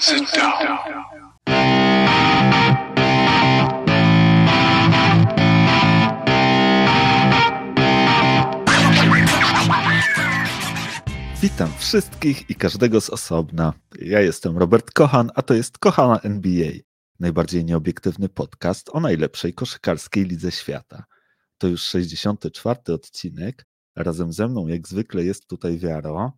Sit 0.00 0.30
down. 0.36 0.78
Witam 11.42 11.72
wszystkich 11.78 12.50
i 12.50 12.54
każdego 12.54 13.00
z 13.00 13.10
osobna. 13.10 13.72
Ja 14.00 14.20
jestem 14.20 14.58
Robert 14.58 14.90
Kochan, 14.90 15.30
a 15.34 15.42
to 15.42 15.54
jest 15.54 15.78
Kochana 15.78 16.20
NBA, 16.20 16.72
najbardziej 17.20 17.64
nieobiektywny 17.64 18.28
podcast 18.28 18.90
o 18.92 19.00
najlepszej 19.00 19.54
koszykarskiej 19.54 20.24
lidze 20.24 20.50
świata. 20.52 21.04
To 21.58 21.66
już 21.66 21.82
64. 21.82 22.80
odcinek. 22.94 23.66
Razem 23.96 24.32
ze 24.32 24.48
mną, 24.48 24.66
jak 24.66 24.88
zwykle, 24.88 25.24
jest 25.24 25.46
tutaj 25.46 25.78
Wiaro. 25.78 26.32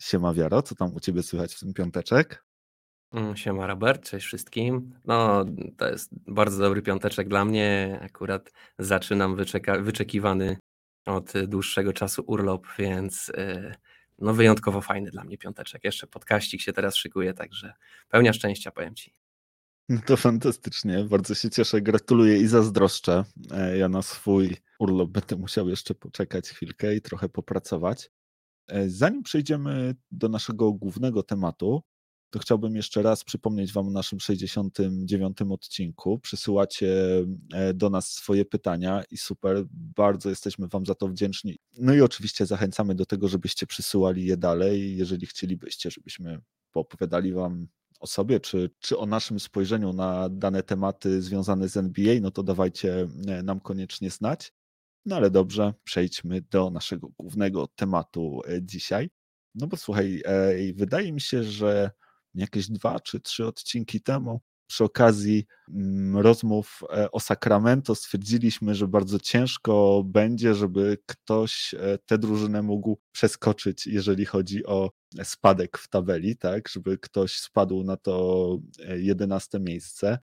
Siema 0.00 0.34
Wiaro, 0.34 0.62
co 0.62 0.74
tam 0.74 0.94
u 0.94 1.00
ciebie 1.00 1.22
słychać 1.22 1.54
w 1.54 1.60
tym 1.60 1.74
piąteczek? 1.74 2.47
Mm, 3.12 3.36
Siema 3.36 3.66
Robert, 3.66 4.04
cześć 4.10 4.26
wszystkim. 4.26 4.94
No, 5.04 5.44
to 5.76 5.88
jest 5.88 6.10
bardzo 6.26 6.62
dobry 6.62 6.82
piąteczek 6.82 7.28
dla 7.28 7.44
mnie. 7.44 7.98
Akurat 8.02 8.52
zaczynam 8.78 9.36
wyczeka- 9.36 9.82
wyczekiwany 9.82 10.56
od 11.06 11.32
dłuższego 11.46 11.92
czasu 11.92 12.22
urlop, 12.26 12.66
więc 12.78 13.32
yy, 13.36 13.74
no 14.18 14.34
wyjątkowo 14.34 14.80
fajny 14.80 15.10
dla 15.10 15.24
mnie 15.24 15.38
piąteczek. 15.38 15.84
Jeszcze 15.84 16.06
podkaścik 16.06 16.60
się 16.60 16.72
teraz 16.72 16.96
szykuje, 16.96 17.34
także 17.34 17.72
pełnia 18.08 18.32
szczęścia, 18.32 18.70
powiem 18.70 18.94
Ci. 18.94 19.14
No 19.88 20.00
to 20.06 20.16
fantastycznie, 20.16 21.04
bardzo 21.04 21.34
się 21.34 21.50
cieszę, 21.50 21.80
gratuluję 21.80 22.38
i 22.38 22.46
zazdroszczę. 22.46 23.24
E, 23.50 23.78
Ja 23.78 23.88
na 23.88 24.02
swój 24.02 24.56
urlop 24.78 25.10
będę 25.10 25.36
musiał 25.36 25.68
jeszcze 25.68 25.94
poczekać 25.94 26.48
chwilkę 26.48 26.94
i 26.96 27.00
trochę 27.00 27.28
popracować. 27.28 28.10
E, 28.68 28.88
Zanim 28.88 29.22
przejdziemy 29.22 29.94
do 30.10 30.28
naszego 30.28 30.72
głównego 30.72 31.22
tematu, 31.22 31.82
to 32.30 32.38
chciałbym 32.38 32.76
jeszcze 32.76 33.02
raz 33.02 33.24
przypomnieć 33.24 33.72
Wam 33.72 33.88
o 33.88 33.90
naszym 33.90 34.20
69. 34.20 35.38
odcinku. 35.50 36.18
Przysyłacie 36.18 37.24
e, 37.52 37.74
do 37.74 37.90
nas 37.90 38.12
swoje 38.12 38.44
pytania 38.44 39.02
i 39.10 39.16
super, 39.16 39.64
bardzo 39.70 40.28
jesteśmy 40.30 40.68
Wam 40.68 40.86
za 40.86 40.94
to 40.94 41.08
wdzięczni. 41.08 41.58
No 41.78 41.94
i 41.94 42.00
oczywiście 42.00 42.46
zachęcamy 42.46 42.94
do 42.94 43.06
tego, 43.06 43.28
żebyście 43.28 43.66
przysyłali 43.66 44.26
je 44.26 44.36
dalej, 44.36 44.96
jeżeli 44.96 45.26
chcielibyście, 45.26 45.90
żebyśmy 45.90 46.40
poopowiadali 46.72 47.32
Wam 47.32 47.68
o 48.00 48.06
sobie, 48.06 48.40
czy, 48.40 48.70
czy 48.80 48.98
o 48.98 49.06
naszym 49.06 49.40
spojrzeniu 49.40 49.92
na 49.92 50.28
dane 50.28 50.62
tematy 50.62 51.22
związane 51.22 51.68
z 51.68 51.76
NBA, 51.76 52.14
no 52.20 52.30
to 52.30 52.42
dawajcie 52.42 53.08
e, 53.28 53.42
nam 53.42 53.60
koniecznie 53.60 54.10
znać. 54.10 54.52
No 55.06 55.16
ale 55.16 55.30
dobrze, 55.30 55.74
przejdźmy 55.84 56.42
do 56.50 56.70
naszego 56.70 57.08
głównego 57.18 57.66
tematu 57.66 58.40
e, 58.48 58.62
dzisiaj. 58.62 59.10
No 59.54 59.66
bo 59.66 59.76
słuchaj, 59.76 60.22
wydaje 60.74 61.12
mi 61.12 61.20
się, 61.20 61.44
że 61.44 61.90
jakieś 62.34 62.68
dwa 62.68 63.00
czy 63.00 63.20
trzy 63.20 63.46
odcinki 63.46 64.00
temu 64.00 64.40
przy 64.68 64.84
okazji 64.84 65.46
mm, 65.68 66.16
rozmów 66.16 66.80
e, 66.92 67.10
o 67.10 67.20
Sacramento 67.20 67.94
stwierdziliśmy, 67.94 68.74
że 68.74 68.88
bardzo 68.88 69.18
ciężko 69.18 70.02
będzie, 70.06 70.54
żeby 70.54 70.98
ktoś 71.06 71.74
e, 71.74 71.98
tę 72.06 72.18
drużynę 72.18 72.62
mógł 72.62 72.98
przeskoczyć, 73.12 73.86
jeżeli 73.86 74.24
chodzi 74.24 74.66
o 74.66 74.90
spadek 75.22 75.78
w 75.78 75.88
tabeli, 75.88 76.36
tak, 76.36 76.68
żeby 76.68 76.98
ktoś 76.98 77.38
spadł 77.38 77.84
na 77.84 77.96
to 77.96 78.58
e, 78.88 78.98
11 78.98 79.60
miejsce. 79.60 80.18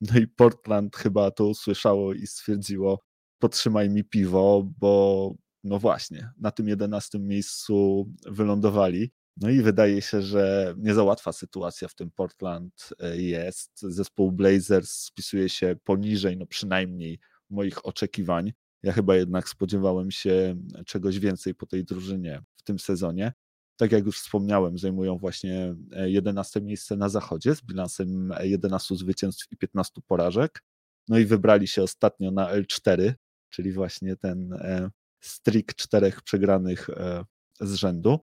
No 0.00 0.18
i 0.20 0.26
Portland 0.26 0.96
chyba 0.96 1.30
to 1.30 1.46
usłyszało 1.46 2.14
i 2.14 2.26
stwierdziło, 2.26 3.00
potrzymaj 3.38 3.90
mi 3.90 4.04
piwo, 4.04 4.70
bo 4.80 5.34
no 5.64 5.78
właśnie, 5.78 6.30
na 6.38 6.50
tym 6.50 6.68
11 6.68 7.18
miejscu 7.18 8.06
wylądowali. 8.26 9.12
No 9.36 9.50
i 9.50 9.62
wydaje 9.62 10.02
się, 10.02 10.22
że 10.22 10.74
nie 10.78 10.94
za 10.94 11.04
łatwa 11.04 11.32
sytuacja 11.32 11.88
w 11.88 11.94
tym 11.94 12.10
Portland 12.10 12.88
e, 12.98 13.16
jest. 13.16 13.80
Zespół 13.80 14.32
Blazers 14.32 14.90
spisuje 14.90 15.48
się 15.48 15.76
poniżej, 15.84 16.36
no 16.36 16.46
przynajmniej 16.46 17.18
moich 17.50 17.86
oczekiwań. 17.86 18.52
Ja 18.82 18.92
chyba 18.92 19.16
jednak 19.16 19.48
spodziewałem 19.48 20.10
się 20.10 20.56
czegoś 20.86 21.18
więcej 21.18 21.54
po 21.54 21.66
tej 21.66 21.84
drużynie 21.84 22.42
w 22.56 22.62
tym 22.62 22.78
sezonie. 22.78 23.32
Tak 23.76 23.92
jak 23.92 24.06
już 24.06 24.18
wspomniałem, 24.18 24.78
zajmują 24.78 25.18
właśnie 25.18 25.74
11 26.04 26.60
miejsce 26.60 26.96
na 26.96 27.08
zachodzie 27.08 27.54
z 27.54 27.62
bilansem 27.62 28.32
11 28.42 28.96
zwycięstw 28.96 29.52
i 29.52 29.56
15 29.56 30.00
porażek. 30.06 30.62
No 31.08 31.18
i 31.18 31.24
wybrali 31.24 31.68
się 31.68 31.82
ostatnio 31.82 32.30
na 32.30 32.54
L4, 32.54 33.12
czyli 33.50 33.72
właśnie 33.72 34.16
ten 34.16 34.52
e, 34.52 34.90
streak 35.20 35.74
czterech 35.74 36.22
przegranych 36.22 36.90
e, 36.90 37.24
z 37.60 37.74
rzędu. 37.74 38.20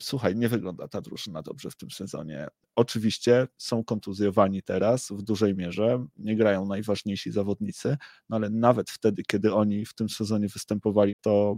Słuchaj, 0.00 0.36
nie 0.36 0.48
wygląda 0.48 0.88
ta 0.88 1.00
drużyna 1.00 1.42
dobrze 1.42 1.70
w 1.70 1.76
tym 1.76 1.90
sezonie. 1.90 2.48
Oczywiście 2.76 3.48
są 3.58 3.84
kontuzjowani 3.84 4.62
teraz 4.62 5.08
w 5.10 5.22
dużej 5.22 5.54
mierze, 5.54 6.06
nie 6.16 6.36
grają 6.36 6.66
najważniejsi 6.66 7.32
zawodnicy, 7.32 7.96
no 8.28 8.36
ale 8.36 8.50
nawet 8.50 8.90
wtedy, 8.90 9.22
kiedy 9.22 9.54
oni 9.54 9.86
w 9.86 9.94
tym 9.94 10.08
sezonie 10.08 10.48
występowali, 10.48 11.12
to 11.20 11.56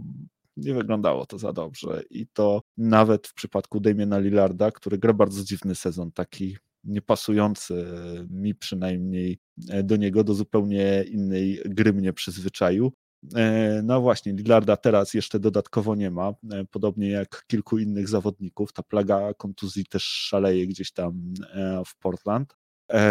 nie 0.57 0.73
wyglądało 0.73 1.25
to 1.25 1.37
za 1.37 1.53
dobrze. 1.53 2.03
I 2.09 2.27
to 2.27 2.61
nawet 2.77 3.27
w 3.27 3.33
przypadku 3.33 3.79
Damiena 3.79 4.19
Lillarda, 4.19 4.71
który 4.71 4.97
gra 4.97 5.13
bardzo 5.13 5.43
dziwny 5.43 5.75
sezon, 5.75 6.11
taki 6.11 6.57
niepasujący 6.83 7.85
mi 8.29 8.55
przynajmniej 8.55 9.39
do 9.83 9.95
niego, 9.95 10.23
do 10.23 10.33
zupełnie 10.33 11.03
innej 11.11 11.61
gry 11.65 11.93
mnie 11.93 12.13
przyzwyczaił. 12.13 12.93
E, 13.35 13.81
No 13.83 14.01
właśnie, 14.01 14.33
Lillarda 14.33 14.77
teraz 14.77 15.13
jeszcze 15.13 15.39
dodatkowo 15.39 15.95
nie 15.95 16.11
ma, 16.11 16.33
e, 16.51 16.65
podobnie 16.71 17.09
jak 17.09 17.43
kilku 17.47 17.77
innych 17.77 18.09
zawodników. 18.09 18.73
Ta 18.73 18.83
plaga 18.83 19.33
kontuzji 19.33 19.85
też 19.85 20.03
szaleje 20.03 20.67
gdzieś 20.67 20.91
tam 20.91 21.33
e, 21.53 21.81
w 21.85 21.97
Portland. 21.97 22.55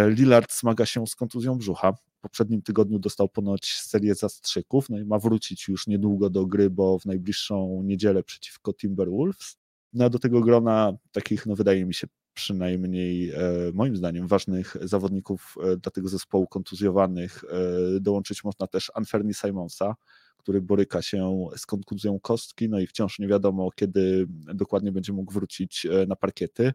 Lillard 0.09 0.55
zmaga 0.55 0.87
się 0.87 1.07
z 1.07 1.15
kontuzją 1.15 1.59
brzucha. 1.59 1.93
W 1.93 2.21
poprzednim 2.21 2.63
tygodniu 2.63 2.99
dostał 2.99 3.29
ponoć 3.29 3.67
serię 3.67 4.15
zastrzyków, 4.15 4.91
no 4.91 4.99
i 4.99 5.05
ma 5.05 5.19
wrócić 5.19 5.69
już 5.69 5.87
niedługo 5.87 6.31
do 6.31 6.47
gry, 6.47 6.71
bo 6.71 6.99
w 6.99 7.07
najbliższą 7.07 7.83
niedzielę 7.85 8.23
przeciwko 8.23 8.75
Timberwolves. 8.75 9.57
No 9.93 10.05
a 10.05 10.09
do 10.11 10.19
tego 10.19 10.41
grona 10.41 10.93
takich, 11.13 11.47
no 11.47 11.55
wydaje 11.57 11.85
mi 11.87 11.95
się, 11.95 12.07
przynajmniej 12.39 13.31
e, 13.31 13.37
moim 13.75 13.97
zdaniem 13.97 14.27
ważnych 14.27 14.77
zawodników 14.83 15.55
e, 15.63 15.77
dla 15.77 15.93
tego 15.93 16.09
zespołu 16.09 16.47
kontuzjowanych 16.47 17.45
e, 17.45 18.01
dołączyć 18.01 18.45
można 18.45 18.67
też 18.67 18.93
Anferni 18.95 19.35
Simonsa, 19.35 19.95
który 20.37 20.63
boryka 20.63 21.03
się 21.03 21.47
z 21.57 21.67
kontuzją 21.67 22.21
kostki, 22.21 22.69
no 22.69 22.81
i 22.81 22.87
wciąż 22.87 23.19
nie 23.19 23.29
wiadomo, 23.29 23.71
kiedy 23.71 24.27
dokładnie 24.55 24.93
będzie 24.93 25.13
mógł 25.13 25.33
wrócić 25.33 25.87
na 26.09 26.17
parkiety. 26.17 26.73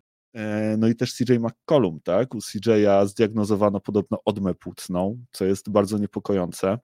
No 0.78 0.88
i 0.88 0.96
też 0.96 1.14
CJ 1.14 1.34
McCollum, 1.34 2.00
tak? 2.04 2.36
U 2.36 2.38
CJ'a 2.38 3.08
zdiagnozowano 3.08 3.80
podobno 3.80 4.18
odmę 4.26 4.54
płucną, 4.54 5.26
co 5.32 5.46
jest 5.46 5.70
bardzo 5.70 5.98
niepokojące. 5.98 6.78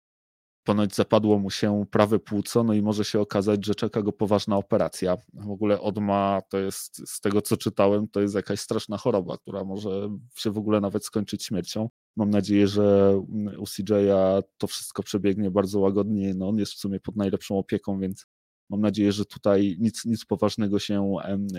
Ponoć 0.64 0.96
zapadło 0.96 1.40
mu 1.40 1.50
się 1.50 1.86
prawe 1.92 2.20
płuco, 2.20 2.64
no 2.64 2.74
i 2.74 2.82
może 2.82 3.06
się 3.06 3.20
okazać, 3.20 3.66
że 3.66 3.76
czeka 3.76 4.02
go 4.02 4.12
poważna 4.12 4.58
operacja. 4.58 5.18
W 5.34 5.52
ogóle 5.52 5.82
odma 5.82 6.42
to 6.50 6.58
jest, 6.58 7.10
z 7.10 7.22
tego 7.22 7.42
co 7.42 7.58
czytałem, 7.58 8.08
to 8.08 8.22
jest 8.22 8.36
jakaś 8.36 8.60
straszna 8.60 8.98
choroba, 8.98 9.38
która 9.38 9.64
może 9.64 10.10
się 10.36 10.52
w 10.52 10.58
ogóle 10.58 10.82
nawet 10.82 11.06
skończyć 11.06 11.46
śmiercią. 11.46 11.90
Mam 12.18 12.30
nadzieję, 12.30 12.68
że 12.68 13.18
u 13.58 13.64
CJ'a 13.64 14.44
to 14.58 14.68
wszystko 14.68 15.04
przebiegnie 15.04 15.52
bardzo 15.52 15.80
łagodnie. 15.80 16.34
No 16.34 16.50
on 16.50 16.58
jest 16.58 16.74
w 16.74 16.78
sumie 16.78 17.00
pod 17.00 17.16
najlepszą 17.16 17.58
opieką, 17.58 18.00
więc 18.00 18.26
mam 18.70 18.82
nadzieję, 18.82 19.12
że 19.12 19.26
tutaj 19.26 19.78
nic, 19.80 20.06
nic 20.06 20.26
poważnego 20.26 20.80
się 20.80 21.16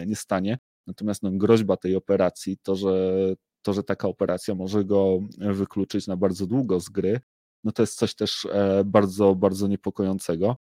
nie 0.07 0.17
stanie. 0.17 0.59
Natomiast 0.87 1.23
no, 1.23 1.31
groźba 1.33 1.77
tej 1.77 1.97
operacji, 1.97 2.59
to 2.63 2.77
że, 2.77 3.15
to, 3.63 3.73
że 3.73 3.83
taka 3.83 4.09
operacja 4.09 4.55
może 4.55 4.85
go 4.85 5.19
wykluczyć 5.39 6.07
na 6.07 6.17
bardzo 6.17 6.47
długo 6.47 6.81
z 6.81 6.89
gry, 6.89 7.21
no 7.65 7.73
to 7.73 7.83
jest 7.83 7.99
coś 7.99 8.15
też 8.15 8.47
e, 8.53 8.83
bardzo, 8.85 9.35
bardzo 9.35 9.69
niepokojącego. 9.69 10.57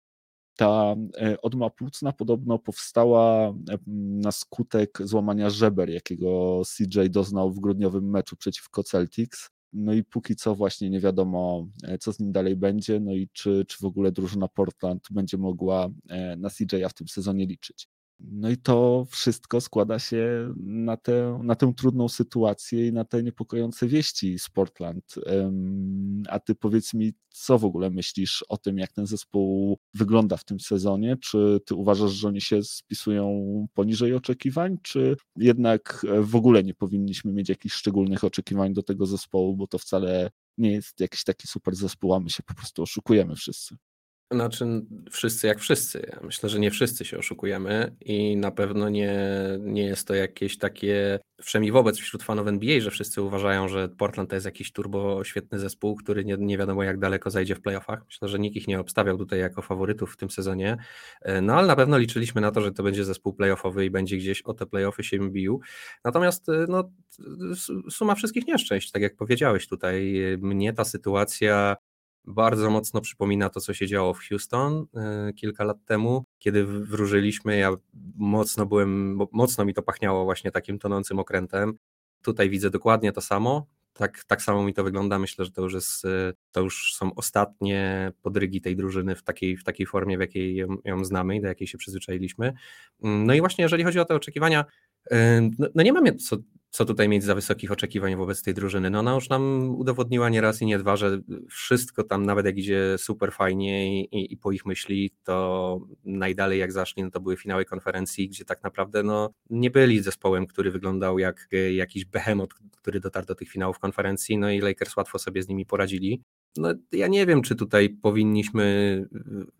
Ta 0.57 0.97
e, 1.21 1.41
odma 1.41 1.71
płucna 1.71 2.13
podobno 2.13 2.59
powstała 2.59 3.49
e, 3.49 3.53
na 4.23 4.33
skutek 4.33 4.99
złamania 5.01 5.51
żeber, 5.51 5.91
jakiego 5.91 6.63
CJ 6.77 7.11
doznał 7.11 7.51
w 7.51 7.61
grudniowym 7.61 8.11
meczu 8.11 8.37
przeciwko 8.37 8.83
Celtics. 8.83 9.51
No 9.73 9.93
i 9.93 10.05
póki 10.05 10.37
co 10.37 10.55
właśnie 10.55 10.91
nie 10.91 11.01
wiadomo, 11.01 11.69
co 12.01 12.13
z 12.13 12.21
nim 12.21 12.33
dalej 12.33 12.57
będzie, 12.57 13.01
no 13.01 13.13
i 13.13 13.29
czy, 13.33 13.65
czy 13.69 13.79
w 13.81 13.85
ogóle 13.85 14.13
drużyna 14.13 14.49
Portland 14.49 15.03
będzie 15.11 15.37
mogła 15.37 15.89
na 16.37 16.49
CJ'a 16.49 16.89
w 16.89 16.95
tym 16.95 17.09
sezonie 17.09 17.47
liczyć. 17.47 17.89
No 18.21 18.51
i 18.51 18.57
to 18.57 19.07
wszystko 19.11 19.61
składa 19.61 19.99
się 19.99 20.55
na 20.57 20.97
tę, 20.97 21.41
na 21.43 21.55
tę 21.55 21.73
trudną 21.77 22.09
sytuację 22.09 22.87
i 22.87 22.93
na 22.93 23.05
te 23.05 23.23
niepokojące 23.23 23.87
wieści 23.89 24.39
z 24.39 24.51
Portland. 24.51 25.15
A 26.29 26.41
ty 26.41 26.55
powiedz 26.55 26.95
mi, 26.95 27.13
co 27.29 27.59
w 27.59 27.65
ogóle 27.65 27.91
myślisz 27.91 28.45
o 28.49 28.57
tym, 28.57 28.79
jak 28.79 28.93
ten 28.93 29.07
zespół 29.07 29.79
wygląda 29.95 30.37
w 30.37 30.45
tym 30.45 30.61
sezonie? 30.61 31.17
Czy 31.17 31.61
ty 31.67 31.75
uważasz, 31.75 32.13
że 32.13 32.29
oni 32.29 32.41
się 32.41 32.63
spisują 32.63 33.67
poniżej 33.75 34.15
oczekiwań, 34.15 34.77
czy 34.83 35.17
jednak 35.37 36.07
w 36.23 36.37
ogóle 36.37 36.65
nie 36.65 36.75
powinniśmy 36.75 37.33
mieć 37.33 37.49
jakichś 37.49 37.75
szczególnych 37.75 38.25
oczekiwań 38.25 38.75
do 38.75 38.83
tego 38.83 39.07
zespołu, 39.07 39.57
bo 39.57 39.67
to 39.67 39.79
wcale 39.79 40.31
nie 40.59 40.73
jest 40.73 41.01
jakiś 41.01 41.25
taki 41.25 41.49
super 41.49 41.75
zespół, 41.75 42.15
a 42.15 42.21
my 42.21 42.31
się 42.31 42.43
po 42.43 42.55
prostu 42.55 42.83
oszukujemy 42.83 43.37
wszyscy. 43.37 43.77
Znaczy, 44.31 44.67
wszyscy 45.11 45.47
jak 45.47 45.59
wszyscy. 45.59 46.11
Myślę, 46.23 46.49
że 46.49 46.59
nie 46.59 46.71
wszyscy 46.71 47.05
się 47.05 47.19
oszukujemy 47.19 47.97
i 48.01 48.37
na 48.37 48.51
pewno 48.51 48.89
nie, 48.89 49.15
nie 49.61 49.83
jest 49.83 50.07
to 50.07 50.15
jakieś 50.15 50.59
takie, 50.59 51.19
przynajmniej 51.39 51.73
wobec 51.73 51.99
wśród 51.99 52.23
fanów 52.23 52.47
NBA, 52.47 52.81
że 52.81 52.91
wszyscy 52.91 53.23
uważają, 53.23 53.69
że 53.69 53.89
Portland 53.89 54.31
to 54.31 54.37
jest 54.37 54.47
jakiś 54.47 54.73
turbo 54.73 55.25
świetny 55.25 55.59
zespół, 55.59 55.97
który 55.97 56.25
nie, 56.25 56.37
nie 56.39 56.59
wiadomo 56.59 56.83
jak 56.83 56.99
daleko 56.99 57.31
zajdzie 57.31 57.55
w 57.55 57.61
playoffach. 57.61 58.05
Myślę, 58.07 58.29
że 58.29 58.39
nikt 58.39 58.57
ich 58.57 58.69
nie 58.69 58.81
obstawiał 58.81 59.19
tutaj 59.19 59.39
jako 59.39 59.63
faworytów 59.63 60.13
w 60.13 60.17
tym 60.17 60.31
sezonie, 60.31 60.77
e, 61.23 61.41
no 61.41 61.55
ale 61.55 61.67
na 61.67 61.77
pewno 61.77 61.99
liczyliśmy 61.99 62.41
na 62.41 62.51
to, 62.51 62.61
że 62.61 62.73
to 62.73 62.83
będzie 62.83 63.05
zespół 63.05 63.33
playoffowy 63.33 63.85
i 63.85 63.91
będzie 63.91 64.17
gdzieś 64.17 64.43
o 64.43 64.55
te 64.55 64.67
playoffy 64.67 65.05
się 65.05 65.31
bił. 65.31 65.61
Natomiast 66.05 66.49
e, 66.49 66.67
no, 66.69 66.91
suma 67.91 68.15
wszystkich 68.15 68.47
nieszczęść, 68.47 68.91
tak 68.91 69.03
jak 69.03 69.17
powiedziałeś 69.17 69.69
tutaj, 69.69 70.15
mnie 70.39 70.73
ta 70.73 70.85
sytuacja 70.85 71.77
bardzo 72.25 72.71
mocno 72.71 73.01
przypomina 73.01 73.49
to, 73.49 73.61
co 73.61 73.75
się 73.75 73.87
działo 73.87 74.15
w 74.15 74.21
Houston 74.29 74.87
e, 74.97 75.33
kilka 75.33 75.65
lat 75.65 75.85
temu, 75.85 76.25
kiedy 76.39 76.65
wróżyliśmy. 76.65 77.59
Ja 77.59 77.71
mocno 78.17 78.67
byłem, 78.67 79.19
mocno 79.33 79.65
mi 79.65 79.75
to 79.75 79.83
pachniało 79.83 80.25
właśnie 80.25 80.51
takim 80.51 80.79
tonącym 80.79 81.19
okrętem. 81.19 81.75
Tutaj 82.23 82.51
widzę 82.51 82.71
dokładnie 82.71 83.13
to 83.13 83.21
samo. 83.21 83.67
Tak, 83.93 84.25
tak 84.25 84.43
samo 84.43 84.63
mi 84.63 84.75
to 84.75 84.85
wygląda. 84.85 85.19
Myślę, 85.19 85.45
że 85.45 85.51
to 85.51 85.63
już, 85.63 85.75
jest, 85.75 86.05
e, 86.05 86.33
to 86.53 86.61
już 86.61 86.95
są 86.95 87.15
ostatnie 87.15 88.13
podrygi 88.23 88.61
tej 88.61 88.77
drużyny 88.77 89.15
w 89.15 89.23
takiej, 89.23 89.57
w 89.57 89.65
takiej 89.65 89.87
formie, 89.87 90.17
w 90.17 90.21
jakiej 90.21 90.57
ją, 90.57 90.77
ją 90.85 91.05
znamy 91.05 91.37
i 91.37 91.41
do 91.41 91.49
jakiej 91.49 91.67
się 91.67 91.79
przyzwyczailiśmy. 91.79 92.53
Mm, 93.03 93.27
no 93.27 93.35
i 93.35 93.41
właśnie, 93.41 93.63
jeżeli 93.63 93.85
chodzi 93.85 94.01
o 94.01 94.05
te 94.05 94.15
oczekiwania, 94.15 94.65
no, 95.59 95.69
no 95.75 95.83
nie 95.83 95.93
mamy 95.93 96.15
co, 96.15 96.37
co 96.71 96.85
tutaj 96.85 97.09
mieć 97.09 97.25
za 97.25 97.35
wysokich 97.35 97.73
oczekiwań 97.73 98.17
wobec 98.17 98.43
tej 98.43 98.55
drużyny. 98.55 98.91
No 98.91 98.99
ona 98.99 99.15
już 99.15 99.29
nam 99.29 99.71
udowodniła 99.71 100.29
nie 100.29 100.41
raz 100.41 100.63
i 100.63 100.67
nie 100.67 100.79
dwa, 100.79 100.97
że 100.97 101.21
wszystko 101.51 102.05
tam, 102.05 102.27
nawet 102.27 102.47
jak 102.47 102.59
idzie 102.59 102.95
super 102.99 103.33
fajnie 103.33 104.03
i, 104.05 104.33
i, 104.33 104.37
po 104.37 104.53
ich 104.53 104.67
myśli, 104.67 105.11
to 105.25 105.81
najdalej 106.05 106.61
jak 106.61 106.73
zaszli, 106.73 107.03
no 107.03 107.11
to 107.11 107.21
były 107.21 107.37
finały 107.37 107.65
konferencji, 107.65 108.29
gdzie 108.29 108.45
tak 108.45 108.63
naprawdę 108.63 109.03
no, 109.03 109.31
nie 109.51 109.71
byli 109.71 110.01
zespołem, 110.01 110.47
który 110.47 110.71
wyglądał 110.71 111.19
jak 111.19 111.49
jakiś 111.75 112.05
behemoth, 112.05 112.57
który 112.77 113.01
dotarł 113.01 113.27
do 113.27 113.35
tych 113.35 113.49
finałów 113.49 113.79
konferencji, 113.79 114.39
no 114.39 114.51
i 114.51 114.61
Lakers 114.61 114.97
łatwo 114.97 115.19
sobie 115.19 115.43
z 115.43 115.49
nimi 115.49 115.67
poradzili. 115.67 116.23
No, 116.57 116.75
ja 116.93 117.09
nie 117.09 117.27
wiem, 117.27 117.43
czy 117.43 117.55
tutaj 117.55 117.91
powinniśmy, 117.91 119.05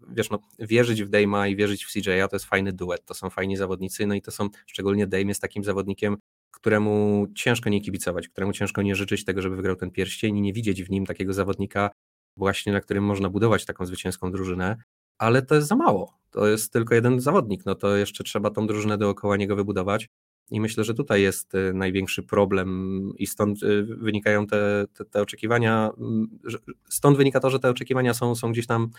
wiesz, 0.09 0.31
no, 0.31 0.39
wierzyć 0.59 1.03
w 1.03 1.11
Dame'a 1.11 1.51
i 1.51 1.57
wierzyć 1.57 1.85
w 1.85 1.93
CJ'a, 1.93 2.29
to 2.29 2.37
jest 2.37 2.47
fajny 2.47 2.73
duet, 2.73 3.05
to 3.05 3.15
są 3.15 3.31
fajni 3.31 3.57
zawodnicy, 3.57 4.07
no 4.07 4.15
i 4.15 4.23
to 4.23 4.31
są, 4.31 4.49
szczególnie 4.67 5.07
Dame 5.07 5.25
jest 5.25 5.43
takim 5.43 5.65
zawodnikiem, 5.65 6.17
któremu 6.51 7.27
ciężko 7.37 7.71
nie 7.71 7.81
kibicować, 7.81 8.29
któremu 8.29 8.53
ciężko 8.53 8.83
nie 8.83 8.95
życzyć 8.95 9.25
tego, 9.25 9.43
żeby 9.43 9.57
wygrał 9.57 9.77
ten 9.77 9.91
pierścień 9.91 10.37
i 10.37 10.43
nie 10.43 10.53
widzieć 10.53 10.85
w 10.85 10.91
nim 10.91 11.07
takiego 11.07 11.33
zawodnika 11.33 11.91
właśnie, 12.37 12.73
na 12.73 12.81
którym 12.81 13.05
można 13.05 13.31
budować 13.31 13.65
taką 13.65 13.87
zwycięską 13.87 14.33
drużynę, 14.33 14.77
ale 15.19 15.43
to 15.43 15.55
jest 15.55 15.69
za 15.69 15.77
mało. 15.77 16.19
To 16.31 16.47
jest 16.47 16.73
tylko 16.73 16.95
jeden 16.95 17.21
zawodnik, 17.21 17.67
no 17.67 17.75
to 17.75 17.97
jeszcze 17.97 18.25
trzeba 18.25 18.51
tą 18.51 18.67
drużynę 18.67 18.99
dookoła 18.99 19.37
niego 19.37 19.57
wybudować. 19.57 20.09
I 20.51 20.61
myślę, 20.61 20.85
że 20.85 20.95
tutaj 20.95 21.23
jest 21.23 21.55
y, 21.55 21.73
największy 21.75 22.23
problem 22.23 22.69
i 23.17 23.27
stąd 23.27 23.63
y, 23.63 23.83
wynikają 23.85 24.47
te, 24.47 24.85
te, 24.93 25.05
te, 25.05 25.23
oczekiwania, 25.23 25.91
stąd 26.89 27.17
wynika 27.17 27.41
to, 27.41 27.51
że 27.51 27.59
te 27.59 27.71
oczekiwania 27.71 28.15
są, 28.15 28.35
są 28.35 28.53
gdzieś 28.53 28.67
tam 28.67 28.91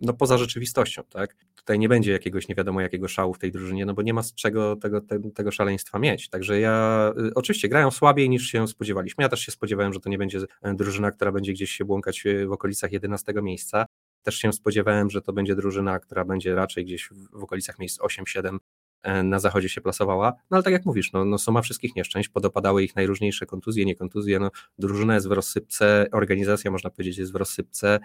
no, 0.00 0.12
poza 0.12 0.38
rzeczywistością. 0.38 1.02
Tak? 1.10 1.36
Tutaj 1.54 1.78
nie 1.78 1.88
będzie 1.88 2.12
jakiegoś 2.12 2.48
nie 2.48 2.54
wiadomo 2.54 2.80
jakiego 2.80 3.08
szału 3.08 3.34
w 3.34 3.38
tej 3.38 3.52
drużynie, 3.52 3.86
no 3.86 3.94
bo 3.94 4.02
nie 4.02 4.14
ma 4.14 4.22
z 4.22 4.34
czego 4.34 4.76
tego, 4.76 5.00
te, 5.00 5.18
tego 5.34 5.50
szaleństwa 5.50 5.98
mieć. 5.98 6.28
Także 6.28 6.60
ja 6.60 7.12
y, 7.18 7.34
oczywiście 7.34 7.68
grają 7.68 7.90
słabiej 7.90 8.30
niż 8.30 8.46
się 8.46 8.68
spodziewaliśmy. 8.68 9.22
Ja 9.22 9.28
też 9.28 9.40
się 9.40 9.52
spodziewałem, 9.52 9.92
że 9.92 10.00
to 10.00 10.10
nie 10.10 10.18
będzie 10.18 10.40
drużyna, 10.62 11.10
która 11.10 11.32
będzie 11.32 11.52
gdzieś 11.52 11.70
się 11.70 11.84
błąkać 11.84 12.24
w 12.46 12.52
okolicach 12.52 12.92
11 12.92 13.32
miejsca. 13.42 13.86
Też 14.22 14.34
się 14.34 14.52
spodziewałem, 14.52 15.10
że 15.10 15.22
to 15.22 15.32
będzie 15.32 15.56
drużyna, 15.56 15.98
która 15.98 16.24
będzie 16.24 16.54
raczej 16.54 16.84
gdzieś 16.84 17.08
w 17.32 17.42
okolicach 17.42 17.78
miejsc 17.78 18.00
8-7 18.00 18.58
E, 18.58 18.83
na 19.24 19.38
zachodzie 19.38 19.68
się 19.68 19.80
plasowała, 19.80 20.32
no 20.50 20.56
ale 20.56 20.62
tak 20.62 20.72
jak 20.72 20.84
mówisz, 20.86 21.12
no, 21.12 21.24
no 21.24 21.38
suma 21.38 21.62
wszystkich 21.62 21.96
nieszczęść, 21.96 22.28
podopadały 22.28 22.84
ich 22.84 22.96
najróżniejsze 22.96 23.46
kontuzje, 23.46 23.84
nie 23.84 23.96
kontuzje, 23.96 24.38
no 24.38 24.50
drużyna 24.78 25.14
jest 25.14 25.28
w 25.28 25.32
rozsypce, 25.32 26.06
organizacja 26.12 26.70
można 26.70 26.90
powiedzieć 26.90 27.18
jest 27.18 27.32
w 27.32 27.36
rozsypce, 27.36 28.00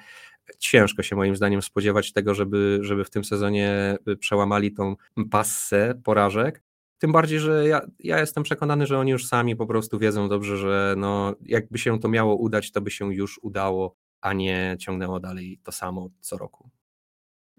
ciężko 0.60 1.04
się 1.04 1.16
moim 1.16 1.36
zdaniem 1.36 1.62
spodziewać 1.62 2.14
tego, 2.14 2.34
żeby, 2.34 2.80
żeby 2.82 3.06
w 3.06 3.10
tym 3.10 3.24
sezonie 3.24 3.98
przełamali 4.20 4.72
tą 4.72 4.96
passę 5.32 6.02
porażek, 6.04 6.64
tym 7.00 7.12
bardziej, 7.12 7.40
że 7.40 7.68
ja, 7.68 7.82
ja 8.00 8.20
jestem 8.20 8.44
przekonany, 8.44 8.86
że 8.86 9.00
oni 9.00 9.12
już 9.12 9.28
sami 9.28 9.56
po 9.56 9.68
prostu 9.68 10.00
wiedzą 10.00 10.30
dobrze, 10.30 10.58
że 10.58 10.96
no, 10.98 11.36
jakby 11.46 11.78
się 11.78 12.00
to 12.00 12.08
miało 12.08 12.36
udać, 12.36 12.72
to 12.72 12.82
by 12.82 12.92
się 12.92 13.14
już 13.14 13.40
udało, 13.44 13.96
a 14.22 14.34
nie 14.34 14.76
ciągnęło 14.80 15.20
dalej 15.20 15.60
to 15.64 15.72
samo 15.72 16.10
co 16.22 16.38
roku. 16.38 16.70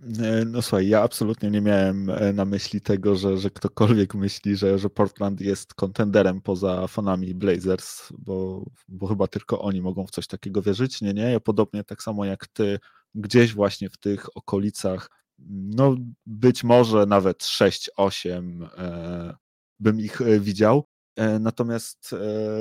E, 0.03 0.45
no 0.45 0.63
słuchaj, 0.63 0.89
ja 0.89 1.03
absolutnie 1.03 1.51
nie 1.51 1.61
miałem 1.61 2.11
e, 2.11 2.33
na 2.33 2.45
myśli 2.45 2.81
tego, 2.81 3.17
że, 3.17 3.39
że 3.39 3.51
ktokolwiek 3.51 4.15
myśli, 4.15 4.57
że, 4.57 4.79
że 4.79 4.91
Portland 4.91 5.41
jest 5.41 5.75
kontenderem 5.75 6.41
poza 6.41 6.87
fanami 6.87 7.35
Blazers, 7.35 8.09
bo, 8.19 8.65
bo 8.89 9.07
chyba 9.07 9.27
tylko 9.27 9.61
oni 9.61 9.83
mogą 9.83 10.07
w 10.07 10.11
coś 10.11 10.27
takiego 10.27 10.63
wierzyć. 10.63 11.01
Nie, 11.01 11.15
nie, 11.15 11.33
ja 11.33 11.41
podobnie 11.41 11.85
tak 11.85 12.03
samo 12.03 12.25
jak 12.25 12.47
ty, 12.47 12.79
gdzieś 13.15 13.55
właśnie 13.55 13.89
w 13.89 13.99
tych 13.99 14.37
okolicach, 14.37 15.11
no 15.49 15.97
być 16.27 16.65
może 16.65 17.07
nawet 17.07 17.39
6-8 17.43 18.69
e, 18.79 19.37
bym 19.81 20.01
ich 20.01 20.21
e, 20.21 20.41
widział. 20.41 20.85
E, 21.17 21.39
natomiast 21.39 22.13
e, 22.13 22.17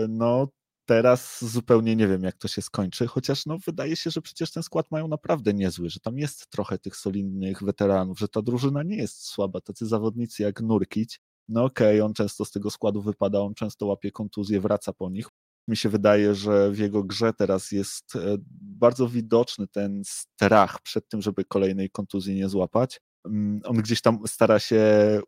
no 0.10 0.48
teraz 0.90 1.46
zupełnie 1.46 1.96
nie 1.96 2.08
wiem, 2.08 2.24
jak 2.24 2.38
to 2.38 2.48
się 2.48 2.62
skończy, 2.62 3.08
chociaż 3.08 3.46
no, 3.46 3.58
wydaje 3.66 3.96
się, 3.96 4.10
że 4.10 4.22
przecież 4.22 4.52
ten 4.52 4.64
skład 4.64 4.92
mają 4.92 5.08
naprawdę 5.08 5.54
niezły, 5.54 5.90
że 5.90 6.00
tam 6.00 6.18
jest 6.18 6.50
trochę 6.50 6.80
tych 6.80 6.96
solidnych 6.96 7.64
weteranów, 7.64 8.20
że 8.20 8.28
ta 8.28 8.42
drużyna 8.42 8.84
nie 8.84 8.98
jest 8.98 9.24
słaba. 9.24 9.62
Tacy 9.62 9.86
zawodnicy 9.86 10.44
jak 10.44 10.62
Nurkic, 10.62 11.20
no 11.50 11.64
okej, 11.64 12.00
okay, 12.00 12.06
on 12.06 12.14
często 12.14 12.46
z 12.46 12.52
tego 12.52 12.72
składu 12.72 13.02
wypada, 13.02 13.40
on 13.40 13.54
często 13.54 13.86
łapie 13.86 14.12
kontuzje, 14.12 14.62
wraca 14.62 14.94
po 14.94 15.10
nich. 15.10 15.28
Mi 15.68 15.78
się 15.78 15.90
wydaje, 15.90 16.36
że 16.36 16.72
w 16.72 16.78
jego 16.78 17.04
grze 17.04 17.34
teraz 17.34 17.72
jest 17.72 18.16
e, 18.16 18.38
bardzo 18.62 19.08
widoczny 19.08 19.68
ten 19.68 20.02
strach 20.06 20.82
przed 20.82 21.10
tym, 21.10 21.22
żeby 21.22 21.46
kolejnej 21.46 21.90
kontuzji 21.90 22.36
nie 22.36 22.50
złapać. 22.50 23.02
Mm, 23.26 23.62
on 23.64 23.78
gdzieś 23.78 24.02
tam 24.02 24.20
stara 24.28 24.60
się 24.60 24.84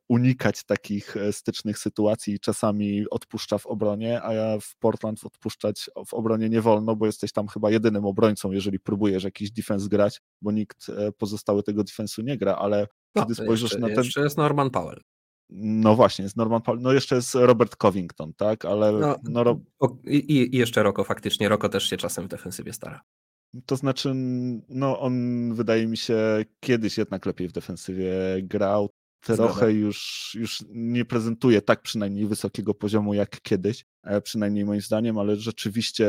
unikać 0.10 0.64
takich 0.64 1.18
e, 1.18 1.34
stycznych 1.34 1.80
sytuacji 1.80 2.34
i 2.34 2.40
czasami 2.40 3.10
odpuszcza 3.10 3.58
w 3.58 3.66
obronie, 3.66 4.24
a 4.24 4.34
ja 4.34 4.60
w 4.60 4.76
Portland 4.80 5.26
odpuszczać 5.26 5.90
w 6.08 6.14
obronie 6.14 6.50
nie 6.50 6.62
wolno, 6.62 6.96
bo 6.96 7.06
jesteś 7.06 7.32
tam 7.32 7.48
chyba 7.48 7.72
jedynym 7.72 8.06
obrońcą, 8.06 8.52
jeżeli 8.52 8.80
próbujesz 8.80 9.24
jakiś 9.24 9.52
defense 9.52 9.90
grać, 9.90 10.22
bo 10.42 10.52
nikt 10.52 10.90
e, 10.90 11.12
pozostały 11.12 11.64
tego 11.64 11.84
defensu 11.84 12.22
nie 12.22 12.38
gra, 12.38 12.56
ale 12.56 12.88
no, 13.16 13.22
kiedy 13.22 13.36
spojrzysz 13.36 13.72
jeszcze, 13.72 13.80
na 13.80 13.96
ten... 13.96 14.04
Jeszcze 14.04 14.22
jest 14.22 14.38
Norman 14.38 14.70
Powell. 14.70 15.02
No 15.54 15.96
właśnie, 15.96 16.24
jest 16.24 16.38
Norman 16.38 16.62
Powell. 16.62 16.82
No 16.82 16.94
jeszcze 16.94 17.16
jest 17.16 17.36
Robert 17.36 17.76
Covington, 17.76 18.34
tak? 18.34 18.66
Ale. 18.66 18.92
No, 18.92 19.16
no, 19.24 19.62
i, 20.04 20.34
I 20.34 20.58
jeszcze 20.58 20.84
Roko 20.84 21.04
faktycznie. 21.04 21.50
Roko 21.50 21.70
też 21.70 21.90
się 21.90 21.98
czasem 21.98 22.26
w 22.26 22.28
defensywie 22.28 22.74
stara. 22.74 23.02
To 23.66 23.76
znaczy, 23.76 24.14
no 24.70 25.00
on 25.00 25.14
wydaje 25.54 25.88
mi 25.88 25.98
się 25.98 26.46
kiedyś 26.60 26.98
jednak 26.98 27.26
lepiej 27.26 27.48
w 27.48 27.52
defensywie 27.52 28.14
grał. 28.44 28.90
Trochę 29.22 29.72
już, 29.72 30.32
już 30.40 30.64
nie 30.70 31.06
prezentuje 31.06 31.62
tak 31.62 31.82
przynajmniej 31.82 32.28
wysokiego 32.28 32.74
poziomu 32.74 33.14
jak 33.14 33.42
kiedyś, 33.42 33.86
e, 34.04 34.22
przynajmniej 34.22 34.66
moim 34.66 34.82
zdaniem, 34.82 35.18
ale 35.18 35.36
rzeczywiście 35.36 36.08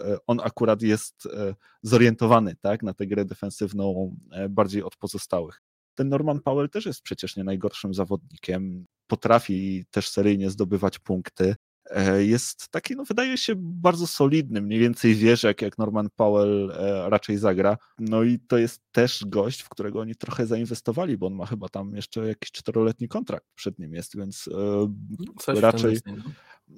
e, 0.00 0.18
on 0.26 0.40
akurat 0.40 0.82
jest 0.82 1.26
e, 1.26 1.54
zorientowany 1.82 2.56
tak, 2.60 2.82
na 2.82 2.94
tę 2.94 3.06
grę 3.06 3.24
defensywną 3.24 4.16
bardziej 4.50 4.82
od 4.82 4.96
pozostałych. 4.96 5.62
Ten 5.94 6.08
Norman 6.08 6.40
Powell 6.40 6.70
też 6.70 6.86
jest 6.86 7.02
przecież 7.02 7.36
nie 7.36 7.44
najgorszym 7.44 7.94
zawodnikiem. 7.94 8.86
Potrafi 9.06 9.84
też 9.90 10.08
seryjnie 10.08 10.50
zdobywać 10.50 10.98
punkty. 10.98 11.54
E, 11.90 12.24
jest 12.24 12.68
taki, 12.68 12.96
no 12.96 13.04
wydaje 13.04 13.38
się 13.38 13.54
bardzo 13.56 14.06
solidny, 14.06 14.62
mniej 14.62 14.78
więcej 14.80 15.14
wiesz, 15.14 15.42
jak, 15.42 15.62
jak 15.62 15.78
Norman 15.78 16.08
Powell 16.16 16.72
e, 16.74 17.10
raczej 17.10 17.36
zagra. 17.36 17.76
No 17.98 18.22
i 18.22 18.38
to 18.38 18.58
jest 18.58 18.80
też 18.92 19.24
gość, 19.26 19.62
w 19.62 19.68
którego 19.68 20.00
oni 20.00 20.14
trochę 20.14 20.46
zainwestowali, 20.46 21.18
bo 21.18 21.26
on 21.26 21.34
ma 21.34 21.46
chyba 21.46 21.68
tam 21.68 21.94
jeszcze 21.96 22.28
jakiś 22.28 22.52
czteroletni 22.52 23.08
kontrakt 23.08 23.46
przed 23.54 23.78
nim 23.78 23.94
jest, 23.94 24.16
więc 24.16 24.48
e, 24.48 24.92
Coś 25.38 25.58
raczej, 25.58 25.98
no. 26.06 26.14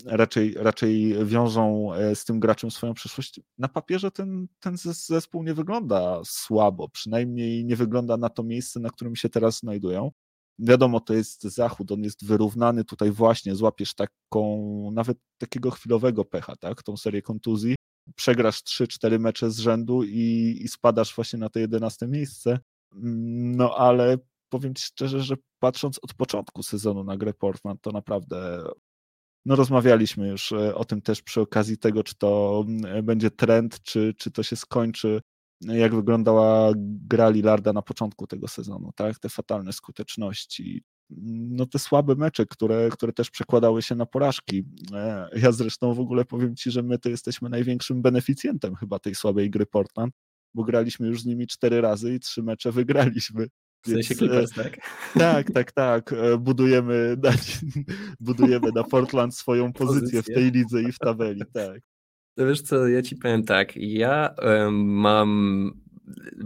raczej, 0.07 0.55
raczej 0.57 1.27
wiążą 1.27 1.91
z 2.15 2.25
tym 2.25 2.41
graczem 2.41 2.71
swoją 2.71 2.95
przyszłość. 2.95 3.41
Na 3.59 3.69
papierze 3.69 4.11
ten, 4.11 4.49
ten 4.61 4.77
zespół 4.85 5.43
nie 5.43 5.55
wygląda 5.55 6.21
słabo, 6.25 6.89
przynajmniej 6.89 7.65
nie 7.65 7.77
wygląda 7.77 8.17
na 8.17 8.29
to 8.29 8.43
miejsce, 8.43 8.81
na 8.81 8.91
którym 8.91 9.17
się 9.17 9.29
teraz 9.29 9.59
znajdują 9.59 10.11
wiadomo, 10.59 11.01
to 11.01 11.15
jest 11.15 11.43
zachód, 11.43 11.93
on 11.93 12.03
jest 12.03 12.27
wyrównany, 12.27 12.85
tutaj 12.85 13.11
właśnie 13.11 13.55
złapiesz 13.55 13.95
taką, 13.95 14.91
nawet 14.93 15.19
takiego 15.39 15.71
chwilowego 15.71 16.25
pecha, 16.25 16.57
tak, 16.57 16.83
tą 16.83 16.97
serię 16.97 17.23
kontuzji, 17.23 17.75
przegrasz 18.17 18.63
3-4 18.63 19.19
mecze 19.19 19.51
z 19.51 19.59
rzędu 19.59 20.03
i, 20.03 20.59
i 20.61 20.69
spadasz 20.69 21.15
właśnie 21.15 21.39
na 21.39 21.49
to 21.49 21.59
11 21.59 22.09
miejsce, 22.09 22.59
no 22.93 23.77
ale 23.77 24.19
powiem 24.49 24.75
Ci 24.75 24.85
szczerze, 24.85 25.21
że 25.21 25.35
patrząc 25.59 25.99
od 26.03 26.15
początku 26.15 26.63
sezonu 26.63 27.05
na 27.05 27.17
grę 27.17 27.35
Portland, 27.35 27.83
to 27.83 27.93
naprawdę 27.93 28.63
no 29.45 29.57
rozmawialiśmy 29.57 30.29
już 30.29 30.53
e, 30.53 30.75
o 30.75 30.85
tym 30.85 31.03
też 31.03 31.23
przy 31.23 31.41
okazji 31.41 31.79
tego, 31.79 32.05
czy 32.05 32.15
to 32.15 32.65
będzie 33.03 33.31
trend, 33.31 33.83
czy, 33.83 34.15
czy 34.19 34.31
to 34.31 34.43
się 34.43 34.57
skończy 34.57 35.21
jak 35.61 35.95
wyglądała 35.95 36.73
gra 37.09 37.29
Lillarda 37.29 37.73
na 37.73 37.83
początku 37.83 38.27
tego 38.27 38.49
sezonu, 38.49 38.91
tak? 38.97 39.19
Te 39.19 39.29
fatalne 39.29 39.73
skuteczności, 39.73 40.83
no 41.51 41.67
te 41.67 41.79
słabe 41.79 42.15
mecze, 42.15 42.47
które, 42.47 42.89
które 42.93 43.13
też 43.13 43.31
przekładały 43.31 43.83
się 43.83 43.95
na 43.95 44.07
porażki. 44.07 44.65
E, 44.93 45.29
ja 45.37 45.53
zresztą 45.53 45.95
w 45.95 46.01
ogóle 46.01 46.25
powiem 46.25 46.57
Ci, 46.57 46.71
że 46.71 46.83
my 46.83 46.99
to 46.99 47.09
jesteśmy 47.09 47.49
największym 47.49 48.03
beneficjentem 48.03 48.75
chyba 48.75 48.99
tej 48.99 49.15
słabej 49.15 49.51
gry 49.51 49.67
Portland, 49.67 50.15
bo 50.55 50.65
graliśmy 50.65 51.07
już 51.07 51.23
z 51.23 51.27
nimi 51.27 51.47
cztery 51.47 51.81
razy 51.81 52.15
i 52.15 52.21
trzy 52.21 52.43
mecze 52.43 52.73
wygraliśmy. 52.73 53.47
W 53.83 53.91
sensie 53.91 54.15
e, 54.15 54.19
Clippers, 54.19 54.51
tak? 54.51 54.77
Tak, 55.15 55.51
tak, 55.51 55.73
tak. 55.73 56.13
E, 56.13 56.39
budujemy 56.39 57.17
na, 57.23 57.31
budujemy 58.21 58.73
na 58.75 58.85
Portland 58.93 59.37
swoją 59.37 59.73
pozycję, 59.73 60.01
pozycję, 60.01 60.23
w 60.23 60.37
tej 60.37 60.51
lidze 60.51 60.83
i 60.83 60.93
w 60.93 60.99
tabeli, 60.99 61.43
tak. 61.53 61.81
Wiesz 62.39 62.63
co, 62.63 62.89
ja 62.89 63.03
ci 63.03 63.17
powiem 63.17 63.45
tak, 63.45 63.77
ja 63.77 64.35
mam 64.73 65.73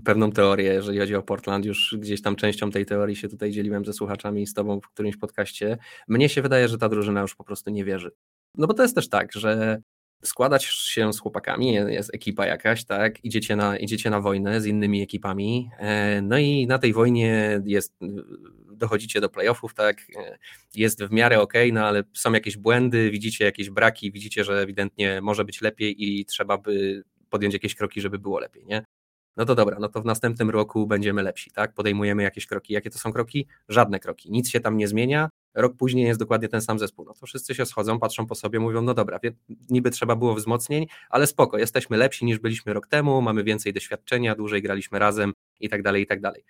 pewną 0.04 0.30
teorię, 0.30 0.72
jeżeli 0.72 0.98
chodzi 0.98 1.14
o 1.14 1.22
Portland, 1.22 1.64
już 1.64 1.96
gdzieś 1.98 2.22
tam 2.22 2.36
częścią 2.36 2.70
tej 2.70 2.86
teorii 2.86 3.16
się 3.16 3.28
tutaj 3.28 3.50
dzieliłem 3.50 3.84
ze 3.84 3.92
słuchaczami 3.92 4.42
i 4.42 4.46
z 4.46 4.54
tobą 4.54 4.80
w 4.80 4.88
którymś 4.88 5.16
podcaście. 5.16 5.78
Mnie 6.08 6.28
się 6.28 6.42
wydaje, 6.42 6.68
że 6.68 6.78
ta 6.78 6.88
drużyna 6.88 7.20
już 7.20 7.34
po 7.34 7.44
prostu 7.44 7.70
nie 7.70 7.84
wierzy. 7.84 8.10
No 8.54 8.66
bo 8.66 8.74
to 8.74 8.82
jest 8.82 8.94
też 8.94 9.08
tak, 9.08 9.32
że 9.32 9.78
składać 10.24 10.64
się 10.64 11.12
z 11.12 11.20
chłopakami, 11.20 11.72
jest 11.72 12.14
ekipa 12.14 12.46
jakaś, 12.46 12.84
tak, 12.84 13.24
idziecie 13.24 13.56
na, 13.56 13.76
idziecie 13.76 14.10
na 14.10 14.20
wojnę 14.20 14.60
z 14.60 14.66
innymi 14.66 15.02
ekipami, 15.02 15.70
e, 15.78 16.22
no 16.22 16.38
i 16.38 16.66
na 16.66 16.78
tej 16.78 16.92
wojnie 16.92 17.60
jest, 17.64 17.94
dochodzicie 18.72 19.20
do 19.20 19.28
playoffów, 19.28 19.74
tak, 19.74 20.00
e, 20.16 20.38
jest 20.74 21.04
w 21.04 21.10
miarę 21.10 21.40
ok, 21.40 21.52
no 21.72 21.86
ale 21.86 22.02
są 22.14 22.32
jakieś 22.32 22.56
błędy, 22.56 23.10
widzicie 23.10 23.44
jakieś 23.44 23.70
braki, 23.70 24.12
widzicie, 24.12 24.44
że 24.44 24.60
ewidentnie 24.60 25.20
może 25.20 25.44
być 25.44 25.60
lepiej 25.60 26.04
i 26.04 26.24
trzeba 26.24 26.58
by 26.58 27.04
podjąć 27.30 27.54
jakieś 27.54 27.74
kroki, 27.74 28.00
żeby 28.00 28.18
było 28.18 28.38
lepiej, 28.38 28.66
nie? 28.66 28.84
No 29.36 29.44
to 29.44 29.54
dobra, 29.54 29.78
no 29.80 29.88
to 29.88 30.02
w 30.02 30.04
następnym 30.04 30.50
roku 30.50 30.86
będziemy 30.86 31.22
lepsi, 31.22 31.50
tak? 31.50 31.74
Podejmujemy 31.74 32.22
jakieś 32.22 32.46
kroki. 32.46 32.74
Jakie 32.74 32.90
to 32.90 32.98
są 32.98 33.12
kroki? 33.12 33.46
Żadne 33.68 34.00
kroki. 34.00 34.30
Nic 34.32 34.50
się 34.50 34.60
tam 34.60 34.76
nie 34.76 34.88
zmienia. 34.88 35.28
Rok 35.54 35.76
później 35.76 36.06
jest 36.06 36.20
dokładnie 36.20 36.48
ten 36.48 36.60
sam 36.60 36.78
zespół. 36.78 37.04
No 37.04 37.14
to 37.14 37.26
wszyscy 37.26 37.54
się 37.54 37.66
schodzą, 37.66 37.98
patrzą 37.98 38.26
po 38.26 38.34
sobie, 38.34 38.60
mówią, 38.60 38.82
no 38.82 38.94
dobra, 38.94 39.20
niby 39.70 39.90
trzeba 39.90 40.16
było 40.16 40.34
wzmocnień, 40.34 40.86
ale 41.10 41.26
spoko, 41.26 41.58
jesteśmy 41.58 41.96
lepsi 41.96 42.24
niż 42.24 42.38
byliśmy 42.38 42.72
rok 42.72 42.86
temu, 42.86 43.22
mamy 43.22 43.44
więcej 43.44 43.72
doświadczenia, 43.72 44.34
dłużej 44.34 44.62
graliśmy 44.62 44.98
razem 44.98 45.32
i 45.60 45.68
tak 45.68 45.82
dalej, 45.82 46.02
i 46.02 46.06
tak 46.06 46.20
dalej. 46.20 46.44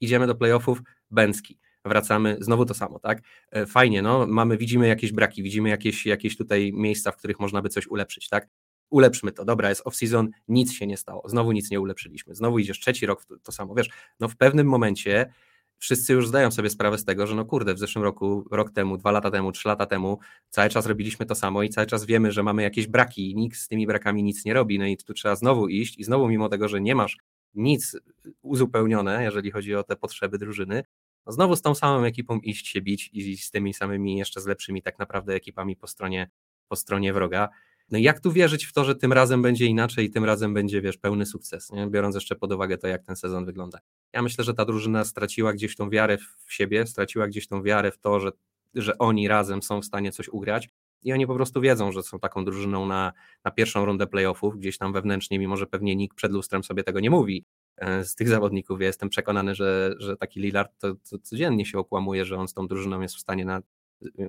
Idziemy 0.00 0.26
do 0.26 0.34
playoffów, 0.34 0.82
Bęcki 1.10 1.58
wracamy, 1.84 2.36
znowu 2.40 2.64
to 2.64 2.74
samo, 2.74 2.98
tak? 2.98 3.22
E, 3.50 3.66
fajnie, 3.66 4.02
no, 4.02 4.26
mamy, 4.26 4.56
widzimy 4.56 4.88
jakieś 4.88 5.12
braki, 5.12 5.42
widzimy 5.42 5.68
jakieś, 5.68 6.06
jakieś 6.06 6.36
tutaj 6.36 6.72
miejsca, 6.74 7.12
w 7.12 7.16
których 7.16 7.40
można 7.40 7.62
by 7.62 7.68
coś 7.68 7.86
ulepszyć, 7.86 8.28
tak? 8.28 8.48
ulepszmy 8.90 9.32
to, 9.32 9.44
dobra, 9.44 9.68
jest 9.68 9.84
off-season, 9.84 10.28
nic 10.48 10.72
się 10.72 10.86
nie 10.86 10.96
stało, 10.96 11.28
znowu 11.28 11.52
nic 11.52 11.70
nie 11.70 11.80
ulepszyliśmy, 11.80 12.34
znowu 12.34 12.58
idziesz 12.58 12.80
trzeci 12.80 13.06
rok, 13.06 13.24
to, 13.24 13.36
to 13.38 13.52
samo, 13.52 13.74
wiesz, 13.74 13.88
no 14.20 14.28
w 14.28 14.36
pewnym 14.36 14.66
momencie 14.66 15.32
wszyscy 15.78 16.12
już 16.12 16.28
zdają 16.28 16.50
sobie 16.50 16.70
sprawę 16.70 16.98
z 16.98 17.04
tego, 17.04 17.26
że 17.26 17.34
no 17.34 17.44
kurde, 17.44 17.74
w 17.74 17.78
zeszłym 17.78 18.04
roku, 18.04 18.44
rok 18.50 18.70
temu, 18.70 18.96
dwa 18.96 19.10
lata 19.10 19.30
temu, 19.30 19.52
trzy 19.52 19.68
lata 19.68 19.86
temu, 19.86 20.18
cały 20.48 20.70
czas 20.70 20.86
robiliśmy 20.86 21.26
to 21.26 21.34
samo 21.34 21.62
i 21.62 21.68
cały 21.68 21.86
czas 21.86 22.04
wiemy, 22.04 22.32
że 22.32 22.42
mamy 22.42 22.62
jakieś 22.62 22.86
braki 22.86 23.30
i 23.30 23.36
nikt 23.36 23.58
z 23.58 23.68
tymi 23.68 23.86
brakami 23.86 24.22
nic 24.22 24.44
nie 24.44 24.54
robi, 24.54 24.78
no 24.78 24.86
i 24.86 24.96
tu 24.96 25.14
trzeba 25.14 25.36
znowu 25.36 25.68
iść 25.68 25.98
i 25.98 26.04
znowu 26.04 26.28
mimo 26.28 26.48
tego, 26.48 26.68
że 26.68 26.80
nie 26.80 26.94
masz 26.94 27.16
nic 27.54 27.96
uzupełnione, 28.42 29.22
jeżeli 29.22 29.50
chodzi 29.50 29.74
o 29.74 29.82
te 29.82 29.96
potrzeby 29.96 30.38
drużyny, 30.38 30.84
no 31.26 31.32
znowu 31.32 31.56
z 31.56 31.62
tą 31.62 31.74
samą 31.74 32.04
ekipą 32.04 32.38
iść 32.40 32.68
się 32.68 32.80
bić 32.82 33.10
i 33.12 33.36
z 33.36 33.50
tymi 33.50 33.74
samymi 33.74 34.16
jeszcze 34.16 34.40
z 34.40 34.46
lepszymi 34.46 34.82
tak 34.82 34.98
naprawdę 34.98 35.34
ekipami 35.34 35.76
po 35.76 35.86
stronie, 35.86 36.30
po 36.68 36.76
stronie 36.76 37.12
wroga. 37.12 37.48
No 37.90 37.98
jak 37.98 38.20
tu 38.20 38.32
wierzyć 38.32 38.64
w 38.64 38.72
to, 38.72 38.84
że 38.84 38.94
tym 38.94 39.12
razem 39.12 39.42
będzie 39.42 39.66
inaczej 39.66 40.04
i 40.06 40.10
tym 40.10 40.24
razem 40.24 40.54
będzie, 40.54 40.80
wiesz, 40.80 40.96
pełny 40.96 41.26
sukces, 41.26 41.72
nie? 41.72 41.86
biorąc 41.86 42.14
jeszcze 42.14 42.36
pod 42.36 42.52
uwagę 42.52 42.78
to, 42.78 42.86
jak 42.86 43.04
ten 43.04 43.16
sezon 43.16 43.44
wygląda. 43.44 43.78
Ja 44.12 44.22
myślę, 44.22 44.44
że 44.44 44.54
ta 44.54 44.64
drużyna 44.64 45.04
straciła 45.04 45.52
gdzieś 45.52 45.76
tą 45.76 45.90
wiarę 45.90 46.18
w 46.18 46.52
siebie, 46.52 46.86
straciła 46.86 47.28
gdzieś 47.28 47.48
tą 47.48 47.62
wiarę 47.62 47.90
w 47.90 47.98
to, 47.98 48.20
że, 48.20 48.30
że 48.74 48.98
oni 48.98 49.28
razem 49.28 49.62
są 49.62 49.80
w 49.80 49.84
stanie 49.84 50.12
coś 50.12 50.28
ugrać 50.28 50.68
i 51.02 51.12
oni 51.12 51.26
po 51.26 51.34
prostu 51.34 51.60
wiedzą, 51.60 51.92
że 51.92 52.02
są 52.02 52.18
taką 52.18 52.44
drużyną 52.44 52.86
na, 52.86 53.12
na 53.44 53.50
pierwszą 53.50 53.84
rundę 53.84 54.06
playoffów, 54.06 54.58
gdzieś 54.58 54.78
tam 54.78 54.92
wewnętrznie, 54.92 55.38
mimo 55.38 55.56
że 55.56 55.66
pewnie 55.66 55.96
nikt 55.96 56.16
przed 56.16 56.32
lustrem 56.32 56.64
sobie 56.64 56.84
tego 56.84 57.00
nie 57.00 57.10
mówi, 57.10 57.44
e, 57.76 58.04
z 58.04 58.14
tych 58.14 58.28
zawodników. 58.28 58.80
Ja 58.80 58.86
jestem 58.86 59.08
przekonany, 59.08 59.54
że, 59.54 59.94
że 59.98 60.16
taki 60.16 60.40
Lillard 60.40 60.72
to, 60.78 60.94
to 61.10 61.18
codziennie 61.18 61.66
się 61.66 61.78
okłamuje, 61.78 62.24
że 62.24 62.36
on 62.36 62.48
z 62.48 62.54
tą 62.54 62.66
drużyną 62.66 63.00
jest 63.00 63.16
w 63.16 63.20
stanie 63.20 63.44
na 63.44 63.62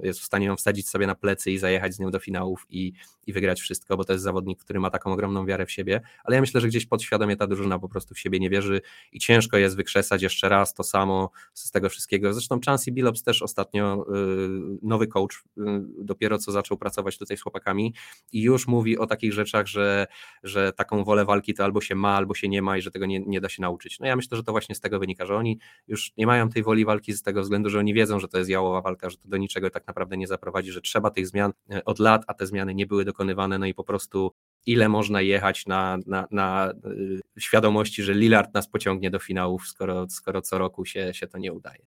jest 0.04 0.20
w 0.20 0.24
stanie 0.24 0.46
ją 0.46 0.56
wsadzić 0.56 0.90
sobie 0.90 1.08
na 1.08 1.16
plecy 1.16 1.52
i 1.52 1.58
zajechać 1.58 1.94
z 1.94 2.00
nią 2.00 2.12
do 2.12 2.20
finałów 2.20 2.66
i, 2.70 2.94
i 3.28 3.34
wygrać 3.34 3.62
wszystko, 3.62 3.98
bo 3.98 4.04
to 4.04 4.14
jest 4.14 4.24
zawodnik, 4.24 4.60
który 4.60 4.80
ma 4.80 4.90
taką 4.90 5.14
ogromną 5.14 5.46
wiarę 5.46 5.66
w 5.66 5.72
siebie, 5.72 6.02
ale 6.24 6.36
ja 6.36 6.42
myślę, 6.42 6.62
że 6.62 6.68
gdzieś 6.68 6.86
podświadomie 6.86 7.38
ta 7.38 7.48
drużyna 7.48 7.80
po 7.80 7.90
prostu 7.90 8.16
w 8.16 8.20
siebie 8.20 8.40
nie 8.40 8.50
wierzy 8.50 8.82
i 9.12 9.20
ciężko 9.20 9.58
jest 9.58 9.76
wykrzesać 9.76 10.22
jeszcze 10.22 10.50
raz 10.50 10.74
to 10.74 10.84
samo 10.84 11.32
z 11.54 11.72
tego 11.72 11.90
wszystkiego. 11.90 12.34
Zresztą 12.34 12.60
Chansey 12.66 12.92
Billups 12.92 13.24
też 13.24 13.42
ostatnio 13.42 14.06
y, 14.16 14.80
nowy 14.82 15.08
coach, 15.08 15.44
y, 15.58 15.62
dopiero 15.98 16.38
co 16.38 16.52
zaczął 16.52 16.78
pracować 16.78 17.18
tutaj 17.18 17.38
z 17.38 17.42
chłopakami 17.42 17.94
i 18.32 18.42
już 18.42 18.68
mówi 18.68 18.98
o 18.98 19.08
takich 19.08 19.34
rzeczach, 19.34 19.68
że, 19.68 20.08
że 20.44 20.74
taką 20.74 21.04
wolę 21.04 21.26
walki 21.26 21.54
to 21.54 21.64
albo 21.64 21.82
się 21.82 21.96
ma, 21.96 22.16
albo 22.16 22.34
się 22.34 22.50
nie 22.50 22.62
ma 22.62 22.78
i 22.78 22.82
że 22.82 22.92
tego 22.92 23.06
nie, 23.06 23.20
nie 23.20 23.42
da 23.42 23.50
się 23.50 23.62
nauczyć. 23.62 24.00
No 24.00 24.08
ja 24.08 24.16
myślę, 24.16 24.38
że 24.38 24.44
to 24.44 24.52
właśnie 24.52 24.76
z 24.76 24.80
tego 24.80 25.00
wynika, 25.00 25.26
że 25.26 25.36
oni 25.36 25.60
już 25.88 26.12
nie 26.18 26.28
mają 26.28 26.50
tej 26.50 26.64
woli 26.64 26.86
walki 26.86 27.14
z 27.14 27.22
tego 27.22 27.42
względu, 27.42 27.70
że 27.70 27.80
oni 27.80 27.94
wiedzą, 27.94 28.20
że 28.20 28.28
to 28.28 28.38
jest 28.38 28.50
jałowa 28.50 28.82
walka, 28.82 29.10
że 29.10 29.18
to 29.18 29.28
do 29.28 29.38
niczego 29.38 29.55
tak 29.62 29.88
naprawdę 29.88 30.18
nie 30.18 30.28
zaprowadzi, 30.28 30.72
że 30.72 30.82
trzeba 30.82 31.12
tych 31.12 31.28
zmian 31.28 31.54
e, 31.72 31.86
od 31.86 32.00
lat, 32.00 32.24
a 32.28 32.34
te 32.34 32.48
zmiany 32.48 32.76
nie 32.76 32.86
były 32.86 33.06
dokonywane, 33.06 33.58
no 33.60 33.66
i 33.66 33.74
po 33.74 33.84
prostu 33.84 34.32
ile 34.66 34.90
można 34.90 35.22
jechać 35.22 35.66
na, 35.66 35.98
na, 36.08 36.28
na 36.32 36.74
e, 37.38 37.42
świadomości, 37.42 38.04
że 38.04 38.14
Lillard 38.14 38.54
nas 38.54 38.68
pociągnie 38.68 39.12
do 39.12 39.20
finałów, 39.20 39.68
skoro, 39.68 40.10
skoro 40.10 40.42
co 40.42 40.58
roku 40.58 40.86
się, 40.86 41.14
się 41.14 41.28
to 41.28 41.38
nie 41.38 41.54
udaje 41.54 41.86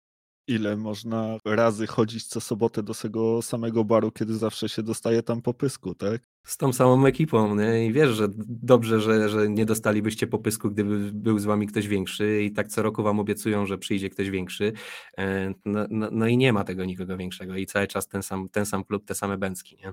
ile 0.55 0.77
można 0.77 1.39
razy 1.45 1.87
chodzić 1.87 2.27
co 2.27 2.41
sobotę 2.41 2.83
do 2.83 2.95
tego 2.95 3.43
samego 3.43 3.85
baru, 3.85 4.11
kiedy 4.11 4.37
zawsze 4.37 4.69
się 4.69 4.83
dostaje 4.83 5.23
tam 5.23 5.43
popysku, 5.43 5.95
tak? 5.95 6.23
Z 6.47 6.57
tą 6.57 6.73
samą 6.73 7.07
ekipą, 7.07 7.57
nie? 7.57 7.87
I 7.87 7.93
wiesz, 7.93 8.11
że 8.11 8.29
dobrze, 8.49 9.01
że, 9.01 9.29
że 9.29 9.49
nie 9.49 9.67
dostalibyście 9.67 10.27
popysku, 10.27 10.71
gdyby 10.71 11.13
był 11.13 11.39
z 11.39 11.45
wami 11.45 11.67
ktoś 11.67 11.89
większy 11.89 12.43
i 12.43 12.53
tak 12.53 12.69
co 12.69 12.83
roku 12.83 13.03
wam 13.03 13.21
obiecują, 13.21 13.67
że 13.67 13.79
przyjdzie 13.79 14.11
ktoś 14.11 14.31
większy. 14.31 14.73
E, 15.19 15.55
no, 15.65 15.87
no, 15.91 16.09
no 16.13 16.27
i 16.27 16.37
nie 16.37 16.53
ma 16.53 16.65
tego 16.65 16.85
nikogo 16.85 17.17
większego 17.17 17.57
i 17.57 17.67
cały 17.67 17.87
czas 17.87 18.09
ten 18.09 18.23
sam, 18.23 18.49
ten 18.49 18.67
sam 18.67 18.85
klub, 18.85 19.05
te 19.05 19.15
same 19.15 19.39
bęcki, 19.39 19.77
nie? 19.77 19.93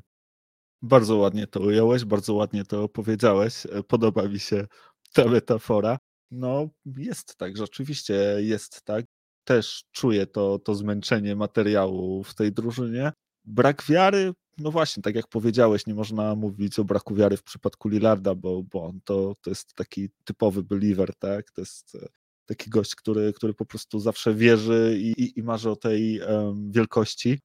Bardzo 0.81 1.15
ładnie 1.15 1.47
to 1.47 1.59
ująłeś, 1.59 2.05
bardzo 2.05 2.33
ładnie 2.33 2.65
to 2.65 2.83
opowiedziałeś. 2.83 3.65
E, 3.65 3.83
podoba 3.83 4.27
mi 4.27 4.39
się 4.39 4.67
ta 5.13 5.25
metafora. 5.25 5.97
No, 6.31 6.69
jest 6.85 7.35
tak, 7.35 7.57
rzeczywiście 7.57 8.13
jest 8.39 8.81
tak 8.83 9.05
też 9.43 9.84
czuję 9.91 10.27
to, 10.27 10.60
to 10.60 10.75
zmęczenie 10.75 11.36
materiału 11.36 12.24
w 12.24 12.36
tej 12.36 12.51
drużynie. 12.51 13.12
Brak 13.46 13.84
wiary, 13.89 14.34
no 14.58 14.72
właśnie, 14.72 15.03
tak 15.03 15.15
jak 15.15 15.27
powiedziałeś, 15.27 15.88
nie 15.88 15.93
można 15.93 16.36
mówić 16.36 16.79
o 16.79 16.84
braku 16.84 17.15
wiary 17.15 17.38
w 17.38 17.43
przypadku 17.43 17.89
Lillarda, 17.89 18.36
bo, 18.36 18.63
bo 18.63 18.84
on 18.86 19.00
to, 19.03 19.34
to 19.41 19.50
jest 19.50 19.74
taki 19.74 20.10
typowy 20.24 20.63
believer, 20.63 21.15
tak? 21.15 21.51
To 21.51 21.62
jest 21.62 21.96
e, 21.96 22.08
taki 22.46 22.69
gość, 22.69 22.96
który, 22.96 23.34
który 23.34 23.53
po 23.53 23.65
prostu 23.65 24.00
zawsze 24.00 24.34
wierzy 24.34 24.98
i, 25.00 25.24
i, 25.24 25.39
i 25.39 25.43
marzy 25.43 25.69
o 25.69 25.75
tej 25.75 26.22
um, 26.22 26.72
wielkości. 26.72 27.39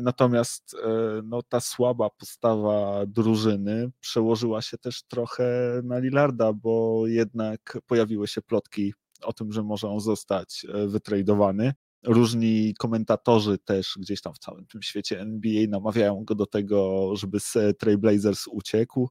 Natomiast 0.00 0.74
e, 0.74 1.22
no, 1.24 1.42
ta 1.42 1.60
słaba 1.60 2.10
postawa 2.10 3.06
drużyny 3.06 3.90
przełożyła 4.00 4.62
się 4.62 4.78
też 4.78 5.02
trochę 5.02 5.44
na 5.84 5.98
Lillarda, 5.98 6.52
bo 6.52 7.02
jednak 7.06 7.78
pojawiły 7.86 8.28
się 8.28 8.42
plotki 8.42 8.94
o 9.24 9.32
tym, 9.32 9.52
że 9.52 9.62
może 9.62 9.88
on 9.88 10.00
zostać 10.00 10.66
e, 10.68 10.86
wytradowany. 10.86 11.72
Różni 12.06 12.74
komentatorzy 12.78 13.58
też 13.58 13.94
gdzieś 14.00 14.20
tam 14.20 14.34
w 14.34 14.38
całym 14.38 14.66
tym 14.66 14.82
świecie 14.82 15.20
NBA 15.20 15.66
namawiają 15.68 16.24
go 16.24 16.34
do 16.34 16.46
tego, 16.46 17.10
żeby 17.16 17.40
z 17.40 17.56
Trailblazers 17.78 18.46
uciekł. 18.46 19.08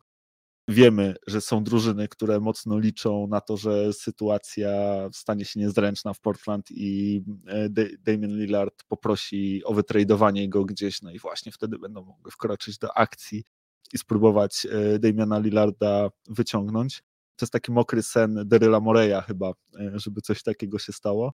Wiemy, 0.67 1.15
że 1.27 1.41
są 1.41 1.63
drużyny, 1.63 2.07
które 2.07 2.39
mocno 2.39 2.79
liczą 2.79 3.27
na 3.27 3.41
to, 3.41 3.57
że 3.57 3.93
sytuacja 3.93 4.69
stanie 5.13 5.45
się 5.45 5.59
niezręczna 5.59 6.13
w 6.13 6.19
Portland 6.19 6.71
i 6.71 7.21
e, 7.47 7.69
Damian 7.99 8.37
Lillard 8.37 8.83
poprosi 8.87 9.61
o 9.65 9.73
wytradowanie 9.73 10.49
go 10.49 10.65
gdzieś, 10.65 11.01
no 11.01 11.11
i 11.11 11.19
właśnie 11.19 11.51
wtedy 11.51 11.79
będą 11.79 12.03
mogły 12.05 12.31
wkroczyć 12.31 12.77
do 12.77 12.97
akcji 12.97 13.43
i 13.93 13.97
spróbować 13.97 14.67
e, 14.71 14.99
Damiana 14.99 15.39
Lillarda 15.39 16.09
wyciągnąć. 16.29 17.03
To 17.35 17.45
jest 17.45 17.53
taki 17.53 17.71
mokry 17.71 18.03
sen 18.03 18.43
Deryla 18.45 18.79
Moreya 18.79 19.21
chyba, 19.27 19.53
e, 19.79 19.91
żeby 19.95 20.21
coś 20.21 20.43
takiego 20.43 20.79
się 20.79 20.93
stało. 20.93 21.33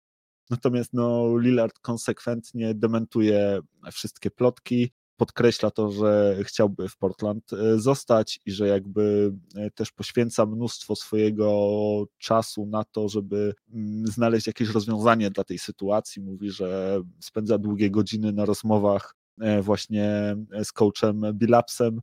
Natomiast 0.50 0.94
no, 0.94 1.38
Lillard 1.38 1.80
konsekwentnie 1.80 2.74
dementuje 2.74 3.60
wszystkie 3.92 4.32
plotki, 4.32 4.92
podkreśla 5.18 5.72
to, 5.72 5.92
że 5.92 6.38
chciałby 6.44 6.90
w 6.90 6.98
Portland 6.98 7.54
e, 7.54 7.80
zostać 7.80 8.40
i 8.46 8.52
że 8.52 8.68
jakby 8.68 9.34
e, 9.56 9.72
też 9.72 9.92
poświęca 9.92 10.46
mnóstwo 10.46 10.96
swojego 10.96 12.06
czasu 12.18 12.66
na 12.66 12.84
to, 12.84 13.10
żeby 13.10 13.54
mm, 13.74 14.08
znaleźć 14.08 14.48
jakieś 14.48 14.70
rozwiązanie 14.70 15.32
dla 15.32 15.44
tej 15.44 15.60
sytuacji. 15.60 16.22
Mówi, 16.22 16.52
że 16.52 17.02
spędza 17.20 17.58
długie 17.58 17.90
godziny 17.92 18.34
na 18.34 18.46
rozmowach 18.46 19.16
właśnie 19.62 20.36
z 20.64 20.72
coachem 20.72 21.22
Billapsem, 21.34 22.02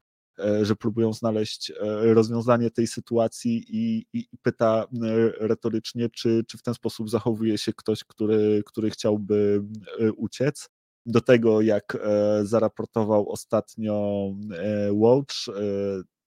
że 0.63 0.77
próbują 0.77 1.13
znaleźć 1.13 1.73
rozwiązanie 2.03 2.71
tej 2.71 2.87
sytuacji 2.87 3.65
i, 3.69 4.07
i 4.13 4.29
pyta 4.43 4.87
retorycznie, 5.39 6.09
czy, 6.11 6.45
czy 6.49 6.59
w 6.59 6.63
ten 6.63 6.75
sposób 6.75 7.11
zachowuje 7.11 7.59
się 7.59 7.73
ktoś, 7.73 8.05
który, 8.05 8.63
który 8.67 8.91
chciałby 8.91 9.65
uciec. 10.17 10.69
Do 11.07 11.21
tego, 11.21 11.61
jak 11.61 11.99
zaraportował 12.43 13.31
ostatnio 13.31 14.27
Watch, 14.91 15.35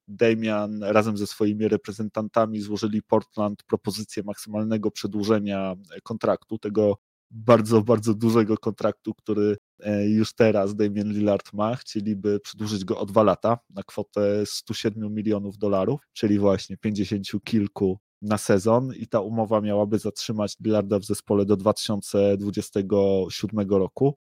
Damian 0.08 0.84
razem 0.84 1.18
ze 1.18 1.28
swoimi 1.28 1.68
reprezentantami 1.68 2.62
złożyli 2.62 3.04
Portland 3.04 3.64
propozycję 3.64 4.24
maksymalnego 4.24 4.92
przedłużenia 4.92 5.76
kontraktu, 6.04 6.58
tego 6.58 6.98
bardzo, 7.36 7.82
bardzo 7.82 8.14
dużego 8.14 8.58
kontraktu, 8.58 9.14
który 9.14 9.58
e, 9.80 10.10
już 10.10 10.34
teraz 10.34 10.76
Damian 10.76 11.14
Lillard 11.14 11.54
ma. 11.54 11.76
Chcieliby 11.76 12.40
przedłużyć 12.40 12.86
go 12.86 13.00
o 13.00 13.06
dwa 13.06 13.24
lata 13.24 13.58
na 13.70 13.84
kwotę 13.84 14.46
107 14.46 15.14
milionów 15.14 15.58
dolarów, 15.58 16.02
czyli 16.14 16.40
właśnie 16.40 16.78
50 16.78 17.26
kilku 17.44 18.00
na 18.22 18.38
sezon 18.38 18.94
i 19.00 19.08
ta 19.08 19.20
umowa 19.20 19.62
miałaby 19.62 20.00
zatrzymać 20.00 20.56
Lillarda 20.66 21.00
w 21.00 21.06
zespole 21.06 21.46
do 21.46 21.58
2027 21.58 23.70
roku 23.70 24.16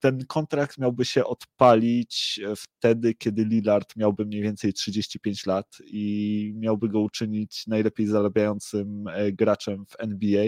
ten 0.00 0.26
kontrakt 0.26 0.78
miałby 0.78 1.04
się 1.04 1.24
odpalić 1.24 2.40
e, 2.44 2.54
wtedy, 2.56 3.14
kiedy 3.14 3.44
Lillard 3.44 3.96
miałby 3.96 4.26
mniej 4.26 4.42
więcej 4.42 4.72
35 4.72 5.46
lat 5.46 5.66
i 5.86 6.52
miałby 6.56 6.88
go 6.88 7.00
uczynić 7.00 7.66
najlepiej 7.66 8.06
zarabiającym 8.06 9.08
e, 9.08 9.32
graczem 9.32 9.86
w 9.86 9.96
NBA. 9.98 10.46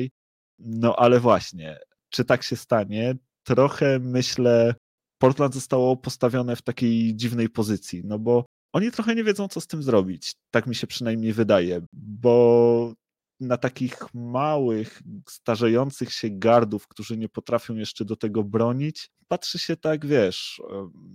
No 0.59 0.97
ale 0.97 1.21
właśnie, 1.21 1.79
czy 2.13 2.25
tak 2.25 2.43
się 2.43 2.57
stanie? 2.57 3.15
Trochę 3.45 3.99
myślę, 3.99 4.75
Portland 5.19 5.55
zostało 5.55 5.97
postawione 5.97 6.57
w 6.57 6.63
takiej 6.63 7.17
dziwnej 7.17 7.49
pozycji, 7.49 8.03
no 8.05 8.19
bo 8.19 8.45
oni 8.73 8.91
trochę 8.91 9.15
nie 9.15 9.25
wiedzą, 9.25 9.49
co 9.49 9.61
z 9.61 9.67
tym 9.67 9.83
zrobić. 9.83 10.35
Tak 10.51 10.67
mi 10.67 10.75
się 10.75 10.87
przynajmniej 10.87 11.33
wydaje, 11.33 11.81
bo 11.93 12.93
na 13.41 13.57
takich 13.57 14.15
małych, 14.15 15.03
starzejących 15.29 16.13
się 16.13 16.31
gardów, 16.31 16.89
którzy 16.89 17.17
nie 17.17 17.29
potrafią 17.29 17.75
jeszcze 17.75 18.05
do 18.05 18.17
tego 18.17 18.45
bronić, 18.45 19.11
patrzy 19.29 19.59
się 19.59 19.77
tak, 19.77 20.07
wiesz, 20.07 20.63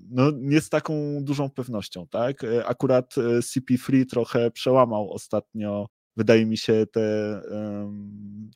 no 0.09 0.31
nie 0.31 0.61
z 0.61 0.69
taką 0.69 0.93
dużą 1.21 1.49
pewnością, 1.49 2.07
tak? 2.07 2.41
Akurat 2.65 3.17
e, 3.17 3.21
CP3 3.21 4.05
trochę 4.05 4.51
przełamał 4.51 5.11
ostatnio 5.11 5.87
wydaje 6.17 6.45
mi 6.45 6.57
się, 6.57 6.85
te, 6.91 7.41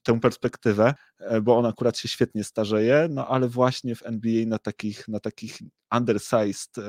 tę 0.03 0.19
perspektywę, 0.19 0.93
e, 1.19 1.41
bo 1.41 1.57
on 1.57 1.65
akurat 1.65 1.97
się 1.97 2.07
świetnie 2.07 2.43
starzeje, 2.43 3.07
no 3.09 3.27
ale 3.27 3.47
właśnie 3.47 3.95
w 3.95 4.05
NBA 4.05 4.45
na 4.45 4.59
takich, 4.59 5.07
na 5.07 5.19
takich 5.19 5.59
undersized 5.95 6.77
e, 6.77 6.81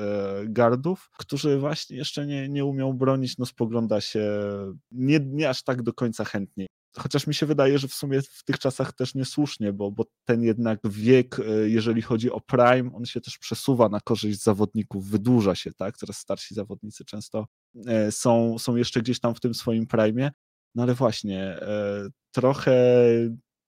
guardów, 0.45 1.09
którzy 1.17 1.57
właśnie 1.57 1.97
jeszcze 1.97 2.25
nie, 2.25 2.49
nie 2.49 2.65
umią 2.65 2.93
bronić, 2.93 3.37
no 3.37 3.45
spogląda 3.45 4.01
się 4.01 4.29
nie, 4.91 5.19
nie 5.19 5.49
aż 5.49 5.63
tak 5.63 5.81
do 5.81 5.93
końca 5.93 6.25
chętnie. 6.25 6.67
Chociaż 6.97 7.27
mi 7.27 7.33
się 7.33 7.45
wydaje, 7.45 7.79
że 7.79 7.87
w 7.87 7.93
sumie 7.93 8.21
w 8.21 8.43
tych 8.43 8.59
czasach 8.59 8.93
też 8.93 9.15
niesłusznie, 9.15 9.73
bo, 9.73 9.91
bo 9.91 10.05
ten 10.25 10.43
jednak 10.43 10.79
wiek, 10.85 11.39
e, 11.39 11.69
jeżeli 11.69 12.01
chodzi 12.01 12.31
o 12.31 12.41
prime, 12.41 12.91
on 12.93 13.05
się 13.05 13.21
też 13.21 13.37
przesuwa 13.37 13.89
na 13.89 13.99
korzyść 13.99 14.43
zawodników, 14.43 15.09
wydłuża 15.09 15.55
się, 15.55 15.73
tak? 15.73 15.97
Coraz 15.97 16.17
starsi 16.17 16.55
zawodnicy 16.55 17.05
często 17.05 17.45
są, 18.11 18.59
są 18.59 18.75
jeszcze 18.75 19.01
gdzieś 19.01 19.19
tam 19.19 19.35
w 19.35 19.39
tym 19.39 19.53
swoim 19.53 19.87
prime. 19.87 20.31
No 20.75 20.83
ale 20.83 20.93
właśnie, 20.93 21.41
e, 21.43 22.07
trochę 22.31 22.75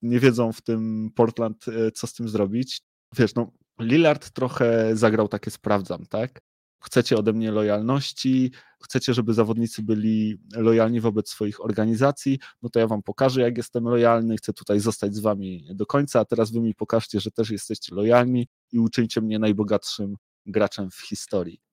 nie 0.02 0.20
wiedzą 0.20 0.52
w 0.52 0.62
tym 0.62 1.10
Portland, 1.16 1.66
e, 1.68 1.92
co 1.92 2.08
z 2.08 2.14
tym 2.14 2.30
zrobić. 2.30 2.82
Wiesz, 3.18 3.36
no, 3.36 3.52
Lillard 3.80 4.32
trochę 4.32 4.96
zagrał 4.96 5.28
takie 5.28 5.52
sprawdzam, 5.52 6.06
tak? 6.06 6.40
Chcecie 6.84 7.18
ode 7.18 7.34
mnie 7.34 7.52
lojalności, 7.52 8.52
chcecie, 8.84 9.14
żeby 9.14 9.34
zawodnicy 9.34 9.84
byli 9.84 10.38
lojalni 10.56 11.02
wobec 11.02 11.30
swoich 11.30 11.66
organizacji, 11.66 12.40
no 12.62 12.70
to 12.70 12.80
ja 12.80 12.88
wam 12.88 13.04
pokażę, 13.04 13.42
jak 13.42 13.58
jestem 13.58 13.84
lojalny, 13.84 14.38
chcę 14.38 14.54
tutaj 14.54 14.80
zostać 14.80 15.16
z 15.16 15.20
wami 15.20 15.68
do 15.76 15.86
końca, 15.86 16.20
a 16.20 16.26
teraz 16.26 16.52
wy 16.52 16.62
mi 16.62 16.76
pokażcie, 16.76 17.20
że 17.20 17.32
też 17.32 17.50
jesteście 17.50 17.96
lojalni 17.96 18.48
i 18.72 18.80
uczyńcie 18.80 19.22
mnie 19.22 19.40
najbogatszym 19.40 20.16
graczem 20.46 20.92
w 20.92 21.02
historii. 21.02 21.65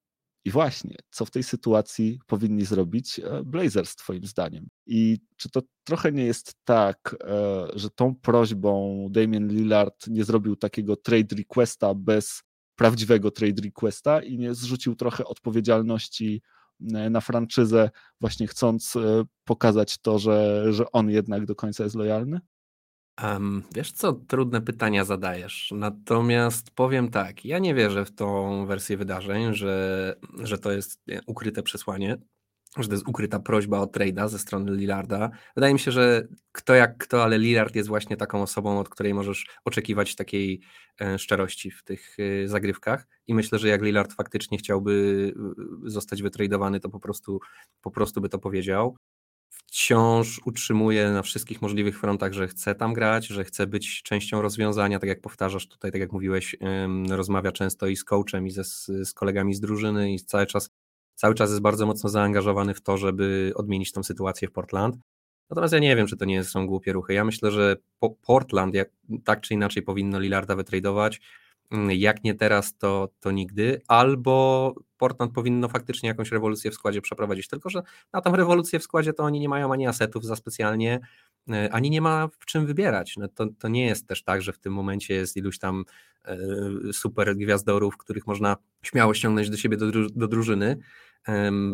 I 0.44 0.50
właśnie, 0.50 0.96
co 1.10 1.24
w 1.24 1.30
tej 1.30 1.42
sytuacji 1.42 2.18
powinni 2.26 2.64
zrobić 2.64 3.18
e, 3.18 3.42
Blazers, 3.44 3.96
Twoim 3.96 4.26
zdaniem? 4.26 4.68
I 4.86 5.18
czy 5.36 5.50
to 5.50 5.62
trochę 5.84 6.12
nie 6.12 6.24
jest 6.24 6.54
tak, 6.64 7.16
e, 7.24 7.66
że 7.74 7.90
tą 7.90 8.14
prośbą 8.14 9.06
Damian 9.10 9.48
Lillard 9.48 10.06
nie 10.06 10.24
zrobił 10.24 10.56
takiego 10.56 10.96
trade 10.96 11.36
requesta 11.36 11.94
bez 11.94 12.42
prawdziwego 12.76 13.30
trade 13.30 13.62
requesta 13.62 14.22
i 14.22 14.38
nie 14.38 14.54
zrzucił 14.54 14.94
trochę 14.94 15.24
odpowiedzialności 15.24 16.42
e, 16.94 17.10
na 17.10 17.20
franczyzę, 17.20 17.90
właśnie 18.20 18.46
chcąc 18.46 18.94
pokazać 19.44 19.98
to, 19.98 20.18
że, 20.18 20.66
że 20.72 20.92
on 20.92 21.10
jednak 21.10 21.46
do 21.46 21.54
końca 21.54 21.84
jest 21.84 21.96
lojalny? 21.96 22.40
Wiesz 23.74 23.92
co, 23.92 24.12
trudne 24.12 24.60
pytania 24.60 25.04
zadajesz. 25.04 25.72
Natomiast 25.76 26.70
powiem 26.70 27.10
tak, 27.10 27.44
ja 27.44 27.58
nie 27.58 27.74
wierzę 27.74 28.04
w 28.04 28.14
tą 28.14 28.66
wersję 28.66 28.96
wydarzeń, 28.96 29.54
że, 29.54 30.16
że 30.38 30.58
to 30.58 30.72
jest 30.72 31.00
ukryte 31.26 31.62
przesłanie, 31.62 32.18
że 32.78 32.88
to 32.88 32.94
jest 32.94 33.08
ukryta 33.08 33.40
prośba 33.40 33.80
o 33.80 33.84
trade'a 33.86 34.28
ze 34.28 34.38
strony 34.38 34.72
Lillarda. 34.72 35.30
Wydaje 35.56 35.72
mi 35.72 35.80
się, 35.80 35.92
że 35.92 36.28
kto 36.52 36.74
jak 36.74 36.98
kto, 36.98 37.22
ale 37.22 37.38
Lillard 37.38 37.74
jest 37.74 37.88
właśnie 37.88 38.16
taką 38.16 38.42
osobą, 38.42 38.78
od 38.78 38.88
której 38.88 39.14
możesz 39.14 39.46
oczekiwać 39.64 40.16
takiej 40.16 40.60
e, 41.00 41.18
szczerości 41.18 41.70
w 41.70 41.82
tych 41.82 42.16
e, 42.18 42.48
zagrywkach 42.48 43.06
i 43.26 43.34
myślę, 43.34 43.58
że 43.58 43.68
jak 43.68 43.82
Lillard 43.82 44.12
faktycznie 44.12 44.58
chciałby 44.58 45.34
e, 45.86 45.90
zostać 45.90 46.22
wytradowany, 46.22 46.80
to 46.80 46.88
po 46.88 47.00
prostu, 47.00 47.40
po 47.80 47.90
prostu 47.90 48.20
by 48.20 48.28
to 48.28 48.38
powiedział 48.38 48.96
wciąż 49.52 50.40
utrzymuje 50.44 51.10
na 51.10 51.22
wszystkich 51.22 51.62
możliwych 51.62 52.00
frontach, 52.00 52.32
że 52.32 52.48
chce 52.48 52.74
tam 52.74 52.94
grać, 52.94 53.26
że 53.26 53.44
chce 53.44 53.66
być 53.66 54.02
częścią 54.02 54.42
rozwiązania, 54.42 54.98
tak 54.98 55.08
jak 55.08 55.20
powtarzasz 55.20 55.68
tutaj, 55.68 55.92
tak 55.92 56.00
jak 56.00 56.12
mówiłeś, 56.12 56.56
rozmawia 57.10 57.52
często 57.52 57.86
i 57.86 57.96
z 57.96 58.04
coachem, 58.04 58.46
i 58.46 58.50
ze, 58.50 58.64
z 59.04 59.12
kolegami 59.14 59.54
z 59.54 59.60
drużyny 59.60 60.12
i 60.12 60.20
cały 60.20 60.46
czas, 60.46 60.70
cały 61.14 61.34
czas 61.34 61.50
jest 61.50 61.62
bardzo 61.62 61.86
mocno 61.86 62.10
zaangażowany 62.10 62.74
w 62.74 62.82
to, 62.82 62.98
żeby 62.98 63.52
odmienić 63.54 63.92
tą 63.92 64.02
sytuację 64.02 64.48
w 64.48 64.52
Portland. 64.52 64.96
Natomiast 65.50 65.74
ja 65.74 65.80
nie 65.80 65.96
wiem, 65.96 66.06
czy 66.06 66.16
to 66.16 66.24
nie 66.24 66.44
są 66.44 66.66
głupie 66.66 66.92
ruchy. 66.92 67.14
Ja 67.14 67.24
myślę, 67.24 67.50
że 67.50 67.76
Portland 68.22 68.74
jak, 68.74 68.90
tak 69.24 69.40
czy 69.40 69.54
inaczej 69.54 69.82
powinno 69.82 70.18
Lillarda 70.18 70.56
wytradować. 70.56 71.20
Mm, 71.72 71.90
jak 71.90 72.24
nie 72.24 72.34
teraz, 72.34 72.76
to, 72.76 73.08
to 73.20 73.30
nigdy. 73.30 73.80
Albo 73.88 74.74
Portland 74.98 75.32
powinno 75.32 75.68
faktycznie 75.68 76.08
jakąś 76.08 76.30
rewolucję 76.30 76.70
w 76.70 76.74
składzie 76.74 77.02
przeprowadzić. 77.02 77.48
Tylko, 77.48 77.70
że 77.70 77.82
na 78.12 78.20
tą 78.20 78.36
rewolucję 78.36 78.78
w 78.78 78.82
składzie 78.82 79.12
to 79.12 79.22
oni 79.22 79.40
nie 79.40 79.48
mają 79.48 79.72
ani 79.72 79.86
asetów 79.86 80.24
za 80.24 80.36
specjalnie, 80.36 81.00
e, 81.50 81.72
ani 81.72 81.90
nie 81.90 82.00
ma 82.00 82.28
w 82.38 82.46
czym 82.46 82.66
wybierać. 82.66 83.16
No 83.16 83.28
to, 83.28 83.46
to 83.58 83.68
nie 83.68 83.86
jest 83.86 84.06
też 84.06 84.24
tak, 84.24 84.42
że 84.42 84.52
w 84.52 84.58
tym 84.58 84.72
momencie 84.72 85.14
jest 85.14 85.36
iluś 85.36 85.58
tam 85.58 85.84
e, 86.24 86.36
super 86.92 87.36
gwiazdorów, 87.36 87.96
których 87.96 88.26
można 88.26 88.56
śmiało 88.82 89.14
ściągnąć 89.14 89.50
do 89.50 89.56
siebie 89.56 89.76
do, 89.76 89.86
do 90.10 90.28
drużyny. 90.28 90.76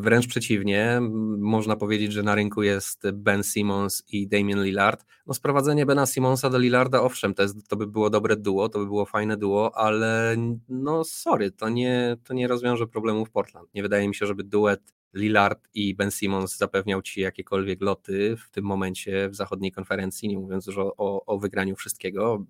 Wręcz 0.01 0.27
przeciwnie, 0.27 1.01
można 1.39 1.77
powiedzieć, 1.77 2.13
że 2.13 2.23
na 2.23 2.35
rynku 2.35 2.63
jest 2.63 3.11
Ben 3.13 3.43
Simmons 3.43 4.05
i 4.09 4.29
Damian 4.29 4.65
Lillard. 4.65 5.05
No 5.27 5.35
sprowadzenie 5.35 5.87
Bena 5.87 6.07
Simmonsa 6.07 6.51
do 6.51 6.59
Lillarda, 6.59 7.03
owszem, 7.03 7.35
to, 7.35 7.43
jest, 7.43 7.69
to 7.69 7.77
by 7.77 7.87
było 7.87 8.11
dobre 8.11 8.37
duo, 8.37 8.69
to 8.69 8.79
by 8.79 8.87
było 8.87 9.07
fajne 9.07 9.37
duo, 9.37 9.77
ale 9.77 10.37
no 10.69 11.05
sorry, 11.05 11.51
to 11.51 11.69
nie, 11.69 12.17
to 12.25 12.35
nie 12.35 12.49
rozwiąże 12.49 12.87
problemów 12.87 13.31
Portland. 13.31 13.75
Nie 13.75 13.83
wydaje 13.83 14.09
mi 14.09 14.15
się, 14.15 14.27
żeby 14.27 14.45
duet 14.45 14.95
Lillard 15.15 15.69
i 15.75 15.95
Ben 15.95 16.11
Simmons 16.11 16.57
zapewniał 16.57 17.03
ci 17.03 17.21
jakiekolwiek 17.21 17.81
loty 17.81 18.37
w 18.37 18.51
tym 18.51 18.65
momencie 18.65 19.29
w 19.29 19.35
zachodniej 19.35 19.73
konferencji, 19.73 20.29
nie 20.29 20.39
mówiąc 20.39 20.67
już 20.67 20.79
o, 20.79 20.97
o, 20.97 21.25
o 21.27 21.39
wygraniu 21.39 21.77
wszystkiego, 21.77 22.45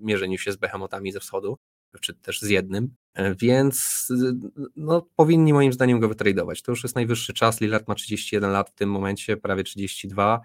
mierzeniu 0.00 0.38
się 0.38 0.52
z 0.52 0.56
behemotami 0.56 1.12
ze 1.12 1.20
wschodu 1.20 1.58
czy 2.00 2.14
też 2.14 2.40
z 2.40 2.48
jednym, 2.48 2.94
e, 3.14 3.34
więc 3.34 4.08
no, 4.76 5.06
powinni 5.16 5.52
moim 5.52 5.72
zdaniem 5.72 6.00
go 6.00 6.08
wytradować. 6.08 6.62
To 6.62 6.72
już 6.72 6.82
jest 6.82 6.94
najwyższy 6.94 7.32
czas, 7.32 7.60
Lillard 7.60 7.88
ma 7.88 7.94
31 7.94 8.50
lat 8.50 8.70
w 8.70 8.74
tym 8.74 8.90
momencie, 8.90 9.36
prawie 9.36 9.64
32, 9.64 10.40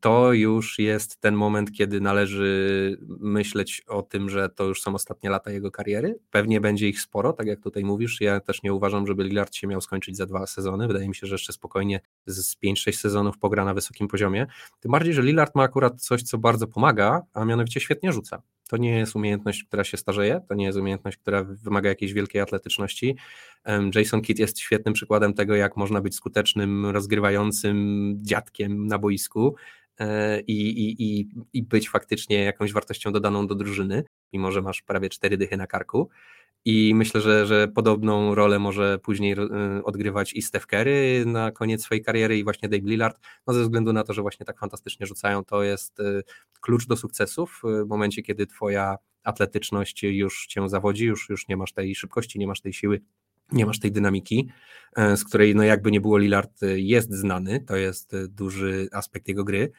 to 0.00 0.32
już 0.32 0.78
jest 0.78 1.20
ten 1.20 1.34
moment, 1.34 1.72
kiedy 1.72 2.00
należy 2.00 2.98
myśleć 3.08 3.82
o 3.88 4.02
tym, 4.02 4.30
że 4.30 4.48
to 4.48 4.64
już 4.64 4.82
są 4.82 4.94
ostatnie 4.94 5.30
lata 5.30 5.50
jego 5.50 5.70
kariery. 5.70 6.18
Pewnie 6.30 6.60
będzie 6.60 6.88
ich 6.88 7.00
sporo, 7.00 7.32
tak 7.32 7.46
jak 7.46 7.60
tutaj 7.60 7.84
mówisz. 7.84 8.20
Ja 8.20 8.40
też 8.40 8.62
nie 8.62 8.74
uważam, 8.74 9.06
żeby 9.06 9.24
Lillard 9.24 9.54
się 9.54 9.66
miał 9.66 9.80
skończyć 9.80 10.16
za 10.16 10.26
dwa 10.26 10.46
sezony. 10.46 10.86
Wydaje 10.86 11.08
mi 11.08 11.14
się, 11.14 11.26
że 11.26 11.34
jeszcze 11.34 11.52
spokojnie 11.52 12.00
z 12.26 12.56
5-6 12.56 12.92
sezonów 12.92 13.38
pogra 13.38 13.64
na 13.64 13.74
wysokim 13.74 14.08
poziomie. 14.08 14.46
Tym 14.80 14.92
bardziej, 14.92 15.14
że 15.14 15.22
Lillard 15.22 15.54
ma 15.54 15.62
akurat 15.62 16.02
coś, 16.02 16.22
co 16.22 16.38
bardzo 16.38 16.66
pomaga, 16.66 17.22
a 17.32 17.44
mianowicie 17.44 17.80
świetnie 17.80 18.12
rzuca. 18.12 18.42
To 18.70 18.76
nie 18.76 18.98
jest 18.98 19.16
umiejętność, 19.16 19.64
która 19.64 19.84
się 19.84 19.96
starzeje, 19.96 20.40
to 20.48 20.54
nie 20.54 20.64
jest 20.64 20.78
umiejętność, 20.78 21.16
która 21.16 21.44
wymaga 21.44 21.88
jakiejś 21.88 22.12
wielkiej 22.12 22.40
atletyczności. 22.40 23.16
Jason 23.94 24.22
Kidd 24.22 24.40
jest 24.40 24.58
świetnym 24.58 24.94
przykładem 24.94 25.34
tego, 25.34 25.54
jak 25.54 25.76
można 25.76 26.00
być 26.00 26.14
skutecznym, 26.14 26.86
rozgrywającym 26.86 28.14
dziadkiem 28.22 28.86
na 28.86 28.98
boisku 28.98 29.54
e, 29.98 30.40
i, 30.40 30.68
i, 30.68 31.02
i, 31.02 31.28
i 31.52 31.62
być 31.62 31.88
faktycznie 31.88 32.44
jakąś 32.44 32.72
wartością 32.72 33.12
dodaną 33.12 33.46
do 33.46 33.54
drużyny, 33.54 34.04
mimo 34.32 34.52
że 34.52 34.62
masz 34.62 34.82
prawie 34.82 35.08
cztery 35.08 35.36
dychy 35.36 35.56
na 35.56 35.66
karku. 35.66 36.08
I 36.64 36.94
myślę, 36.94 37.20
że, 37.20 37.46
że 37.46 37.68
podobną 37.68 38.34
rolę 38.34 38.58
może 38.58 38.98
później 38.98 39.32
y, 39.32 39.84
odgrywać 39.84 40.32
i 40.32 40.42
Steph 40.42 40.66
Curry 40.66 41.24
na 41.26 41.50
koniec 41.50 41.82
swojej 41.84 42.04
kariery 42.04 42.38
i 42.38 42.44
właśnie 42.44 42.68
Dave 42.68 42.84
Lillard, 42.84 43.20
no 43.46 43.54
ze 43.54 43.62
względu 43.62 43.92
na 43.92 44.04
to, 44.04 44.12
że 44.12 44.22
właśnie 44.22 44.46
tak 44.46 44.58
fantastycznie 44.58 45.06
rzucają, 45.06 45.44
to 45.44 45.62
jest 45.62 46.00
y, 46.00 46.22
klucz 46.60 46.86
do 46.86 46.96
sukcesów 46.96 47.62
w 47.64 47.88
momencie, 47.88 48.22
kiedy 48.22 48.46
twoja 48.46 48.96
atletyczność 49.22 50.02
już 50.02 50.46
cię 50.46 50.68
zawodzi, 50.68 51.04
już, 51.04 51.28
już 51.28 51.48
nie 51.48 51.56
masz 51.56 51.72
tej 51.72 51.94
szybkości, 51.94 52.38
nie 52.38 52.46
masz 52.46 52.60
tej 52.60 52.72
siły, 52.72 53.00
nie 53.52 53.66
masz 53.66 53.78
tej 53.78 53.92
dynamiki, 53.92 54.48
z 54.96 55.24
której 55.24 55.54
no 55.54 55.62
jakby 55.62 55.90
nie 55.90 56.00
było 56.00 56.18
Lillard 56.18 56.62
y, 56.62 56.80
jest 56.80 57.12
znany, 57.12 57.60
to 57.60 57.76
jest 57.76 58.16
duży 58.28 58.88
aspekt 58.92 59.28
jego 59.28 59.44
gry, 59.44 59.72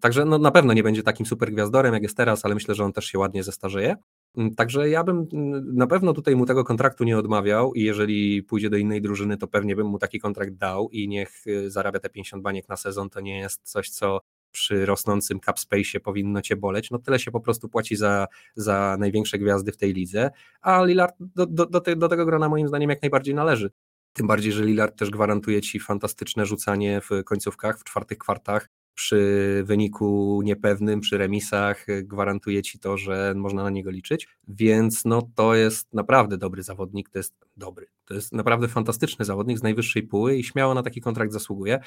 Także 0.00 0.24
no, 0.24 0.38
na 0.38 0.50
pewno 0.50 0.72
nie 0.72 0.82
będzie 0.82 1.02
takim 1.02 1.26
super 1.26 1.52
gwiazdorem, 1.52 1.94
jak 1.94 2.02
jest 2.02 2.16
teraz, 2.16 2.44
ale 2.44 2.54
myślę, 2.54 2.74
że 2.74 2.84
on 2.84 2.92
też 2.92 3.04
się 3.04 3.18
ładnie 3.18 3.44
zestarzeje. 3.44 3.96
Mm, 4.36 4.54
także 4.54 4.88
ja 4.88 5.04
bym 5.04 5.26
mm, 5.32 5.76
na 5.76 5.86
pewno 5.86 6.12
tutaj 6.12 6.36
mu 6.36 6.46
tego 6.46 6.64
kontraktu 6.64 7.04
nie 7.04 7.18
odmawiał 7.18 7.74
i 7.74 7.82
jeżeli 7.82 8.42
pójdzie 8.42 8.70
do 8.70 8.76
innej 8.76 9.02
drużyny, 9.02 9.36
to 9.36 9.46
pewnie 9.48 9.76
bym 9.76 9.86
mu 9.86 9.98
taki 9.98 10.20
kontrakt 10.20 10.54
dał 10.54 10.88
i 10.90 11.08
niech 11.08 11.46
y, 11.46 11.70
zarabia 11.70 12.00
te 12.00 12.10
50 12.10 12.42
baniek 12.42 12.68
na 12.68 12.76
sezon, 12.76 13.10
to 13.10 13.20
nie 13.20 13.38
jest 13.38 13.62
coś, 13.62 13.90
co 13.90 14.20
przy 14.52 14.86
rosnącym 14.86 15.40
cap 15.40 15.58
space 15.60 16.00
powinno 16.00 16.42
cię 16.42 16.56
boleć, 16.56 16.90
no 16.90 16.98
tyle 16.98 17.18
się 17.18 17.30
po 17.30 17.40
prostu 17.40 17.68
płaci 17.68 17.96
za, 17.96 18.26
za 18.56 18.96
największe 18.98 19.38
gwiazdy 19.38 19.72
w 19.72 19.76
tej 19.76 19.92
lidze, 19.92 20.30
a 20.60 20.84
Lillard 20.84 21.14
do, 21.20 21.46
do, 21.46 21.66
do, 21.66 21.80
te, 21.80 21.96
do 21.96 22.08
tego 22.08 22.26
grona 22.26 22.48
moim 22.48 22.68
zdaniem 22.68 22.90
jak 22.90 23.02
najbardziej 23.02 23.34
należy. 23.34 23.70
Tym 24.12 24.26
bardziej, 24.26 24.52
że 24.52 24.64
Lillard 24.64 24.98
też 24.98 25.10
gwarantuje 25.10 25.60
ci 25.62 25.80
fantastyczne 25.80 26.46
rzucanie 26.46 27.00
w 27.00 27.24
końcówkach, 27.24 27.78
w 27.78 27.84
czwartych 27.84 28.18
kwartach, 28.18 28.68
przy 28.94 29.62
wyniku 29.66 30.40
niepewnym, 30.44 31.00
przy 31.00 31.18
remisach 31.18 31.88
y, 31.88 32.02
gwarantuje 32.04 32.62
ci 32.62 32.78
to, 32.78 32.96
że 32.96 33.34
można 33.36 33.62
na 33.62 33.70
niego 33.70 33.90
liczyć, 33.90 34.28
więc 34.48 35.04
no 35.04 35.28
to 35.34 35.54
jest 35.54 35.94
naprawdę 35.94 36.38
dobry 36.38 36.62
zawodnik, 36.62 37.08
to 37.10 37.18
jest 37.18 37.34
dobry, 37.56 37.86
to 38.04 38.14
jest 38.14 38.32
naprawdę 38.32 38.68
fantastyczny 38.68 39.24
zawodnik 39.24 39.58
z 39.58 39.62
najwyższej 39.62 40.02
póły 40.02 40.36
i 40.36 40.44
śmiało 40.44 40.74
na 40.74 40.82
taki 40.82 41.00
kontrakt 41.00 41.32
zasługuje, 41.32 41.80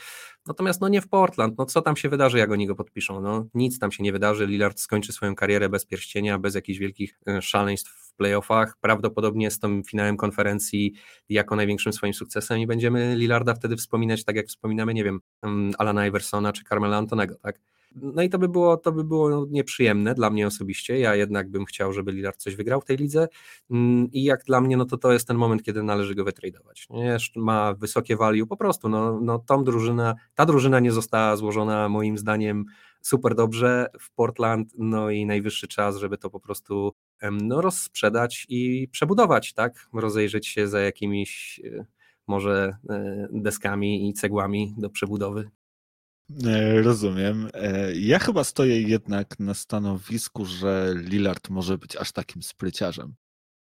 natomiast 0.46 0.82
no 0.82 0.88
nie 0.88 1.02
w 1.02 1.08
Portland, 1.08 1.58
no 1.58 1.66
co 1.66 1.82
tam 1.82 1.96
się 1.96 2.10
wydarzy, 2.10 2.38
jak 2.38 2.52
oni 2.52 2.68
go 2.68 2.76
podpiszą, 2.76 3.22
no 3.22 3.46
nic 3.54 3.80
tam 3.80 3.92
się 3.92 4.04
nie 4.04 4.12
wydarzy, 4.12 4.48
Lillard 4.48 4.80
skończy 4.80 5.14
swoją 5.14 5.36
karierę 5.36 5.70
bez 5.70 5.86
pierścienia, 5.86 6.40
bez 6.40 6.56
jakichś 6.56 6.80
wielkich 6.80 7.20
y, 7.30 7.42
szaleństw 7.42 8.08
playoffach, 8.18 8.78
prawdopodobnie 8.82 9.52
z 9.52 9.60
tym 9.60 9.84
finałem 9.84 10.18
konferencji 10.18 10.94
jako 11.30 11.56
największym 11.56 11.94
swoim 11.94 12.14
sukcesem 12.14 12.60
i 12.60 12.68
będziemy 12.68 13.16
Lillarda 13.16 13.54
wtedy 13.54 13.76
wspominać 13.76 14.24
tak 14.24 14.36
jak 14.36 14.48
wspominamy, 14.48 14.94
nie 14.94 15.04
wiem, 15.04 15.20
mm, 15.42 15.74
Alana 15.78 16.08
Iversona 16.08 16.54
czy 16.54 16.64
Carmela 16.64 16.98
Antonego, 16.98 17.36
tak? 17.36 17.60
No 18.02 18.22
i 18.24 18.30
to 18.30 18.40
by 18.40 18.50
było, 18.50 18.78
to 18.78 18.92
by 18.92 19.04
było 19.04 19.46
nieprzyjemne 19.50 20.16
dla 20.16 20.30
mnie 20.30 20.48
osobiście. 20.48 21.00
Ja 21.00 21.16
jednak 21.16 21.50
bym 21.50 21.66
chciał, 21.66 21.94
żeby 21.94 22.12
Lillard 22.12 22.38
coś 22.38 22.56
wygrał 22.56 22.82
w 22.82 22.86
tej 22.86 22.98
lidze. 22.98 23.28
Mm, 23.72 24.12
I 24.12 24.24
jak 24.24 24.44
dla 24.44 24.62
mnie, 24.62 24.78
no 24.78 24.86
to 24.86 24.98
to 24.98 25.12
jest 25.14 25.28
ten 25.28 25.38
moment, 25.38 25.64
kiedy 25.64 25.84
należy 25.84 26.16
go 26.16 26.24
wytradować. 26.24 26.88
Ma 27.36 27.74
wysokie 27.74 28.18
value, 28.18 28.48
po 28.48 28.58
prostu. 28.58 28.90
No, 28.90 29.20
no 29.22 29.40
tą 29.40 29.64
drużynę, 29.64 30.16
ta 30.36 30.46
drużyna 30.46 30.80
nie 30.80 30.92
została 30.92 31.36
złożona 31.36 31.90
moim 31.90 32.18
zdaniem 32.18 32.66
super 33.02 33.36
dobrze 33.36 33.88
w 34.00 34.12
Portland, 34.12 34.74
no 34.78 35.10
i 35.10 35.26
najwyższy 35.26 35.68
czas, 35.68 35.98
żeby 35.98 36.18
to 36.18 36.30
po 36.30 36.40
prostu 36.40 36.94
no, 37.32 37.62
rozsprzedać 37.62 38.46
i 38.50 38.88
przebudować, 38.92 39.54
tak? 39.54 39.90
Rozejrzeć 39.94 40.48
się 40.48 40.68
za 40.68 40.80
jakimiś 40.80 41.62
e, 41.66 41.86
może 42.28 42.78
e, 42.90 43.28
deskami 43.32 44.10
i 44.10 44.14
cegłami 44.14 44.74
do 44.78 44.90
przebudowy. 44.90 45.50
E, 46.46 46.82
rozumiem. 46.82 47.50
Ja 47.96 48.20
chyba 48.20 48.44
stoję 48.44 48.82
jednak 48.82 49.40
na 49.40 49.54
stanowisku, 49.54 50.46
że 50.46 50.96
Lillard 50.98 51.50
może 51.50 51.78
być 51.78 51.96
aż 51.96 52.12
takim 52.12 52.44
spryciarzem, 52.44 53.16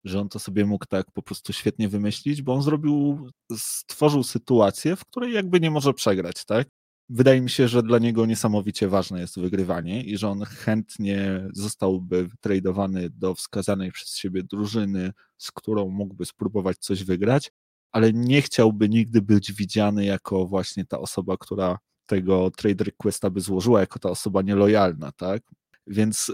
że 0.03 0.19
on 0.19 0.29
to 0.29 0.39
sobie 0.39 0.65
mógł 0.65 0.85
tak 0.85 1.11
po 1.11 1.21
prostu 1.21 1.53
świetnie 1.53 1.89
wymyślić, 1.89 2.41
bo 2.41 2.53
on 2.53 2.61
zrobił, 2.61 3.29
stworzył 3.57 4.23
sytuację, 4.23 4.95
w 4.95 5.05
której 5.05 5.33
jakby 5.33 5.59
nie 5.59 5.71
może 5.71 5.93
przegrać, 5.93 6.45
tak? 6.45 6.67
wydaje 7.09 7.41
mi 7.41 7.49
się, 7.49 7.67
że 7.67 7.83
dla 7.83 7.99
niego 7.99 8.25
niesamowicie 8.25 8.87
ważne 8.87 9.19
jest 9.19 9.39
wygrywanie 9.39 10.03
i 10.03 10.17
że 10.17 10.29
on 10.29 10.43
chętnie 10.43 11.47
zostałby 11.53 12.29
tradowany 12.41 13.09
do 13.09 13.35
wskazanej 13.35 13.91
przez 13.91 14.15
siebie 14.15 14.43
drużyny, 14.43 15.11
z 15.37 15.51
którą 15.51 15.89
mógłby 15.89 16.25
spróbować 16.25 16.77
coś 16.77 17.03
wygrać, 17.03 17.51
ale 17.91 18.13
nie 18.13 18.41
chciałby 18.41 18.89
nigdy 18.89 19.21
być 19.21 19.53
widziany 19.53 20.05
jako 20.05 20.45
właśnie 20.45 20.85
ta 20.85 20.99
osoba, 20.99 21.37
która 21.37 21.77
tego 22.05 22.51
trade 22.51 22.83
requesta 22.83 23.29
by 23.29 23.41
złożyła, 23.41 23.79
jako 23.79 23.99
ta 23.99 24.09
osoba 24.09 24.41
nielojalna, 24.41 25.11
tak? 25.11 25.43
Więc 25.87 26.31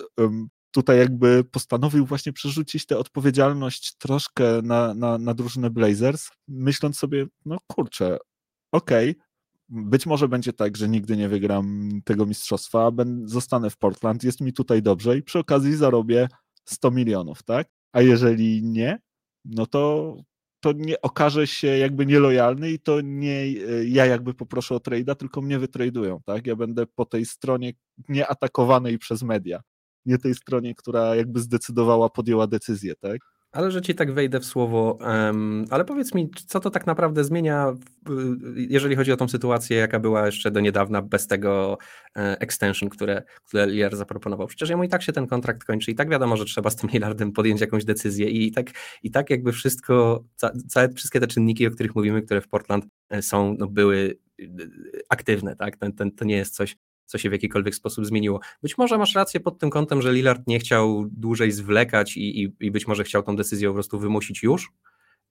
tutaj 0.72 0.98
jakby 0.98 1.44
postanowił 1.44 2.06
właśnie 2.06 2.34
przerzucić 2.34 2.86
tę 2.86 2.98
odpowiedzialność 2.98 3.98
troszkę 3.98 4.62
na, 4.62 4.94
na, 4.94 5.18
na 5.18 5.34
drużynę 5.34 5.70
Blazers, 5.70 6.30
myśląc 6.48 6.98
sobie, 6.98 7.26
no 7.46 7.58
kurczę, 7.68 8.18
okej, 8.72 9.10
okay, 9.12 9.24
być 9.70 10.06
może 10.06 10.28
będzie 10.28 10.54
tak, 10.54 10.78
że 10.78 10.90
nigdy 10.90 11.18
nie 11.18 11.30
wygram 11.30 11.90
tego 12.06 12.26
mistrzostwa, 12.26 12.88
a 12.88 12.92
zostanę 13.24 13.70
w 13.70 13.78
Portland, 13.78 14.24
jest 14.24 14.42
mi 14.42 14.54
tutaj 14.54 14.82
dobrze 14.82 15.18
i 15.18 15.24
przy 15.24 15.40
okazji 15.40 15.76
zarobię 15.76 16.28
100 16.66 16.92
milionów, 16.92 17.44
tak? 17.44 17.70
A 17.92 18.02
jeżeli 18.02 18.64
nie, 18.64 19.00
no 19.46 19.66
to, 19.66 20.16
to 20.62 20.72
nie 20.72 21.02
okaże 21.02 21.48
się 21.48 21.68
jakby 21.68 22.06
nielojalny 22.06 22.72
i 22.72 22.80
to 22.80 23.02
nie 23.02 23.52
ja 23.86 24.06
jakby 24.06 24.34
poproszę 24.34 24.76
o 24.76 24.78
trade'a, 24.78 25.16
tylko 25.16 25.42
mnie 25.42 25.60
wytradują, 25.60 26.22
tak? 26.26 26.48
Ja 26.48 26.56
będę 26.56 26.86
po 26.88 27.06
tej 27.06 27.26
stronie 27.26 27.74
nieatakowanej 28.10 29.00
przez 29.00 29.24
media, 29.24 29.62
nie 30.06 30.18
tej 30.18 30.36
stronie, 30.36 30.76
która 30.76 31.16
jakby 31.16 31.40
zdecydowała, 31.40 32.10
podjęła 32.10 32.48
decyzję, 32.48 32.96
tak? 32.96 33.22
Ale 33.52 33.72
że 33.72 33.82
ci 33.82 33.96
tak 33.96 34.14
wejdę 34.14 34.40
w 34.40 34.46
słowo, 34.46 34.98
um, 35.02 35.66
ale 35.70 35.86
powiedz 35.86 36.14
mi, 36.14 36.30
co 36.48 36.60
to 36.60 36.70
tak 36.70 36.88
naprawdę 36.88 37.24
zmienia, 37.24 37.74
jeżeli 38.56 38.96
chodzi 38.96 39.12
o 39.12 39.18
tą 39.18 39.28
sytuację, 39.28 39.78
jaka 39.78 40.00
była 40.00 40.26
jeszcze 40.26 40.52
do 40.52 40.60
niedawna 40.60 41.02
bez 41.02 41.28
tego 41.28 41.78
e, 42.18 42.40
extension, 42.40 42.90
które, 42.90 43.24
które 43.44 43.68
zaproponował. 43.92 44.48
Przecież 44.48 44.70
jemu 44.70 44.84
i 44.84 44.90
tak 44.90 45.04
się 45.04 45.14
ten 45.14 45.28
kontrakt 45.28 45.64
kończy 45.64 45.92
i 45.92 45.96
tak 45.96 46.10
wiadomo, 46.10 46.38
że 46.38 46.46
trzeba 46.46 46.70
z 46.70 46.76
tym 46.76 46.90
Lillardem 46.90 47.32
podjąć 47.32 47.62
jakąś 47.62 47.86
decyzję 47.86 48.30
i 48.30 48.52
tak, 48.52 48.68
i 49.04 49.12
tak 49.12 49.30
jakby 49.30 49.52
wszystko, 49.52 50.24
ca, 50.36 50.52
całe, 50.68 50.90
wszystkie 50.90 51.20
te 51.20 51.28
czynniki, 51.28 51.68
o 51.68 51.72
których 51.72 51.96
mówimy, 51.96 52.22
które 52.22 52.42
w 52.42 52.48
Portland 52.48 52.86
e, 53.10 53.22
są, 53.22 53.56
no, 53.60 53.68
były 53.68 54.18
e, 54.42 54.46
aktywne, 55.10 55.56
tak? 55.56 55.78
Ten, 55.78 55.94
ten, 55.94 56.12
to 56.12 56.26
nie 56.26 56.36
jest 56.36 56.56
coś, 56.56 56.76
co 57.12 57.18
się 57.18 57.30
w 57.30 57.32
jakikolwiek 57.32 57.76
sposób 57.76 58.06
zmieniło. 58.06 58.40
Być 58.62 58.78
może 58.78 58.98
masz 58.98 59.16
rację 59.16 59.40
pod 59.40 59.60
tym 59.60 59.70
kątem, 59.70 60.02
że 60.02 60.14
Lillard 60.14 60.42
nie 60.48 60.60
chciał 60.60 61.06
dłużej 61.12 61.52
zwlekać 61.52 62.18
i, 62.18 62.44
i, 62.44 62.56
i 62.60 62.72
być 62.72 62.88
może 62.88 63.04
chciał 63.04 63.24
tą 63.24 63.36
decyzję 63.36 63.68
po 63.68 63.74
prostu 63.74 64.00
wymusić 64.00 64.44
już 64.44 64.72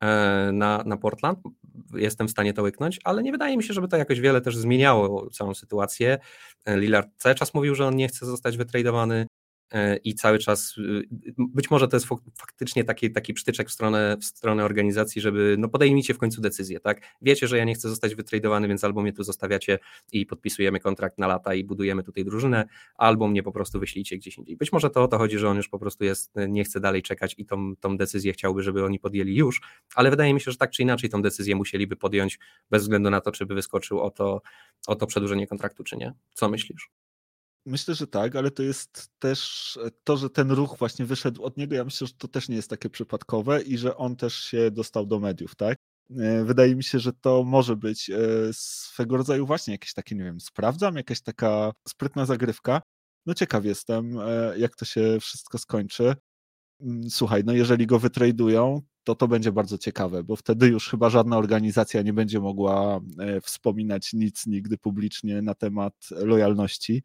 e, 0.00 0.50
na, 0.52 0.82
na 0.86 0.96
Portland. 0.96 1.38
Jestem 1.94 2.28
w 2.28 2.30
stanie 2.30 2.52
to 2.52 2.62
łyknąć, 2.62 2.98
ale 3.04 3.22
nie 3.22 3.32
wydaje 3.32 3.56
mi 3.56 3.62
się, 3.62 3.74
żeby 3.74 3.88
to 3.88 3.96
jakoś 3.96 4.20
wiele 4.20 4.40
też 4.40 4.56
zmieniało 4.56 5.30
całą 5.30 5.54
sytuację. 5.54 6.18
E, 6.64 6.78
Lillard 6.78 7.08
cały 7.16 7.34
czas 7.34 7.54
mówił, 7.54 7.74
że 7.74 7.86
on 7.86 7.96
nie 7.96 8.08
chce 8.08 8.26
zostać 8.26 8.56
wytradowany. 8.56 9.26
E, 9.72 9.96
i 9.96 10.14
cały 10.14 10.38
czas, 10.38 10.78
y, 10.78 11.02
być 11.38 11.70
może 11.70 11.88
to 11.88 11.96
jest 11.96 12.06
faktycznie 12.34 12.84
taki, 12.84 13.10
taki 13.12 13.34
przytyczek 13.34 13.68
w 13.68 13.72
stronę, 13.72 14.16
w 14.20 14.24
stronę 14.24 14.64
organizacji, 14.64 15.22
żeby 15.22 15.56
no 15.58 15.68
podejmijcie 15.68 16.14
w 16.14 16.18
końcu 16.18 16.40
decyzję, 16.40 16.80
tak? 16.80 17.00
Wiecie, 17.22 17.48
że 17.48 17.58
ja 17.58 17.64
nie 17.64 17.74
chcę 17.74 17.88
zostać 17.88 18.14
wytradowany, 18.14 18.68
więc 18.68 18.84
albo 18.84 19.02
mnie 19.02 19.12
tu 19.12 19.24
zostawiacie 19.24 19.78
i 20.12 20.26
podpisujemy 20.26 20.80
kontrakt 20.80 21.18
na 21.18 21.26
lata 21.26 21.54
i 21.54 21.64
budujemy 21.64 22.02
tutaj 22.02 22.24
drużynę, 22.24 22.64
albo 22.96 23.28
mnie 23.28 23.42
po 23.42 23.52
prostu 23.52 23.80
wyślijcie 23.80 24.16
gdzieś 24.16 24.38
indziej. 24.38 24.56
Być 24.56 24.72
może 24.72 24.90
to 24.90 25.02
o 25.02 25.08
to 25.08 25.18
chodzi, 25.18 25.38
że 25.38 25.48
on 25.48 25.56
już 25.56 25.68
po 25.68 25.78
prostu 25.78 26.04
jest, 26.04 26.32
nie 26.48 26.64
chce 26.64 26.80
dalej 26.80 27.02
czekać 27.02 27.34
i 27.38 27.46
tą, 27.46 27.76
tą 27.76 27.96
decyzję 27.96 28.32
chciałby, 28.32 28.62
żeby 28.62 28.84
oni 28.84 28.98
podjęli 28.98 29.34
już, 29.34 29.60
ale 29.94 30.10
wydaje 30.10 30.34
mi 30.34 30.40
się, 30.40 30.50
że 30.50 30.56
tak 30.56 30.70
czy 30.70 30.82
inaczej 30.82 31.10
tą 31.10 31.22
decyzję 31.22 31.56
musieliby 31.56 31.96
podjąć 31.96 32.38
bez 32.70 32.82
względu 32.82 33.10
na 33.10 33.20
to, 33.20 33.32
czy 33.32 33.46
by 33.46 33.54
wyskoczył 33.54 34.00
o 34.00 34.10
to, 34.10 34.42
o 34.86 34.94
to 34.94 35.06
przedłużenie 35.06 35.46
kontraktu, 35.46 35.84
czy 35.84 35.96
nie. 35.96 36.12
Co 36.34 36.48
myślisz? 36.48 36.90
Myślę, 37.66 37.94
że 37.94 38.06
tak, 38.06 38.36
ale 38.36 38.50
to 38.50 38.62
jest 38.62 39.10
też 39.18 39.78
e, 39.86 39.90
to, 40.04 40.16
że 40.16 40.30
ten 40.30 40.50
ruch 40.50 40.78
właśnie 40.78 41.04
wyszedł 41.04 41.42
od 41.42 41.56
niego. 41.56 41.74
Ja 41.74 41.84
myślę, 41.84 42.06
że 42.06 42.12
to 42.18 42.28
też 42.28 42.48
nie 42.48 42.56
jest 42.56 42.70
takie 42.70 42.90
przypadkowe 42.90 43.62
i 43.62 43.78
że 43.78 43.96
on 43.96 44.16
też 44.16 44.34
się 44.34 44.70
dostał 44.70 45.06
do 45.06 45.20
mediów, 45.20 45.56
tak? 45.56 45.78
E, 46.18 46.44
wydaje 46.44 46.76
mi 46.76 46.84
się, 46.84 46.98
że 46.98 47.12
to 47.12 47.44
może 47.44 47.76
być 47.76 48.10
e, 48.10 48.16
swego 48.52 49.16
rodzaju 49.16 49.46
właśnie 49.46 49.74
jakieś 49.74 49.94
takie, 49.94 50.14
nie 50.14 50.24
wiem, 50.24 50.40
sprawdzam, 50.40 50.96
jakaś 50.96 51.20
taka 51.20 51.72
sprytna 51.88 52.26
zagrywka. 52.26 52.82
No 53.26 53.34
ciekaw 53.34 53.64
jestem, 53.64 54.16
jak 54.56 54.76
to 54.76 54.84
się 54.84 55.18
wszystko 55.20 55.58
skończy. 55.58 56.14
Mm, 56.80 57.10
słuchaj, 57.10 57.42
no 57.44 57.52
jeżeli 57.52 57.86
go 57.86 57.98
wytradują, 57.98 58.82
to 59.04 59.14
to 59.14 59.28
będzie 59.28 59.52
bardzo 59.52 59.78
ciekawe, 59.78 60.24
bo 60.24 60.36
wtedy 60.36 60.68
już 60.68 60.88
chyba 60.88 61.10
żadna 61.10 61.38
organizacja 61.38 62.02
nie 62.02 62.12
będzie 62.12 62.40
mogła 62.40 63.00
wspominać 63.42 64.12
nic 64.12 64.46
nigdy 64.46 64.78
publicznie 64.78 65.42
na 65.42 65.54
temat 65.54 65.94
lojalności 66.10 67.02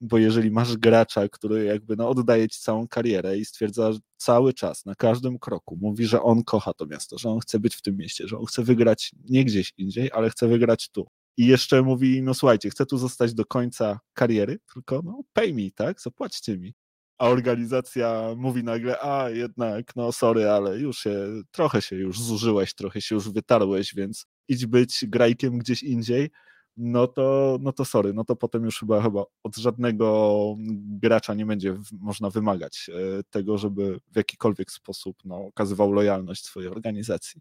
bo 0.00 0.18
jeżeli 0.18 0.50
masz 0.50 0.76
gracza, 0.76 1.28
który 1.28 1.64
jakby 1.64 1.96
no, 1.96 2.08
oddaje 2.08 2.48
ci 2.48 2.60
całą 2.60 2.88
karierę 2.88 3.38
i 3.38 3.44
stwierdza 3.44 3.90
cały 4.16 4.52
czas, 4.54 4.84
na 4.84 4.94
każdym 4.94 5.38
kroku, 5.38 5.78
mówi, 5.80 6.06
że 6.06 6.22
on 6.22 6.44
kocha 6.44 6.72
to 6.74 6.86
miasto, 6.86 7.18
że 7.18 7.30
on 7.30 7.40
chce 7.40 7.58
być 7.60 7.74
w 7.76 7.82
tym 7.82 7.96
mieście, 7.96 8.28
że 8.28 8.38
on 8.38 8.46
chce 8.46 8.62
wygrać 8.62 9.12
nie 9.30 9.44
gdzieś 9.44 9.72
indziej, 9.76 10.10
ale 10.12 10.30
chce 10.30 10.48
wygrać 10.48 10.90
tu. 10.90 11.06
I 11.36 11.46
jeszcze 11.46 11.82
mówi, 11.82 12.22
no 12.22 12.34
słuchajcie, 12.34 12.70
chcę 12.70 12.86
tu 12.86 12.98
zostać 12.98 13.34
do 13.34 13.44
końca 13.44 14.00
kariery, 14.14 14.58
tylko 14.74 15.02
no 15.04 15.22
pay 15.32 15.52
mi, 15.54 15.72
tak, 15.72 16.00
zapłaćcie 16.00 16.58
mi. 16.58 16.74
a 17.18 17.28
organizacja 17.28 18.34
mówi 18.36 18.64
nagle, 18.64 18.96
a 19.02 19.30
jednak, 19.30 19.96
no 19.96 20.12
sorry, 20.12 20.48
ale 20.50 20.78
już 20.78 20.98
się, 20.98 21.42
trochę 21.50 21.82
się 21.82 21.96
już 21.96 22.20
zużyłeś, 22.20 22.74
trochę 22.74 23.00
się 23.00 23.14
już 23.14 23.30
wytarłeś, 23.30 23.94
więc 23.94 24.26
idź 24.48 24.66
być 24.66 25.04
grajkiem 25.08 25.58
gdzieś 25.58 25.82
indziej, 25.82 26.30
no 26.76 27.06
to, 27.06 27.58
no 27.60 27.72
to 27.72 27.84
sorry, 27.84 28.12
no 28.12 28.24
to 28.24 28.36
potem 28.36 28.64
już 28.64 28.78
chyba, 28.78 29.02
chyba 29.02 29.24
od 29.42 29.56
żadnego 29.56 30.54
gracza 31.02 31.34
nie 31.34 31.46
będzie 31.46 31.76
można 31.92 32.30
wymagać 32.30 32.90
e, 32.94 33.22
tego, 33.30 33.58
żeby 33.58 34.00
w 34.12 34.16
jakikolwiek 34.16 34.70
sposób 34.70 35.16
no, 35.24 35.36
okazywał 35.36 35.92
lojalność 35.92 36.44
swojej 36.44 36.70
organizacji. 36.70 37.40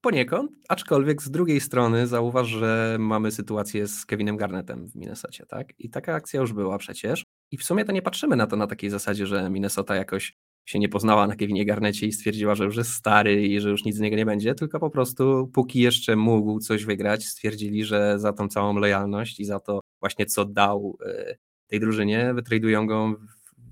Poniekąd, 0.00 0.50
aczkolwiek 0.68 1.22
z 1.22 1.30
drugiej 1.30 1.60
strony 1.60 2.06
zauważ, 2.06 2.48
że 2.48 2.96
mamy 3.00 3.30
sytuację 3.30 3.88
z 3.88 4.06
Kevinem 4.06 4.36
Garnettem 4.36 4.88
w 4.88 4.94
Minnesocie, 4.94 5.46
tak? 5.46 5.80
I 5.80 5.90
taka 5.90 6.14
akcja 6.14 6.40
już 6.40 6.52
była 6.52 6.78
przecież. 6.78 7.24
I 7.50 7.58
w 7.58 7.64
sumie 7.64 7.84
to 7.84 7.92
nie 7.92 8.02
patrzymy 8.02 8.36
na 8.36 8.46
to 8.46 8.56
na 8.56 8.66
takiej 8.66 8.90
zasadzie, 8.90 9.26
że 9.26 9.50
Minnesota 9.50 9.96
jakoś 9.96 10.36
się 10.68 10.78
nie 10.78 10.88
poznała 10.88 11.26
na 11.26 11.36
Kevinie 11.36 11.64
Garnecie 11.64 12.06
i 12.06 12.12
stwierdziła, 12.12 12.54
że 12.54 12.64
już 12.64 12.76
jest 12.76 12.90
stary 12.90 13.46
i 13.46 13.60
że 13.60 13.70
już 13.70 13.84
nic 13.84 13.96
z 13.96 14.00
niego 14.00 14.16
nie 14.16 14.26
będzie, 14.26 14.54
tylko 14.54 14.80
po 14.80 14.90
prostu 14.90 15.50
póki 15.54 15.80
jeszcze 15.80 16.16
mógł 16.16 16.60
coś 16.60 16.84
wygrać, 16.84 17.26
stwierdzili, 17.26 17.84
że 17.84 18.18
za 18.18 18.32
tą 18.32 18.48
całą 18.48 18.78
lojalność 18.78 19.40
i 19.40 19.44
za 19.44 19.60
to 19.60 19.80
właśnie 20.00 20.26
co 20.26 20.44
dał 20.44 20.98
e, 21.06 21.36
tej 21.66 21.80
drużynie, 21.80 22.34
wytradują 22.34 22.86
go 22.86 23.14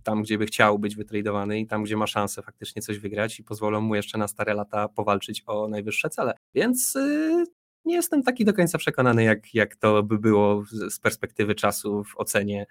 tam, 0.02 0.22
gdzie 0.22 0.38
by 0.38 0.46
chciał 0.46 0.78
być 0.78 0.96
wytradowany 0.96 1.60
i 1.60 1.66
tam, 1.66 1.84
gdzie 1.84 1.96
ma 1.96 2.06
szansę 2.06 2.42
faktycznie 2.42 2.82
coś 2.82 2.98
wygrać 2.98 3.40
i 3.40 3.44
pozwolą 3.44 3.80
mu 3.80 3.94
jeszcze 3.94 4.18
na 4.18 4.28
stare 4.28 4.54
lata 4.54 4.88
powalczyć 4.88 5.42
o 5.46 5.68
najwyższe 5.68 6.10
cele. 6.10 6.34
Więc 6.54 6.96
y, 6.96 7.44
nie 7.84 7.94
jestem 7.94 8.22
taki 8.22 8.44
do 8.44 8.54
końca 8.54 8.78
przekonany, 8.78 9.24
jak, 9.24 9.54
jak 9.54 9.76
to 9.76 10.02
by 10.02 10.18
było 10.18 10.64
z 10.88 10.98
perspektywy 10.98 11.54
czasu 11.54 12.04
w 12.04 12.16
ocenie 12.16 12.66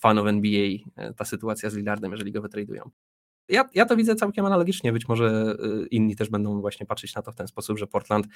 fanów 0.00 0.26
NBA, 0.26 0.68
e, 0.96 1.14
ta 1.14 1.24
sytuacja 1.24 1.70
z 1.70 1.74
Lillardem, 1.74 2.12
jeżeli 2.12 2.32
go 2.32 2.42
wytradują. 2.42 2.90
Ja, 3.48 3.68
ja 3.74 3.86
to 3.86 3.96
widzę 3.96 4.14
całkiem 4.14 4.46
analogicznie. 4.46 4.92
Być 4.92 5.08
może 5.08 5.56
y, 5.84 5.86
inni 5.86 6.16
też 6.16 6.30
będą 6.30 6.60
właśnie 6.60 6.86
patrzeć 6.86 7.14
na 7.14 7.22
to 7.22 7.32
w 7.32 7.34
ten 7.34 7.48
sposób, 7.48 7.78
że 7.78 7.86
Portland 7.86 8.26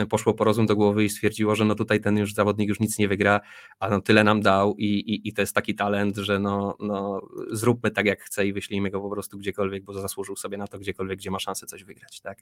y, 0.00 0.06
poszło 0.06 0.34
po 0.34 0.44
rozum 0.44 0.66
do 0.66 0.76
głowy 0.76 1.04
i 1.04 1.10
stwierdziło, 1.10 1.54
że 1.54 1.64
no 1.64 1.74
tutaj 1.74 2.00
ten 2.00 2.16
już 2.16 2.34
zawodnik 2.34 2.68
już 2.68 2.80
nic 2.80 2.98
nie 2.98 3.08
wygra, 3.08 3.40
a 3.78 3.88
no 3.88 4.00
tyle 4.00 4.24
nam 4.24 4.40
dał 4.40 4.74
i, 4.76 4.84
i, 4.84 5.28
i 5.28 5.32
to 5.32 5.42
jest 5.42 5.54
taki 5.54 5.74
talent, 5.74 6.16
że 6.16 6.38
no, 6.38 6.76
no 6.80 7.20
zróbmy 7.50 7.90
tak 7.90 8.06
jak 8.06 8.20
chce 8.20 8.46
i 8.46 8.52
wyślijmy 8.52 8.90
go 8.90 9.00
po 9.00 9.10
prostu 9.10 9.38
gdziekolwiek, 9.38 9.84
bo 9.84 9.92
zasłużył 9.92 10.36
sobie 10.36 10.58
na 10.58 10.66
to 10.66 10.78
gdziekolwiek, 10.78 11.18
gdzie 11.18 11.30
ma 11.30 11.38
szansę 11.38 11.66
coś 11.66 11.84
wygrać, 11.84 12.20
tak? 12.20 12.38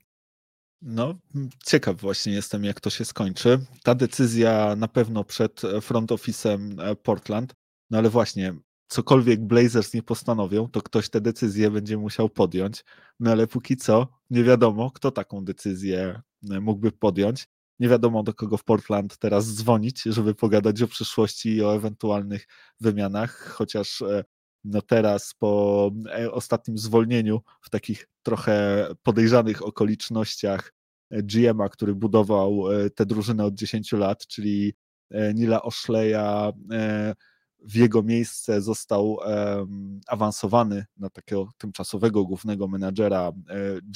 No, 0.82 1.14
ciekaw 1.66 1.96
właśnie 1.96 2.32
jestem, 2.32 2.64
jak 2.64 2.80
to 2.80 2.90
się 2.90 3.04
skończy. 3.04 3.58
Ta 3.82 3.94
decyzja 3.94 4.76
na 4.76 4.88
pewno 4.88 5.24
przed 5.24 5.62
front 5.80 6.10
office'em 6.10 6.80
e, 6.80 6.96
Portland, 6.96 7.54
no 7.90 7.98
ale 7.98 8.10
właśnie 8.10 8.54
cokolwiek 8.88 9.40
Blazers 9.40 9.94
nie 9.94 10.02
postanowią, 10.02 10.68
to 10.68 10.82
ktoś 10.82 11.08
tę 11.08 11.20
decyzję 11.20 11.70
będzie 11.70 11.98
musiał 11.98 12.28
podjąć. 12.28 12.84
No 13.20 13.30
ale 13.30 13.46
póki 13.46 13.76
co 13.76 14.08
nie 14.30 14.44
wiadomo, 14.44 14.90
kto 14.90 15.10
taką 15.10 15.44
decyzję 15.44 16.22
e, 16.50 16.60
mógłby 16.60 16.92
podjąć. 16.92 17.48
Nie 17.78 17.88
wiadomo, 17.88 18.22
do 18.22 18.34
kogo 18.34 18.56
w 18.56 18.64
Portland 18.64 19.18
teraz 19.18 19.54
dzwonić, 19.54 20.02
żeby 20.02 20.34
pogadać 20.34 20.82
o 20.82 20.88
przyszłości 20.88 21.54
i 21.54 21.62
o 21.62 21.74
ewentualnych 21.74 22.46
wymianach, 22.80 23.48
chociaż 23.48 24.02
e, 24.02 24.24
no 24.64 24.82
teraz 24.82 25.34
po 25.38 25.90
e, 26.18 26.32
ostatnim 26.32 26.78
zwolnieniu 26.78 27.40
w 27.62 27.70
takich 27.70 28.08
trochę 28.22 28.86
podejrzanych 29.02 29.66
okolicznościach 29.66 30.72
GM-a, 31.10 31.68
który 31.68 31.94
budował 31.94 32.64
tę 32.94 33.06
drużynę 33.06 33.44
od 33.44 33.54
10 33.54 33.92
lat, 33.92 34.26
czyli 34.26 34.74
Nila 35.34 35.62
Oshleya, 35.62 36.52
w 37.66 37.74
jego 37.74 38.02
miejsce 38.02 38.62
został 38.62 39.12
um, 39.12 40.00
awansowany 40.06 40.84
na 40.96 41.10
takiego 41.10 41.48
tymczasowego 41.58 42.24
głównego 42.24 42.68
menadżera 42.68 43.28
e, 43.28 43.32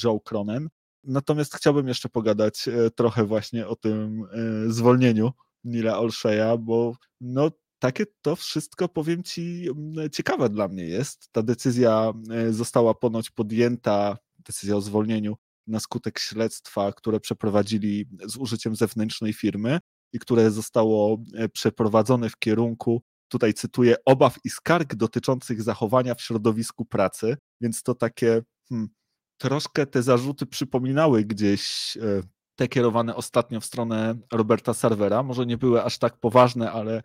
Joe 0.03 0.19
Cronen. 0.19 0.69
Natomiast 1.03 1.55
chciałbym 1.55 1.87
jeszcze 1.87 2.09
pogadać 2.09 2.67
e, 2.67 2.91
trochę 2.91 3.25
właśnie 3.25 3.67
o 3.67 3.75
tym 3.75 4.23
e, 4.23 4.71
zwolnieniu 4.71 5.31
Nila 5.63 5.99
Olsheya, 5.99 6.57
bo 6.59 6.95
no 7.21 7.51
takie 7.79 8.05
to 8.21 8.35
wszystko, 8.35 8.89
powiem 8.89 9.23
Ci, 9.23 9.67
ciekawe 10.11 10.49
dla 10.49 10.67
mnie 10.67 10.83
jest. 10.83 11.29
Ta 11.31 11.43
decyzja 11.43 12.13
została 12.49 12.93
ponoć 12.93 13.29
podjęta, 13.29 14.17
decyzja 14.39 14.75
o 14.75 14.81
zwolnieniu, 14.81 15.35
na 15.67 15.79
skutek 15.79 16.19
śledztwa, 16.19 16.93
które 16.93 17.19
przeprowadzili 17.19 18.05
z 18.25 18.37
użyciem 18.37 18.75
zewnętrznej 18.75 19.33
firmy 19.33 19.79
i 20.13 20.19
które 20.19 20.51
zostało 20.51 21.17
przeprowadzone 21.53 22.29
w 22.29 22.37
kierunku 22.37 23.01
tutaj 23.31 23.53
cytuję, 23.53 23.95
obaw 24.05 24.37
i 24.43 24.49
skarg 24.49 24.95
dotyczących 24.95 25.61
zachowania 25.61 26.15
w 26.15 26.21
środowisku 26.21 26.85
pracy, 26.85 27.37
więc 27.61 27.83
to 27.83 27.95
takie 27.95 28.41
hmm, 28.69 28.89
troszkę 29.37 29.85
te 29.85 30.03
zarzuty 30.03 30.45
przypominały 30.45 31.25
gdzieś 31.25 31.97
e, 31.97 32.21
te 32.55 32.67
kierowane 32.67 33.15
ostatnio 33.15 33.59
w 33.59 33.65
stronę 33.65 34.15
Roberta 34.31 34.73
Servera. 34.73 35.23
Może 35.23 35.45
nie 35.45 35.57
były 35.57 35.83
aż 35.83 35.97
tak 35.97 36.19
poważne, 36.19 36.71
ale 36.71 36.97
e, 36.97 37.01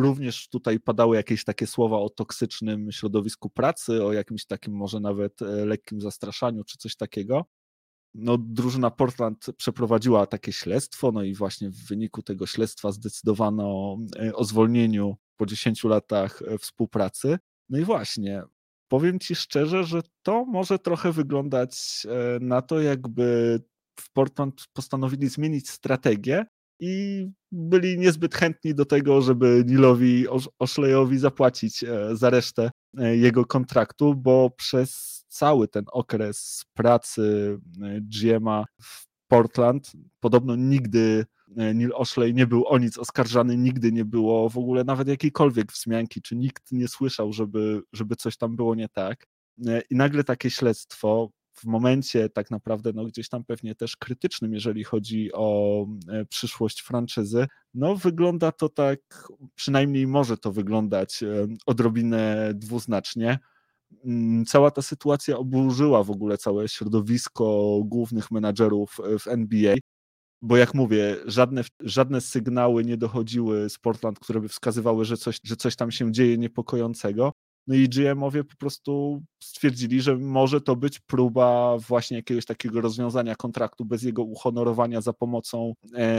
również 0.00 0.48
tutaj 0.48 0.80
padały 0.80 1.16
jakieś 1.16 1.44
takie 1.44 1.66
słowa 1.66 1.96
o 1.96 2.10
toksycznym 2.10 2.92
środowisku 2.92 3.50
pracy, 3.50 4.04
o 4.04 4.12
jakimś 4.12 4.46
takim 4.46 4.74
może 4.74 5.00
nawet 5.00 5.42
e, 5.42 5.44
lekkim 5.44 6.00
zastraszaniu 6.00 6.64
czy 6.64 6.78
coś 6.78 6.96
takiego 6.96 7.44
no, 8.14 8.38
drużyna 8.38 8.90
Portland 8.90 9.46
przeprowadziła 9.56 10.26
takie 10.26 10.52
śledztwo, 10.52 11.12
no 11.12 11.22
i 11.22 11.34
właśnie 11.34 11.70
w 11.70 11.86
wyniku 11.88 12.22
tego 12.22 12.46
śledztwa 12.46 12.92
zdecydowano 12.92 13.96
o 14.34 14.44
zwolnieniu 14.44 15.16
po 15.36 15.46
10 15.46 15.84
latach 15.84 16.42
e, 16.42 16.58
współpracy. 16.58 17.38
No 17.68 17.78
i 17.78 17.84
właśnie, 17.84 18.42
powiem 18.88 19.18
Ci 19.18 19.34
szczerze, 19.34 19.84
że 19.84 20.02
to 20.22 20.44
może 20.44 20.78
trochę 20.78 21.12
wyglądać 21.12 22.06
e, 22.08 22.38
na 22.40 22.62
to, 22.62 22.80
jakby 22.80 23.58
w 24.00 24.12
Portland 24.12 24.64
postanowili 24.72 25.28
zmienić 25.28 25.70
strategię 25.70 26.44
i 26.80 27.26
byli 27.52 27.98
niezbyt 27.98 28.34
chętni 28.34 28.74
do 28.74 28.84
tego, 28.84 29.22
żeby 29.22 29.64
Nilowi 29.66 30.26
Oszlejowi 30.58 31.18
zapłacić 31.18 31.84
e, 31.84 32.16
za 32.16 32.30
resztę 32.30 32.70
jego 33.12 33.44
kontraktu, 33.44 34.14
bo 34.14 34.50
przez 34.50 35.22
cały 35.28 35.68
ten 35.68 35.84
okres 35.92 36.64
pracy 36.74 37.58
GM'a 38.12 38.64
w 38.82 39.06
Portland 39.28 39.92
podobno 40.20 40.56
nigdy 40.56 41.26
Neil 41.56 41.92
Oshley 41.94 42.34
nie 42.34 42.46
był 42.46 42.66
o 42.66 42.78
nic 42.78 42.98
oskarżany, 42.98 43.56
nigdy 43.56 43.92
nie 43.92 44.04
było 44.04 44.48
w 44.48 44.58
ogóle 44.58 44.84
nawet 44.84 45.08
jakiejkolwiek 45.08 45.72
wzmianki, 45.72 46.22
czy 46.22 46.36
nikt 46.36 46.72
nie 46.72 46.88
słyszał, 46.88 47.32
żeby, 47.32 47.82
żeby 47.92 48.16
coś 48.16 48.36
tam 48.36 48.56
było 48.56 48.74
nie 48.74 48.88
tak. 48.88 49.26
E, 49.66 49.82
I 49.90 49.96
nagle 49.96 50.24
takie 50.24 50.50
śledztwo 50.50 51.30
w 51.52 51.64
momencie 51.64 52.28
tak 52.28 52.50
naprawdę 52.50 52.92
no, 52.94 53.04
gdzieś 53.04 53.28
tam 53.28 53.44
pewnie 53.44 53.74
też 53.74 53.96
krytycznym, 53.96 54.54
jeżeli 54.54 54.84
chodzi 54.84 55.30
o 55.32 55.86
e, 56.08 56.24
przyszłość 56.24 56.80
franczyzy, 56.80 57.46
no 57.74 57.96
wygląda 57.96 58.52
to 58.52 58.68
tak, 58.68 59.28
przynajmniej 59.54 60.06
może 60.06 60.38
to 60.38 60.52
wyglądać 60.52 61.24
odrobinę 61.66 62.52
dwuznacznie. 62.54 63.38
Mm, 64.04 64.44
cała 64.44 64.70
ta 64.70 64.82
sytuacja 64.82 65.38
oburzyła 65.38 66.04
w 66.04 66.10
ogóle 66.10 66.38
całe 66.38 66.68
środowisko 66.68 67.78
głównych 67.84 68.30
menadżerów 68.30 68.98
w 69.18 69.26
NBA 69.26 69.74
bo 70.42 70.56
jak 70.56 70.74
mówię, 70.74 71.16
żadne, 71.26 71.62
żadne 71.80 72.20
sygnały 72.20 72.84
nie 72.84 72.96
dochodziły 72.96 73.70
z 73.70 73.78
Portland, 73.78 74.18
które 74.18 74.40
by 74.40 74.48
wskazywały, 74.48 75.04
że 75.04 75.16
coś, 75.16 75.38
że 75.44 75.56
coś 75.56 75.76
tam 75.76 75.90
się 75.90 76.12
dzieje 76.12 76.38
niepokojącego. 76.38 77.32
No 77.66 77.74
i 77.74 77.88
GM-owie 77.88 78.44
po 78.44 78.56
prostu 78.56 79.22
stwierdzili, 79.42 80.00
że 80.00 80.16
może 80.16 80.60
to 80.60 80.76
być 80.76 81.00
próba 81.00 81.78
właśnie 81.78 82.16
jakiegoś 82.16 82.44
takiego 82.44 82.80
rozwiązania 82.80 83.34
kontraktu 83.34 83.84
bez 83.84 84.02
jego 84.02 84.22
uhonorowania 84.22 85.00
za 85.00 85.12
pomocą 85.12 85.74
e, 85.94 86.18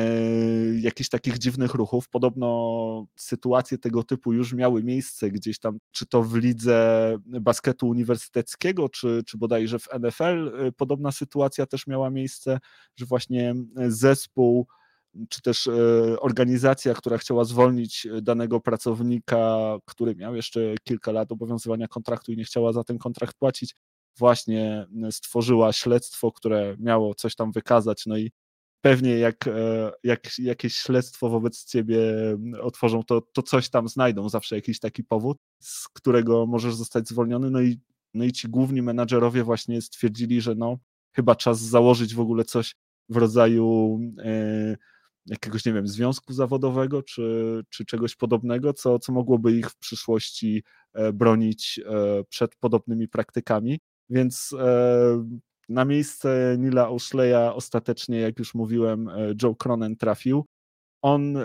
jakichś 0.80 1.10
takich 1.10 1.38
dziwnych 1.38 1.74
ruchów. 1.74 2.10
Podobno 2.10 3.08
sytuacje 3.16 3.78
tego 3.78 4.04
typu 4.04 4.34
już 4.34 4.54
miały 4.54 4.84
miejsce 4.84 5.32
gdzieś 5.32 5.60
tam, 5.60 5.78
czy 5.92 6.06
to 6.06 6.24
w 6.24 6.36
lidze 6.36 7.18
basketu 7.26 7.88
uniwersyteckiego, 7.88 8.90
czy, 8.90 9.24
czy 9.26 9.38
bodajże 9.38 9.80
w 9.80 9.88
NFL. 10.00 10.52
E, 10.68 10.72
podobna 10.72 11.12
sytuacja 11.12 11.66
też 11.66 11.88
miała 11.88 12.10
miejsce, 12.10 12.60
że 12.96 13.06
właśnie 13.06 13.56
zespół 13.88 14.68
czy 15.30 15.42
też 15.42 15.68
e, 15.68 15.72
organizacja, 16.20 16.94
która 16.94 17.18
chciała 17.18 17.44
zwolnić 17.46 18.06
e, 18.06 18.22
danego 18.22 18.60
pracownika, 18.60 19.78
który 19.86 20.16
miał 20.16 20.36
jeszcze 20.36 20.76
kilka 20.84 21.12
lat 21.12 21.32
obowiązywania 21.32 21.88
kontraktu 21.88 22.32
i 22.32 22.38
nie 22.38 22.44
chciała 22.44 22.74
za 22.74 22.84
ten 22.84 22.98
kontrakt 22.98 23.38
płacić, 23.38 23.76
właśnie 24.18 24.88
stworzyła 25.12 25.74
śledztwo, 25.74 26.32
które 26.32 26.76
miało 26.80 27.16
coś 27.16 27.36
tam 27.36 27.52
wykazać, 27.52 28.06
no 28.06 28.18
i 28.18 28.32
pewnie 28.82 29.18
jak, 29.18 29.48
e, 29.48 29.92
jak 30.04 30.40
jakieś 30.40 30.76
śledztwo 30.76 31.30
wobec 31.30 31.66
ciebie 31.66 32.00
otworzą, 32.62 33.04
to, 33.04 33.22
to 33.22 33.42
coś 33.42 33.70
tam 33.70 33.88
znajdą, 33.88 34.30
zawsze 34.30 34.56
jakiś 34.56 34.80
taki 34.80 35.04
powód, 35.04 35.38
z 35.60 35.88
którego 35.88 36.46
możesz 36.46 36.76
zostać 36.76 37.08
zwolniony, 37.08 37.52
no 37.52 37.62
i, 37.62 37.80
no 38.14 38.24
i 38.24 38.32
ci 38.32 38.50
główni 38.50 38.82
menadżerowie 38.82 39.44
właśnie 39.44 39.82
stwierdzili, 39.82 40.42
że 40.42 40.56
no 40.56 40.78
chyba 41.16 41.36
czas 41.36 41.60
założyć 41.60 42.16
w 42.16 42.20
ogóle 42.20 42.44
coś 42.46 42.76
w 43.10 43.18
rodzaju 43.18 44.00
jakiegoś, 45.26 45.66
nie 45.66 45.74
wiem, 45.74 45.88
związku 45.88 46.34
zawodowego 46.34 47.04
czy, 47.04 47.62
czy 47.70 47.86
czegoś 47.86 48.16
podobnego, 48.16 48.74
co, 48.74 49.00
co 49.00 49.12
mogłoby 49.12 49.52
ich 49.52 49.70
w 49.70 49.78
przyszłości 49.78 50.64
bronić 51.14 51.82
przed 52.30 52.56
podobnymi 52.56 53.08
praktykami. 53.08 53.80
Więc 54.10 54.56
na 55.70 55.86
miejsce 55.86 56.56
Nila 56.60 56.90
O'Shleya 56.90 57.54
ostatecznie, 57.56 58.20
jak 58.20 58.40
już 58.40 58.56
mówiłem, 58.56 59.10
Joe 59.44 59.56
Cronen 59.56 59.96
trafił. 59.96 60.46
On 61.02 61.38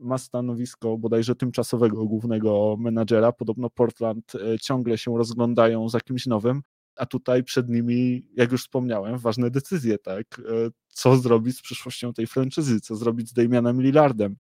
ma 0.00 0.18
stanowisko 0.18 0.98
bodajże 0.98 1.34
tymczasowego 1.34 2.04
głównego 2.04 2.76
menadżera. 2.78 3.32
Podobno 3.32 3.70
Portland 3.70 4.32
ciągle 4.62 4.98
się 4.98 5.18
rozglądają 5.18 5.88
za 5.88 6.00
kimś 6.00 6.26
nowym, 6.26 6.62
a 6.96 7.06
tutaj 7.06 7.44
przed 7.44 7.68
nimi, 7.68 8.26
jak 8.34 8.52
już 8.52 8.62
wspomniałem, 8.62 9.18
ważne 9.18 9.50
decyzje, 9.50 9.98
tak? 9.98 10.42
Co 10.88 11.16
zrobić 11.16 11.56
z 11.56 11.62
przyszłością 11.62 12.12
tej 12.12 12.26
franczyzy, 12.26 12.80
co 12.80 12.96
zrobić 12.96 13.28
z 13.28 13.32
Damianem 13.32 13.82
Lillardem, 13.82 14.36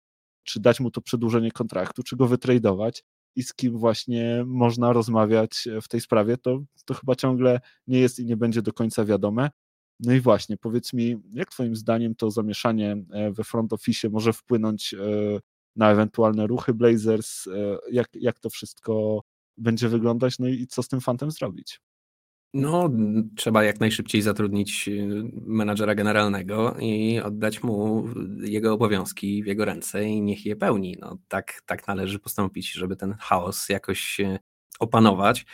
czy 0.45 0.61
dać 0.61 0.81
mu 0.81 0.91
to 0.91 1.01
przedłużenie 1.01 1.51
kontraktu, 1.51 2.03
czy 2.03 2.17
go 2.17 2.27
wytradować? 2.27 3.05
I 3.37 3.43
z 3.43 3.55
kim 3.55 3.79
właśnie 3.79 4.45
można 4.47 4.93
rozmawiać 4.93 5.69
w 5.83 5.89
tej 5.89 6.01
sprawie, 6.01 6.37
to, 6.37 6.63
to 6.85 6.95
chyba 6.95 7.17
ciągle 7.17 7.61
nie 7.87 8.01
jest 8.01 8.19
i 8.19 8.27
nie 8.27 8.37
będzie 8.37 8.63
do 8.63 8.73
końca 8.73 9.05
wiadome. 9.05 9.51
No 10.01 10.13
i 10.13 10.21
właśnie, 10.21 10.57
powiedz 10.57 10.93
mi, 10.93 11.17
jak 11.33 11.51
Twoim 11.51 11.77
zdaniem 11.77 12.15
to 12.15 12.31
zamieszanie 12.31 12.97
e, 13.13 13.33
we 13.33 13.45
front 13.45 13.73
office 13.73 14.09
może 14.09 14.33
wpłynąć 14.33 14.95
e, 14.95 14.99
na 15.77 15.91
ewentualne 15.91 16.47
ruchy 16.47 16.75
Blazers, 16.75 17.47
e, 17.47 17.79
jak, 17.91 18.09
jak 18.15 18.39
to 18.39 18.51
wszystko 18.51 19.23
będzie 19.57 19.89
wyglądać, 19.89 20.39
no 20.39 20.49
i 20.49 20.67
co 20.67 20.83
z 20.83 20.89
tym 20.89 21.01
fantem 21.01 21.31
zrobić? 21.31 21.81
No, 22.55 22.91
trzeba 23.37 23.65
jak 23.65 23.81
najszybciej 23.81 24.23
zatrudnić 24.23 24.89
y, 24.89 25.31
menadżera 25.47 25.95
generalnego 25.95 26.77
i 26.81 27.21
oddać 27.21 27.63
mu 27.63 28.05
jego 28.43 28.73
obowiązki 28.75 29.43
w 29.43 29.47
jego 29.47 29.65
ręce 29.65 30.05
i 30.05 30.23
niech 30.23 30.47
je 30.47 30.57
pełni. 30.57 30.97
No, 31.01 31.19
tak, 31.29 31.63
tak 31.67 31.87
należy 31.87 32.19
postąpić, 32.19 32.73
żeby 32.73 32.97
ten 32.97 33.15
chaos 33.21 33.69
jakoś 33.69 34.21
opanować. 34.81 35.47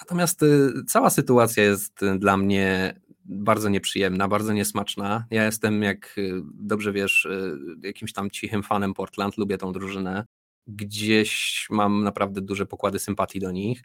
Natomiast 0.00 0.42
y, 0.42 0.72
cała 0.88 1.10
sytuacja 1.10 1.62
jest 1.62 2.00
dla 2.18 2.36
mnie 2.36 3.00
bardzo 3.24 3.68
nieprzyjemna, 3.68 4.28
bardzo 4.28 4.52
niesmaczna. 4.52 5.26
Ja 5.30 5.44
jestem, 5.44 5.82
jak 5.82 6.18
y, 6.18 6.42
dobrze 6.54 6.92
wiesz, 6.92 7.28
jakimś 7.82 8.12
tam 8.12 8.30
cichym 8.30 8.62
fanem 8.62 8.94
Portland, 8.94 9.38
lubię 9.38 9.58
tą 9.58 9.72
drużynę 9.72 10.24
gdzieś 10.66 11.66
mam 11.70 12.04
naprawdę 12.04 12.40
duże 12.40 12.66
pokłady 12.66 12.98
sympatii 12.98 13.40
do 13.40 13.50
nich. 13.50 13.82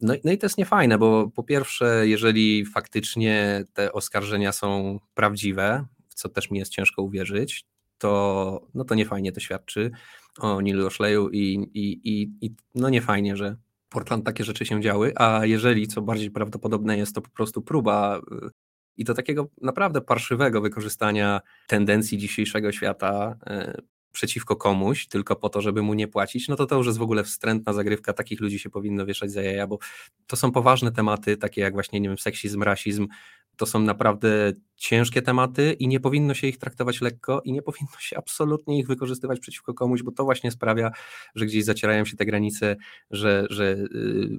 No, 0.00 0.14
no 0.24 0.32
i 0.32 0.38
to 0.38 0.46
jest 0.46 0.58
niefajne, 0.58 0.98
bo 0.98 1.30
po 1.30 1.42
pierwsze, 1.42 2.08
jeżeli 2.08 2.66
faktycznie 2.66 3.64
te 3.72 3.92
oskarżenia 3.92 4.52
są 4.52 4.98
prawdziwe, 5.14 5.86
w 6.08 6.14
co 6.14 6.28
też 6.28 6.50
mi 6.50 6.58
jest 6.58 6.72
ciężko 6.72 7.02
uwierzyć, 7.02 7.64
to, 7.98 8.66
no 8.74 8.84
to 8.84 8.94
niefajnie 8.94 9.32
to 9.32 9.40
świadczy 9.40 9.90
o 10.38 10.60
Nilu 10.60 10.86
Oszleju 10.86 11.28
i, 11.28 11.70
i, 11.74 12.00
i, 12.04 12.46
i 12.46 12.54
no 12.74 12.88
niefajnie, 12.88 13.36
że 13.36 13.56
Portland 13.88 14.26
takie 14.26 14.44
rzeczy 14.44 14.66
się 14.66 14.80
działy, 14.80 15.12
a 15.16 15.46
jeżeli, 15.46 15.86
co 15.86 16.02
bardziej 16.02 16.30
prawdopodobne 16.30 16.98
jest, 16.98 17.14
to 17.14 17.20
po 17.20 17.30
prostu 17.30 17.62
próba 17.62 18.18
y, 18.18 18.50
i 18.96 19.04
to 19.04 19.14
takiego 19.14 19.48
naprawdę 19.62 20.00
parszywego 20.00 20.60
wykorzystania 20.60 21.40
tendencji 21.66 22.18
dzisiejszego 22.18 22.72
świata 22.72 23.36
y, 23.78 23.82
przeciwko 24.14 24.56
komuś, 24.56 25.06
tylko 25.06 25.36
po 25.36 25.48
to, 25.48 25.60
żeby 25.60 25.82
mu 25.82 25.94
nie 25.94 26.08
płacić, 26.08 26.48
no 26.48 26.56
to 26.56 26.66
to 26.66 26.76
już 26.76 26.86
jest 26.86 26.98
w 26.98 27.02
ogóle 27.02 27.24
wstrętna 27.24 27.72
zagrywka, 27.72 28.12
takich 28.12 28.40
ludzi 28.40 28.58
się 28.58 28.70
powinno 28.70 29.06
wieszać 29.06 29.32
za 29.32 29.42
jaja, 29.42 29.66
bo 29.66 29.78
to 30.26 30.36
są 30.36 30.52
poważne 30.52 30.92
tematy, 30.92 31.36
takie 31.36 31.60
jak 31.60 31.72
właśnie, 31.72 32.00
nie 32.00 32.08
wiem, 32.08 32.18
seksizm, 32.18 32.62
rasizm, 32.62 33.08
to 33.56 33.66
są 33.66 33.78
naprawdę 33.78 34.52
ciężkie 34.76 35.22
tematy 35.22 35.72
i 35.72 35.88
nie 35.88 36.00
powinno 36.00 36.34
się 36.34 36.46
ich 36.46 36.58
traktować 36.58 37.00
lekko 37.00 37.42
i 37.44 37.52
nie 37.52 37.62
powinno 37.62 37.98
się 37.98 38.18
absolutnie 38.18 38.78
ich 38.78 38.86
wykorzystywać 38.86 39.40
przeciwko 39.40 39.74
komuś, 39.74 40.02
bo 40.02 40.12
to 40.12 40.24
właśnie 40.24 40.50
sprawia, 40.50 40.90
że 41.34 41.46
gdzieś 41.46 41.64
zacierają 41.64 42.04
się 42.04 42.16
te 42.16 42.26
granice, 42.26 42.76
że, 43.10 43.46
że 43.50 43.64
y, 43.72 43.88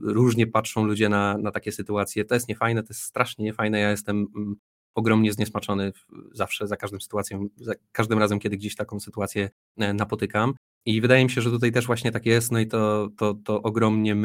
różnie 0.01 0.47
patrzą 0.47 0.85
ludzie 0.85 1.09
na, 1.09 1.37
na 1.37 1.51
takie 1.51 1.71
sytuacje. 1.71 2.25
To 2.25 2.35
jest 2.35 2.47
niefajne, 2.49 2.83
to 2.83 2.87
jest 2.89 3.01
strasznie 3.01 3.45
niefajne. 3.45 3.79
Ja 3.79 3.91
jestem 3.91 4.27
mm, 4.35 4.55
ogromnie 4.95 5.33
zniesmaczony 5.33 5.91
zawsze 6.33 6.67
za 6.67 6.77
każdą 6.77 6.99
sytuacją, 6.99 7.47
za 7.55 7.73
każdym 7.91 8.19
razem, 8.19 8.39
kiedy 8.39 8.57
gdzieś 8.57 8.75
taką 8.75 8.99
sytuację 8.99 9.49
e, 9.77 9.93
napotykam. 9.93 10.53
I 10.85 11.01
wydaje 11.01 11.23
mi 11.23 11.29
się, 11.29 11.41
że 11.41 11.51
tutaj 11.51 11.71
też 11.71 11.85
właśnie 11.85 12.11
tak 12.11 12.25
jest, 12.25 12.51
no 12.51 12.59
i 12.59 12.67
to, 12.67 13.09
to, 13.17 13.33
to 13.33 13.61
ogromnie 13.61 14.15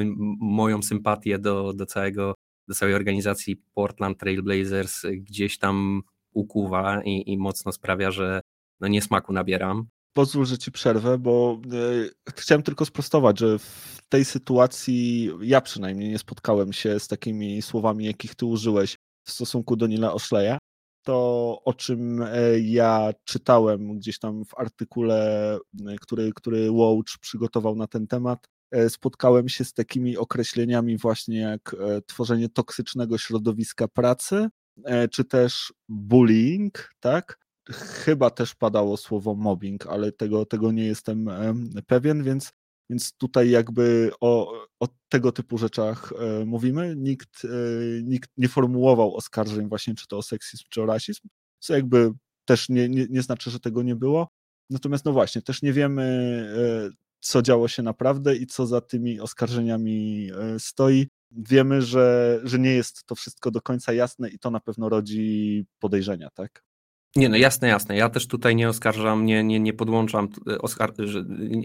moją 0.40 0.82
sympatię 0.82 1.38
do, 1.38 1.72
do, 1.72 1.86
całego, 1.86 2.34
do 2.68 2.74
całej 2.74 2.94
organizacji 2.94 3.62
Portland 3.74 4.18
Trail 4.18 4.42
Blazers 4.42 5.02
gdzieś 5.12 5.58
tam 5.58 6.02
ukuwa 6.32 7.02
i, 7.04 7.32
i 7.32 7.38
mocno 7.38 7.72
sprawia, 7.72 8.10
że 8.10 8.40
no 8.80 8.88
niesmaku 8.88 9.32
nabieram. 9.32 9.86
Pozwól, 10.12 10.46
że 10.46 10.58
ci 10.58 10.72
przerwę, 10.72 11.18
bo 11.18 11.60
y, 11.72 12.10
chciałem 12.36 12.62
tylko 12.62 12.84
sprostować, 12.84 13.38
że 13.38 13.58
w 13.58 13.98
tej 14.08 14.24
sytuacji 14.24 15.30
ja 15.40 15.60
przynajmniej 15.60 16.08
nie 16.08 16.18
spotkałem 16.18 16.72
się 16.72 17.00
z 17.00 17.08
takimi 17.08 17.62
słowami, 17.62 18.04
jakich 18.04 18.34
ty 18.34 18.46
użyłeś 18.46 18.96
w 19.24 19.30
stosunku 19.30 19.76
do 19.76 19.86
Nila 19.86 20.12
Oszleja. 20.12 20.58
To, 21.02 21.60
o 21.64 21.74
czym 21.74 22.22
e, 22.22 22.60
ja 22.60 23.10
czytałem 23.24 23.98
gdzieś 23.98 24.18
tam 24.18 24.44
w 24.44 24.58
artykule, 24.58 25.58
e, 25.86 25.96
który, 26.00 26.32
który 26.34 26.70
Watch 26.70 27.18
przygotował 27.20 27.76
na 27.76 27.86
ten 27.86 28.06
temat, 28.06 28.46
e, 28.70 28.90
spotkałem 28.90 29.48
się 29.48 29.64
z 29.64 29.72
takimi 29.72 30.16
określeniami 30.16 30.98
właśnie 30.98 31.38
jak 31.38 31.76
tworzenie 32.06 32.48
toksycznego 32.48 33.18
środowiska 33.18 33.88
pracy, 33.88 34.48
czy 35.10 35.24
też 35.24 35.72
bullying, 35.88 36.90
tak? 37.00 37.38
Chyba 37.70 38.30
też 38.30 38.54
padało 38.54 38.96
słowo 38.96 39.34
mobbing, 39.34 39.86
ale 39.86 40.12
tego, 40.12 40.46
tego 40.46 40.72
nie 40.72 40.84
jestem 40.84 41.30
pewien, 41.86 42.24
więc 42.24 42.52
więc 42.90 43.12
tutaj 43.12 43.50
jakby 43.50 44.10
o, 44.20 44.52
o 44.80 44.88
tego 45.08 45.32
typu 45.32 45.58
rzeczach 45.58 46.12
e, 46.18 46.44
mówimy. 46.44 46.94
Nikt, 46.96 47.44
e, 47.44 47.48
nikt 48.02 48.30
nie 48.36 48.48
formułował 48.48 49.16
oskarżeń 49.16 49.68
właśnie 49.68 49.94
czy 49.94 50.06
to 50.06 50.18
o 50.18 50.22
seksizm, 50.22 50.64
czy 50.68 50.82
o 50.82 50.86
rasizm, 50.86 51.28
co 51.58 51.74
jakby 51.74 52.12
też 52.44 52.68
nie, 52.68 52.88
nie, 52.88 53.06
nie 53.10 53.22
znaczy, 53.22 53.50
że 53.50 53.60
tego 53.60 53.82
nie 53.82 53.96
było. 53.96 54.28
Natomiast 54.70 55.04
no 55.04 55.12
właśnie, 55.12 55.42
też 55.42 55.62
nie 55.62 55.72
wiemy, 55.72 56.02
e, 56.92 56.96
co 57.20 57.42
działo 57.42 57.68
się 57.68 57.82
naprawdę 57.82 58.36
i 58.36 58.46
co 58.46 58.66
za 58.66 58.80
tymi 58.80 59.20
oskarżeniami 59.20 60.30
stoi. 60.58 61.08
Wiemy, 61.30 61.82
że, 61.82 62.40
że 62.44 62.58
nie 62.58 62.70
jest 62.70 63.04
to 63.04 63.14
wszystko 63.14 63.50
do 63.50 63.60
końca 63.60 63.92
jasne 63.92 64.28
i 64.28 64.38
to 64.38 64.50
na 64.50 64.60
pewno 64.60 64.88
rodzi 64.88 65.64
podejrzenia, 65.78 66.30
tak? 66.34 66.69
Nie, 67.16 67.28
no 67.28 67.36
jasne, 67.36 67.68
jasne. 67.68 67.96
Ja 67.96 68.08
też 68.08 68.26
tutaj 68.26 68.56
nie 68.56 68.68
oskarżam, 68.68 69.26
nie, 69.26 69.44
nie, 69.44 69.60
nie 69.60 69.72
podłączam, 69.72 70.28
e, 70.50 70.58
oskar 70.58 70.92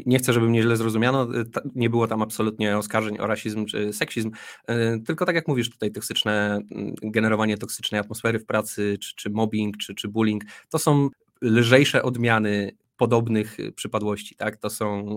nie 0.05 0.19
chcę, 0.19 0.34
żeby 0.34 0.49
mnie 0.49 0.62
źle 0.62 0.77
zrozumiano, 0.77 1.23
e, 1.23 1.43
nie 1.75 1.89
było 1.89 2.08
tam 2.08 2.21
absolutnie 2.21 2.77
oskarżeń 2.77 3.19
o 3.19 3.27
rasizm 3.27 3.65
czy 3.65 3.93
seksizm, 3.93 4.31
e, 4.67 4.99
tylko 4.99 5.25
tak 5.25 5.36
jak 5.36 5.47
mówisz 5.47 5.69
tutaj, 5.69 5.91
toksyczne, 5.91 6.60
generowanie 7.03 7.58
toksycznej 7.58 8.01
atmosfery 8.01 8.39
w 8.39 8.45
pracy, 8.45 8.97
czy, 9.01 9.15
czy 9.15 9.29
mobbing, 9.29 9.77
czy, 9.77 9.95
czy 9.95 10.08
bullying, 10.08 10.43
to 10.69 10.79
są 10.79 11.10
lżejsze 11.41 12.03
odmiany 12.03 12.71
podobnych 12.97 13.58
przypadłości, 13.75 14.36
tak? 14.36 14.58
To 14.58 14.69
są, 14.69 15.15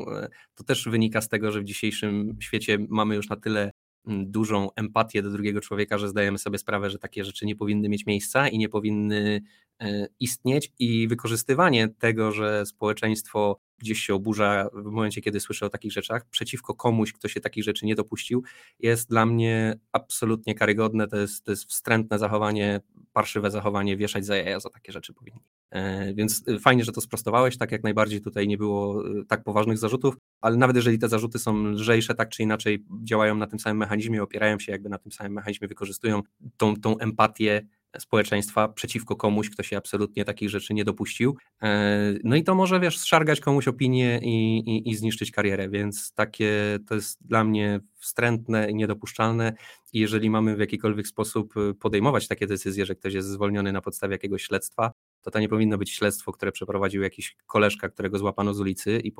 to 0.54 0.64
też 0.64 0.88
wynika 0.88 1.20
z 1.20 1.28
tego, 1.28 1.52
że 1.52 1.60
w 1.60 1.64
dzisiejszym 1.64 2.36
świecie 2.40 2.78
mamy 2.88 3.14
już 3.14 3.28
na 3.28 3.36
tyle 3.36 3.70
dużą 4.08 4.68
empatię 4.76 5.22
do 5.22 5.30
drugiego 5.30 5.60
człowieka, 5.60 5.98
że 5.98 6.08
zdajemy 6.08 6.38
sobie 6.38 6.58
sprawę, 6.58 6.90
że 6.90 6.98
takie 6.98 7.24
rzeczy 7.24 7.46
nie 7.46 7.56
powinny 7.56 7.88
mieć 7.88 8.06
miejsca 8.06 8.48
i 8.48 8.58
nie 8.58 8.68
powinny 8.68 9.42
e, 9.80 10.06
istnieć 10.20 10.72
i 10.78 11.08
wykorzystywanie 11.08 11.88
tego, 11.88 12.32
że 12.32 12.66
społeczeństwo 12.66 13.60
gdzieś 13.78 14.00
się 14.00 14.14
oburza 14.14 14.68
w 14.72 14.90
momencie, 14.90 15.20
kiedy 15.20 15.40
słyszę 15.40 15.66
o 15.66 15.70
takich 15.70 15.92
rzeczach, 15.92 16.26
przeciwko 16.30 16.74
komuś, 16.74 17.12
kto 17.12 17.28
się 17.28 17.40
takich 17.40 17.64
rzeczy 17.64 17.86
nie 17.86 17.94
dopuścił, 17.94 18.42
jest 18.78 19.08
dla 19.08 19.26
mnie 19.26 19.78
absolutnie 19.92 20.54
karygodne, 20.54 21.08
to 21.08 21.16
jest, 21.16 21.44
to 21.44 21.50
jest 21.50 21.64
wstrętne 21.64 22.18
zachowanie, 22.18 22.80
parszywe 23.12 23.50
zachowanie, 23.50 23.96
wieszać 23.96 24.26
za 24.26 24.36
jaja 24.36 24.60
za 24.60 24.70
takie 24.70 24.92
rzeczy 24.92 25.14
powinni. 25.14 25.57
E, 25.70 26.14
więc 26.14 26.48
y, 26.48 26.58
fajnie, 26.58 26.84
że 26.84 26.92
to 26.92 27.00
sprostowałeś, 27.00 27.58
tak 27.58 27.72
jak 27.72 27.82
najbardziej 27.82 28.20
tutaj 28.20 28.48
nie 28.48 28.58
było 28.58 29.08
y, 29.08 29.24
tak 29.24 29.44
poważnych 29.44 29.78
zarzutów, 29.78 30.16
ale 30.40 30.56
nawet 30.56 30.76
jeżeli 30.76 30.98
te 30.98 31.08
zarzuty 31.08 31.38
są 31.38 31.64
lżejsze, 31.64 32.14
tak 32.14 32.28
czy 32.28 32.42
inaczej 32.42 32.84
działają 33.02 33.34
na 33.34 33.46
tym 33.46 33.58
samym 33.58 33.76
mechanizmie, 33.76 34.22
opierają 34.22 34.58
się 34.58 34.72
jakby 34.72 34.88
na 34.88 34.98
tym 34.98 35.12
samym 35.12 35.32
mechanizmie, 35.32 35.68
wykorzystują 35.68 36.22
tą, 36.56 36.76
tą 36.76 36.98
empatię 36.98 37.66
społeczeństwa 37.98 38.68
przeciwko 38.68 39.16
komuś, 39.16 39.50
kto 39.50 39.62
się 39.62 39.76
absolutnie 39.76 40.24
takich 40.24 40.50
rzeczy 40.50 40.74
nie 40.74 40.84
dopuścił. 40.84 41.36
E, 41.62 42.14
no 42.24 42.36
i 42.36 42.44
to 42.44 42.54
może, 42.54 42.80
wiesz, 42.80 42.98
zszargać 42.98 43.40
komuś 43.40 43.68
opinię 43.68 44.20
i, 44.22 44.58
i, 44.58 44.90
i 44.90 44.96
zniszczyć 44.96 45.30
karierę, 45.30 45.68
więc 45.68 46.12
takie 46.12 46.78
to 46.88 46.94
jest 46.94 47.26
dla 47.26 47.44
mnie 47.44 47.80
wstrętne 47.94 48.70
i 48.70 48.74
niedopuszczalne. 48.74 49.52
I 49.92 49.98
jeżeli 49.98 50.30
mamy 50.30 50.56
w 50.56 50.60
jakikolwiek 50.60 51.06
sposób 51.06 51.54
podejmować 51.80 52.28
takie 52.28 52.46
decyzje, 52.46 52.86
że 52.86 52.94
ktoś 52.94 53.14
jest 53.14 53.28
zwolniony 53.28 53.72
na 53.72 53.80
podstawie 53.80 54.14
jakiegoś 54.14 54.42
śledztwa, 54.42 54.92
to 55.30 55.38
to 55.38 55.42
nie 55.42 55.48
powinno 55.48 55.78
być 55.78 55.90
śledztwo, 55.90 56.32
które 56.32 56.52
przeprowadził 56.52 57.02
jakiś 57.02 57.36
koleżka, 57.46 57.88
którego 57.88 58.18
złapano 58.18 58.54
z 58.54 58.60
ulicy 58.60 58.98
i 58.98 59.12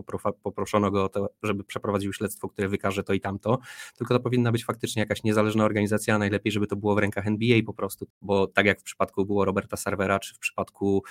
poproszono 0.43 0.91
go 0.91 1.05
o 1.05 1.09
to, 1.09 1.31
żeby 1.43 1.65
przeprowadził 1.65 2.13
śledztwo, 2.13 2.49
które 2.49 2.69
wykaże 2.69 3.05
to 3.05 3.13
i 3.13 3.21
tamto, 3.21 3.59
tylko 3.97 4.15
to 4.15 4.21
powinna 4.21 4.53
być 4.53 4.65
faktycznie 4.65 5.01
jakaś 5.01 5.23
niezależna 5.23 5.65
organizacja, 5.65 6.15
a 6.15 6.19
najlepiej, 6.19 6.53
żeby 6.53 6.67
to 6.67 6.77
było 6.77 6.95
w 6.95 6.99
rękach 6.99 7.27
NBA 7.27 7.59
po 7.67 7.75
prostu, 7.75 8.07
bo 8.23 8.47
tak 8.47 8.67
jak 8.67 8.81
w 8.81 8.83
przypadku 8.83 9.27
było 9.27 9.45
Roberta 9.45 9.77
Servera, 9.77 10.19
czy 10.19 10.35
w 10.35 10.39
przypadku 10.39 11.03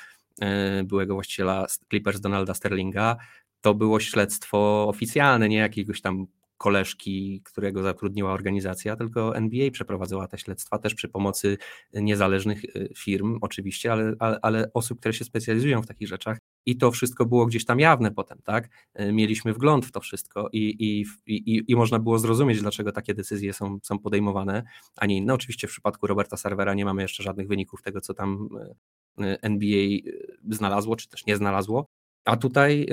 e, 0.41 0.83
byłego 0.83 1.13
właściciela 1.13 1.65
Clippers 1.89 2.19
Donalda 2.19 2.53
Sterlinga, 2.53 3.17
to 3.61 3.73
było 3.73 3.99
śledztwo 3.99 4.87
oficjalne, 4.87 5.49
nie 5.49 5.57
jakiegoś 5.57 6.01
tam 6.01 6.27
koleżki, 6.57 7.41
którego 7.45 7.83
zatrudniła 7.83 8.31
organizacja, 8.31 8.95
tylko 8.95 9.35
NBA 9.35 9.71
przeprowadzała 9.71 10.27
te 10.27 10.37
śledztwa 10.37 10.77
też 10.79 10.95
przy 10.95 11.07
pomocy 11.07 11.57
niezależnych 11.93 12.61
firm, 12.97 13.37
oczywiście, 13.41 13.91
ale, 13.91 14.13
ale, 14.19 14.39
ale 14.41 14.73
osób, 14.73 14.99
które 14.99 15.13
się 15.13 15.25
specjalizują 15.25 15.81
w 15.81 15.87
takich 15.87 16.07
rzeczach. 16.07 16.37
I 16.65 16.77
to 16.77 16.91
wszystko 16.91 17.25
było 17.25 17.45
gdzieś 17.45 17.65
tam 17.65 17.79
jawne 17.79 18.11
potem, 18.11 18.39
tak? 18.43 18.69
Mieliśmy 19.13 19.53
wgląd 19.53 19.85
w 19.85 19.91
to 19.91 19.99
wszystko 19.99 20.49
i, 20.53 20.75
i, 20.79 21.05
i, 21.25 21.63
i 21.67 21.75
można 21.75 21.99
było 21.99 22.19
zrozumieć, 22.19 22.61
dlaczego 22.61 22.91
takie 22.91 23.13
decyzje 23.13 23.53
są, 23.53 23.79
są 23.83 23.99
podejmowane, 23.99 24.63
a 24.95 25.05
nie 25.05 25.17
inne. 25.17 25.33
Oczywiście 25.33 25.67
w 25.67 25.71
przypadku 25.71 26.07
Roberta 26.07 26.37
Servera 26.37 26.73
nie 26.73 26.85
mamy 26.85 27.01
jeszcze 27.01 27.23
żadnych 27.23 27.47
wyników 27.47 27.81
tego, 27.81 28.01
co 28.01 28.13
tam 28.13 28.49
NBA 29.41 29.87
znalazło, 30.51 30.95
czy 30.95 31.09
też 31.09 31.25
nie 31.25 31.37
znalazło. 31.37 31.87
A 32.27 32.37
tutaj, 32.37 32.87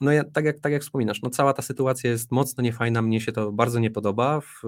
no 0.00 0.12
ja, 0.12 0.24
tak, 0.24 0.44
jak, 0.44 0.60
tak 0.60 0.72
jak 0.72 0.82
wspominasz, 0.82 1.22
no 1.22 1.30
cała 1.30 1.52
ta 1.52 1.62
sytuacja 1.62 2.10
jest 2.10 2.30
mocno 2.30 2.62
niefajna, 2.62 3.02
mnie 3.02 3.20
się 3.20 3.32
to 3.32 3.52
bardzo 3.52 3.80
nie 3.80 3.90
podoba, 3.90 4.40
w, 4.40 4.62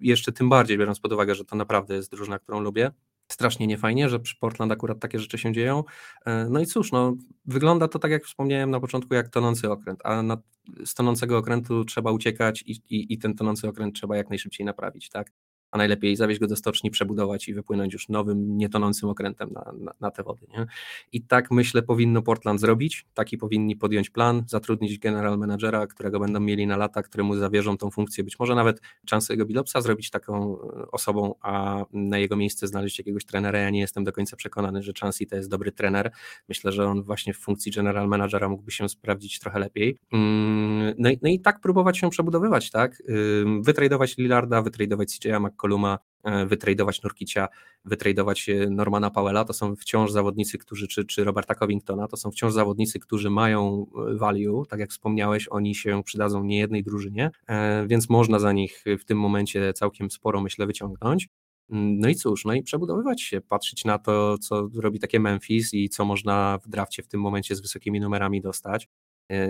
jeszcze 0.00 0.32
tym 0.32 0.48
bardziej 0.48 0.78
biorąc 0.78 1.00
pod 1.00 1.12
uwagę, 1.12 1.34
że 1.34 1.44
to 1.44 1.56
naprawdę 1.56 1.94
jest 1.94 2.10
drużyna, 2.10 2.38
którą 2.38 2.60
lubię. 2.60 2.90
Strasznie 3.32 3.66
niefajnie, 3.66 4.08
że 4.08 4.20
przy 4.20 4.36
Portland 4.36 4.72
akurat 4.72 4.98
takie 5.00 5.18
rzeczy 5.18 5.38
się 5.38 5.52
dzieją. 5.52 5.84
E, 6.26 6.46
no 6.50 6.60
i 6.60 6.66
cóż, 6.66 6.92
no, 6.92 7.16
wygląda 7.44 7.88
to 7.88 7.98
tak 7.98 8.10
jak 8.10 8.24
wspomniałem 8.24 8.70
na 8.70 8.80
początku, 8.80 9.14
jak 9.14 9.28
tonący 9.28 9.70
okręt, 9.70 10.00
a 10.04 10.22
na, 10.22 10.38
z 10.84 10.94
tonącego 10.94 11.38
okrętu 11.38 11.84
trzeba 11.84 12.12
uciekać 12.12 12.62
i, 12.62 12.70
i, 12.70 13.14
i 13.14 13.18
ten 13.18 13.34
tonący 13.34 13.68
okręt 13.68 13.94
trzeba 13.94 14.16
jak 14.16 14.28
najszybciej 14.28 14.66
naprawić, 14.66 15.10
tak? 15.10 15.32
Najlepiej 15.76 16.16
zawieźć 16.16 16.40
go 16.40 16.46
do 16.46 16.56
stoczni, 16.56 16.90
przebudować 16.90 17.48
i 17.48 17.54
wypłynąć 17.54 17.92
już 17.92 18.08
nowym, 18.08 18.58
nietonącym 18.58 19.08
okrętem 19.08 19.50
na, 19.52 19.72
na, 19.78 19.92
na, 20.00 20.10
te 20.10 20.22
wody. 20.22 20.46
Nie? 20.52 20.66
I 21.12 21.22
tak 21.22 21.50
myślę 21.50 21.82
powinno 21.82 22.22
Portland 22.22 22.60
zrobić, 22.60 23.06
taki 23.14 23.38
powinni 23.38 23.76
podjąć 23.76 24.10
plan, 24.10 24.42
zatrudnić 24.46 24.98
general 24.98 25.38
managera, 25.38 25.86
którego 25.86 26.20
będą 26.20 26.40
mieli 26.40 26.66
na 26.66 26.76
lata, 26.76 27.02
któremu 27.02 27.36
zawierzą 27.36 27.76
tą 27.76 27.90
funkcję, 27.90 28.24
być 28.24 28.38
może 28.38 28.54
nawet 28.54 28.80
Chance'ego 29.10 29.46
Billopsa 29.46 29.80
zrobić 29.80 30.10
taką 30.10 30.58
e, 30.60 30.90
osobą, 30.90 31.34
a 31.40 31.84
na 31.92 32.18
jego 32.18 32.36
miejsce 32.36 32.66
znaleźć 32.66 32.98
jakiegoś 32.98 33.24
trenera. 33.24 33.58
Ja 33.58 33.70
nie 33.70 33.80
jestem 33.80 34.04
do 34.04 34.12
końca 34.12 34.36
przekonany, 34.36 34.82
że 34.82 34.92
Chancey 35.00 35.26
to 35.26 35.36
jest 35.36 35.50
dobry 35.50 35.72
trener. 35.72 36.10
Myślę, 36.48 36.72
że 36.72 36.86
on 36.86 37.02
właśnie 37.02 37.34
w 37.34 37.38
funkcji 37.38 37.72
general 37.72 38.08
managera 38.08 38.48
mógłby 38.48 38.70
się 38.70 38.88
sprawdzić 38.88 39.38
trochę 39.38 39.58
lepiej. 39.58 39.98
Mm, 40.12 40.94
no 40.98 41.10
i, 41.10 41.18
no 41.22 41.28
i 41.28 41.40
tak 41.40 41.60
próbować 41.60 41.98
się 41.98 42.10
przebudowywać, 42.10 42.70
tak? 42.70 43.02
Wytradować 43.60 44.16
Lillarda, 44.16 44.62
wytradować 44.62 45.08
CJ'a 45.08 45.40
McColluma, 45.40 45.65
e, 46.22 46.46
wytradować 46.46 47.02
Nurkicia, 47.02 47.48
wytradować 47.84 48.48
e, 48.48 48.70
Normana 48.70 49.10
Powella, 49.10 49.44
to 49.44 49.52
są 49.52 49.76
wciąż 49.76 50.10
zawodnicy, 50.10 50.58
którzy, 50.58 50.88
czy, 50.88 51.04
czy 51.04 51.24
Roberta 51.24 51.54
Covingtona, 51.54 52.08
to 52.08 52.16
są 52.16 52.30
wciąż 52.30 52.52
zawodnicy, 52.52 52.98
którzy 52.98 53.30
mają 53.30 53.86
e, 54.12 54.14
value, 54.14 54.64
tak 54.68 54.80
jak 54.80 54.90
wspomniałeś, 54.90 55.48
oni 55.50 55.74
się 55.74 56.02
przydadzą 56.02 56.44
niejednej 56.44 56.82
drużynie, 56.82 57.30
więc 57.86 58.08
można 58.10 58.38
za 58.38 58.52
nich 58.52 58.84
w 58.98 59.04
tym 59.04 59.18
momencie 59.18 59.72
całkiem 59.72 60.10
sporo, 60.10 60.40
myślę, 60.40 60.66
wyciągnąć. 60.66 61.28
No 61.68 62.08
i 62.08 62.14
cóż, 62.14 62.44
no 62.44 62.54
i 62.54 62.62
przebudowywać 62.62 63.22
się, 63.22 63.40
patrzeć 63.40 63.84
na 63.84 63.98
to, 63.98 64.38
co 64.38 64.68
robi 64.74 64.98
takie 65.00 65.20
Memphis 65.20 65.74
i 65.74 65.88
co 65.88 66.04
można 66.04 66.58
w 66.64 66.68
drafcie 66.68 67.02
w 67.02 67.08
tym 67.08 67.20
momencie 67.20 67.54
z 67.54 67.60
wysokimi 67.60 68.00
numerami 68.00 68.40
dostać, 68.40 68.88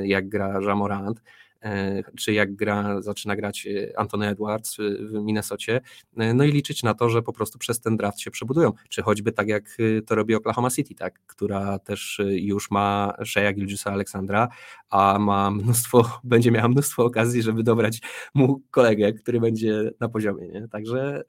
jak 0.04 0.28
gra 0.28 0.60
Jamorant. 0.60 1.20
E, 1.66 2.02
czy 2.16 2.32
jak 2.32 2.56
gra, 2.56 3.02
zaczyna 3.02 3.36
grać 3.36 3.66
e, 3.66 3.98
Antony 3.98 4.28
Edwards 4.28 4.76
w 5.00 5.12
Minnesocie, 5.12 5.80
e, 6.16 6.34
no 6.34 6.44
i 6.44 6.52
liczyć 6.52 6.82
na 6.82 6.94
to, 6.94 7.10
że 7.10 7.22
po 7.22 7.32
prostu 7.32 7.58
przez 7.58 7.80
ten 7.80 7.96
draft 7.96 8.20
się 8.20 8.30
przebudują, 8.30 8.72
czy 8.88 9.02
choćby 9.02 9.32
tak 9.32 9.48
jak 9.48 9.76
to 10.06 10.14
robi 10.14 10.34
Oklahoma 10.34 10.70
City, 10.70 10.94
tak, 10.94 11.20
która 11.26 11.78
też 11.78 12.20
już 12.30 12.70
ma 12.70 13.14
Shea 13.24 13.52
Gilgiusa 13.52 13.92
Aleksandra, 13.92 14.48
a 14.90 15.18
ma 15.18 15.50
mnóstwo, 15.50 16.10
będzie 16.24 16.50
miała 16.50 16.68
mnóstwo 16.68 17.04
okazji, 17.04 17.42
żeby 17.42 17.62
dobrać 17.62 18.00
mu 18.34 18.62
kolegę, 18.70 19.12
który 19.12 19.40
będzie 19.40 19.90
na 20.00 20.08
poziomie, 20.08 20.48
nie? 20.48 20.68
także 20.68 21.22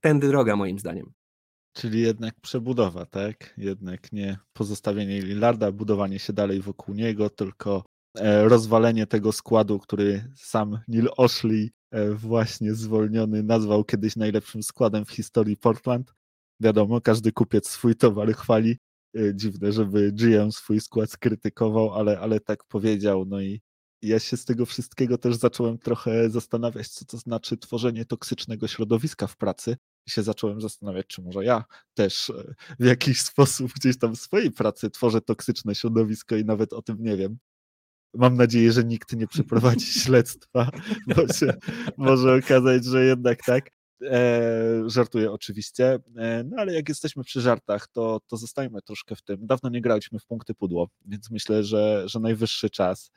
tędy 0.00 0.28
droga 0.28 0.56
moim 0.56 0.78
zdaniem. 0.78 1.12
Czyli 1.72 2.00
jednak 2.00 2.34
przebudowa, 2.40 3.06
tak? 3.06 3.54
Jednak 3.58 4.12
nie 4.12 4.38
pozostawienie 4.52 5.20
Lillarda, 5.22 5.72
budowanie 5.72 6.18
się 6.18 6.32
dalej 6.32 6.60
wokół 6.60 6.94
niego, 6.94 7.30
tylko 7.30 7.84
E, 7.84 7.93
rozwalenie 8.44 9.06
tego 9.06 9.32
składu, 9.32 9.78
który 9.78 10.32
sam 10.36 10.78
Neil 10.88 11.08
Oshley, 11.16 11.70
e, 11.90 12.10
właśnie 12.10 12.74
zwolniony, 12.74 13.42
nazwał 13.42 13.84
kiedyś 13.84 14.16
najlepszym 14.16 14.62
składem 14.62 15.04
w 15.04 15.10
historii 15.10 15.56
Portland. 15.56 16.14
Wiadomo, 16.60 17.00
każdy 17.00 17.32
kupiec 17.32 17.68
swój 17.68 17.96
towar 17.96 18.34
chwali. 18.34 18.78
E, 19.16 19.34
dziwne, 19.34 19.72
żeby 19.72 20.12
GM 20.12 20.52
swój 20.52 20.80
skład 20.80 21.10
skrytykował, 21.10 21.94
ale, 21.94 22.20
ale 22.20 22.40
tak 22.40 22.64
powiedział. 22.64 23.24
No 23.26 23.40
i 23.40 23.60
ja 24.02 24.18
się 24.18 24.36
z 24.36 24.44
tego 24.44 24.66
wszystkiego 24.66 25.18
też 25.18 25.36
zacząłem 25.36 25.78
trochę 25.78 26.30
zastanawiać, 26.30 26.88
co 26.88 27.04
to 27.04 27.18
znaczy 27.18 27.56
tworzenie 27.56 28.04
toksycznego 28.04 28.68
środowiska 28.68 29.26
w 29.26 29.36
pracy. 29.36 29.76
I 30.06 30.10
się 30.10 30.22
zacząłem 30.22 30.60
zastanawiać, 30.60 31.06
czy 31.06 31.22
może 31.22 31.44
ja 31.44 31.64
też 31.94 32.32
w 32.80 32.84
jakiś 32.84 33.20
sposób 33.30 33.72
gdzieś 33.72 33.98
tam 33.98 34.16
w 34.16 34.20
swojej 34.20 34.50
pracy 34.50 34.90
tworzę 34.90 35.20
toksyczne 35.20 35.74
środowisko 35.74 36.36
i 36.36 36.44
nawet 36.44 36.72
o 36.72 36.82
tym 36.82 36.96
nie 37.00 37.16
wiem. 37.16 37.38
Mam 38.14 38.36
nadzieję, 38.36 38.72
że 38.72 38.84
nikt 38.84 39.12
nie 39.12 39.26
przeprowadzi 39.26 39.86
śledztwa, 40.02 40.70
bo 41.06 41.32
się 41.32 41.54
może 41.96 42.34
okazać, 42.34 42.84
że 42.84 43.04
jednak 43.04 43.38
tak. 43.46 43.70
E, 44.02 44.82
żartuję 44.86 45.32
oczywiście, 45.32 45.98
e, 46.16 46.44
no 46.44 46.56
ale 46.58 46.74
jak 46.74 46.88
jesteśmy 46.88 47.24
przy 47.24 47.40
żartach, 47.40 47.88
to, 47.88 48.20
to 48.26 48.36
zostajmy 48.36 48.82
troszkę 48.82 49.16
w 49.16 49.22
tym. 49.22 49.46
Dawno 49.46 49.70
nie 49.70 49.80
graliśmy 49.80 50.18
w 50.18 50.26
punkty 50.26 50.54
pudło, 50.54 50.88
więc 51.06 51.30
myślę, 51.30 51.64
że, 51.64 52.02
że 52.06 52.20
najwyższy 52.20 52.70
czas 52.70 53.10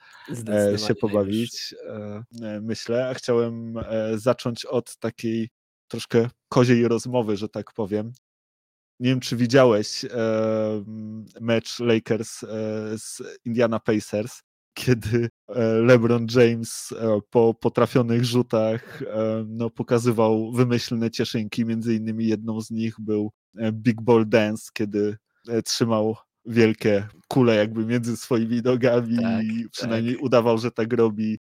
e, 0.50 0.78
się 0.78 0.95
pobawić. 0.95 1.76
E, 1.88 2.24
e, 2.41 2.62
myślę, 2.62 3.10
a 3.10 3.14
chciałem 3.14 3.78
e, 3.78 3.84
zacząć 4.18 4.66
od 4.66 4.98
takiej 4.98 5.50
troszkę 5.88 6.30
koziej 6.50 6.88
rozmowy, 6.88 7.38
że 7.38 7.50
tak 7.50 7.74
powiem. 7.74 8.12
Nie 9.00 9.10
wiem, 9.10 9.20
czy 9.20 9.36
widziałeś 9.36 10.06
mecz 11.41 11.80
Lakers 11.80 12.39
z 12.98 13.22
Indiana 13.45 13.80
Pacers 13.80 14.41
kiedy 14.78 15.30
e, 15.48 15.64
LeBron 15.64 16.28
James 16.36 16.92
e, 16.92 17.20
po 17.30 17.54
potrafionych 17.54 18.26
rzutach 18.26 19.02
e, 19.02 19.46
no, 19.48 19.70
pokazywał 19.70 20.52
wymyślne 20.52 21.12
cieszynki, 21.12 21.66
między 21.66 21.96
innymi 21.96 22.28
jedną 22.28 22.62
z 22.62 22.72
nich 22.72 22.96
był 23.00 23.32
Big 23.72 24.02
Ball 24.02 24.30
Dance, 24.30 24.70
kiedy 24.74 25.18
trzymał 25.66 26.16
wielkie 26.46 27.08
kule 27.28 27.56
jakby 27.56 27.86
między 27.86 28.18
swoimi 28.18 28.62
nogami 28.62 29.18
tak, 29.18 29.44
i 29.44 29.70
przynajmniej 29.72 30.16
tak. 30.16 30.24
udawał, 30.24 30.58
że 30.58 30.72
tak 30.72 30.94
robi 30.94 31.40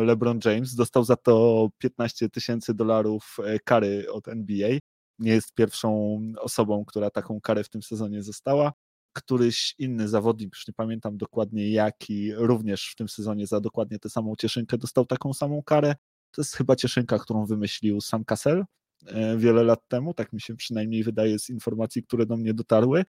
LeBron 0.00 0.40
James. 0.44 0.74
Dostał 0.74 1.04
za 1.04 1.16
to 1.16 1.68
15 1.78 2.28
tysięcy 2.28 2.74
dolarów 2.74 3.36
kary 3.64 4.06
od 4.12 4.28
NBA. 4.28 4.70
Nie 5.18 5.32
jest 5.32 5.54
pierwszą 5.54 6.20
osobą, 6.40 6.84
która 6.84 7.10
taką 7.10 7.40
karę 7.40 7.64
w 7.64 7.68
tym 7.68 7.82
sezonie 7.82 8.22
została 8.22 8.72
któryś 9.16 9.74
inny 9.78 10.08
zawodnik, 10.08 10.54
już 10.54 10.68
nie 10.68 10.74
pamiętam 10.74 11.16
dokładnie 11.16 11.70
jaki, 11.70 12.34
również 12.34 12.90
w 12.92 12.94
tym 12.94 13.08
sezonie 13.08 13.46
za 13.46 13.60
dokładnie 13.60 13.98
tę 13.98 14.10
samą 14.10 14.34
cieszynkę 14.38 14.78
dostał 14.78 15.06
taką 15.06 15.34
samą 15.34 15.62
karę. 15.62 15.94
To 16.30 16.42
jest 16.42 16.56
chyba 16.56 16.76
cieszynka, 16.76 17.18
którą 17.18 17.46
wymyślił 17.46 18.00
sam 18.00 18.24
Cassell 18.24 18.64
e, 19.06 19.36
wiele 19.36 19.64
lat 19.64 19.88
temu, 19.88 20.14
tak 20.14 20.32
mi 20.32 20.40
się 20.40 20.56
przynajmniej 20.56 21.02
wydaje 21.02 21.38
z 21.38 21.50
informacji, 21.50 22.02
które 22.02 22.26
do 22.26 22.36
mnie 22.36 22.54
dotarły. 22.54 23.04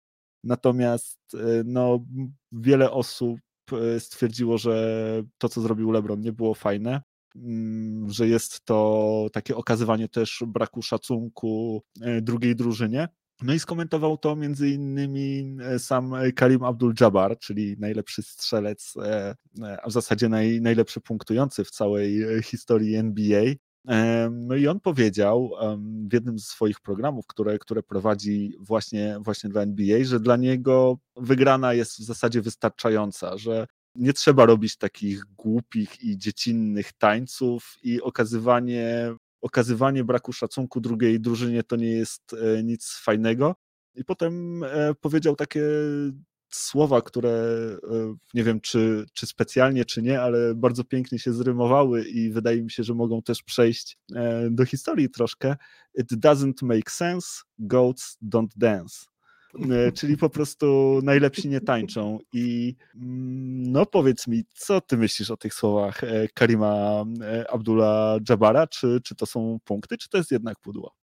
Natomiast 0.44 1.20
e, 1.34 1.64
no, 1.66 2.06
wiele 2.52 2.92
osób 2.92 3.40
e, 3.72 4.00
stwierdziło, 4.00 4.58
że 4.58 5.24
to, 5.38 5.50
co 5.50 5.62
zrobił 5.62 5.92
LeBron, 5.92 6.22
nie 6.22 6.32
było 6.32 6.54
fajne, 6.54 7.02
mm, 7.36 8.10
że 8.10 8.28
jest 8.28 8.66
to 8.66 9.28
takie 9.34 9.56
okazywanie 9.56 10.10
też 10.10 10.44
braku 10.48 10.82
szacunku 10.82 11.82
drugiej 12.22 12.56
drużynie. 12.56 13.08
No 13.42 13.54
i 13.54 13.60
skomentował 13.60 14.18
to 14.18 14.36
między 14.36 14.70
innymi 14.70 15.58
e, 15.62 15.80
sam 15.80 16.14
Karim 16.36 16.60
Abdul-Jabbar, 16.60 17.40
czyli 17.40 17.76
najlepszy 17.80 18.24
strzelec, 18.24 18.94
e, 18.98 19.36
e, 19.62 19.82
a 19.82 19.90
w 19.90 19.92
zasadzie 19.92 20.30
naj, 20.30 20.62
najlepszy 20.62 21.02
punktujący 21.02 21.64
w 21.64 21.72
całej 21.72 22.44
historii 22.44 22.96
NBA. 22.96 23.44
No 24.32 24.56
i 24.56 24.68
on 24.68 24.80
powiedział 24.80 25.52
w 26.10 26.14
jednym 26.14 26.40
z 26.40 26.48
swoich 26.48 26.80
programów, 26.82 27.28
które, 27.28 27.60
które 27.60 27.84
prowadzi 27.84 28.56
właśnie, 28.60 29.18
właśnie 29.22 29.50
dla 29.50 29.62
NBA, 29.62 30.04
że 30.04 30.20
dla 30.20 30.38
niego 30.38 30.98
wygrana 31.16 31.74
jest 31.74 32.00
w 32.00 32.04
zasadzie 32.04 32.42
wystarczająca, 32.42 33.38
że 33.38 33.68
nie 33.96 34.14
trzeba 34.14 34.46
robić 34.46 34.78
takich 34.78 35.26
głupich 35.26 36.04
i 36.04 36.18
dziecinnych 36.18 36.94
tańców 36.94 37.76
i 37.84 38.02
okazywanie 38.02 39.14
okazywanie 39.44 40.04
braku 40.04 40.34
szacunku 40.34 40.82
drugiej 40.82 41.20
drużynie 41.20 41.64
to 41.64 41.76
nie 41.76 41.92
jest 41.92 42.34
e, 42.34 42.64
nic 42.64 43.00
fajnego. 43.04 43.56
I 43.96 44.06
potem 44.06 44.64
e, 44.64 44.94
powiedział 45.02 45.36
takie 45.36 45.62
słowa, 46.50 47.02
które 47.02 47.30
e, 47.32 48.16
nie 48.34 48.44
wiem, 48.44 48.62
czy, 48.62 49.06
czy 49.14 49.28
specjalnie, 49.28 49.86
czy 49.86 50.02
nie, 50.02 50.22
ale 50.22 50.56
bardzo 50.56 50.84
pięknie 50.84 51.20
się 51.20 51.34
zrymowały 51.34 52.06
i 52.06 52.32
wydaje 52.32 52.64
mi 52.64 52.72
się, 52.72 52.84
że 52.84 52.94
mogą 52.94 53.22
też 53.22 53.44
przejść 53.44 53.98
do 54.52 54.66
historii 54.66 55.10
troszkę. 55.10 55.56
It 55.96 56.12
doesn't 56.12 56.64
make 56.64 56.92
sense, 56.92 57.28
goats 57.60 58.18
don't 58.22 58.54
dance. 58.56 59.13
E, 59.72 59.92
czyli 59.92 60.18
po 60.18 60.30
prostu 60.30 61.00
najlepsi 61.04 61.50
nie 61.50 61.62
tańczą. 61.62 62.20
I 62.34 62.76
mm, 62.96 63.72
no 63.72 63.86
powiedz 63.86 64.28
mi, 64.28 64.44
co 64.54 64.82
ty 64.82 64.98
myślisz 64.98 65.32
o 65.32 65.38
tych 65.38 65.54
słowach 65.54 66.04
e, 66.04 66.28
Karima 66.34 67.04
Abdullah 67.50 68.22
Jabara? 68.30 68.68
Czy, 68.68 69.02
czy 69.04 69.16
to 69.16 69.26
są 69.26 69.60
punkty, 69.66 69.98
czy 69.98 70.10
to 70.10 70.18
jest 70.18 70.32
jednak 70.32 70.60
pudło? 70.60 71.03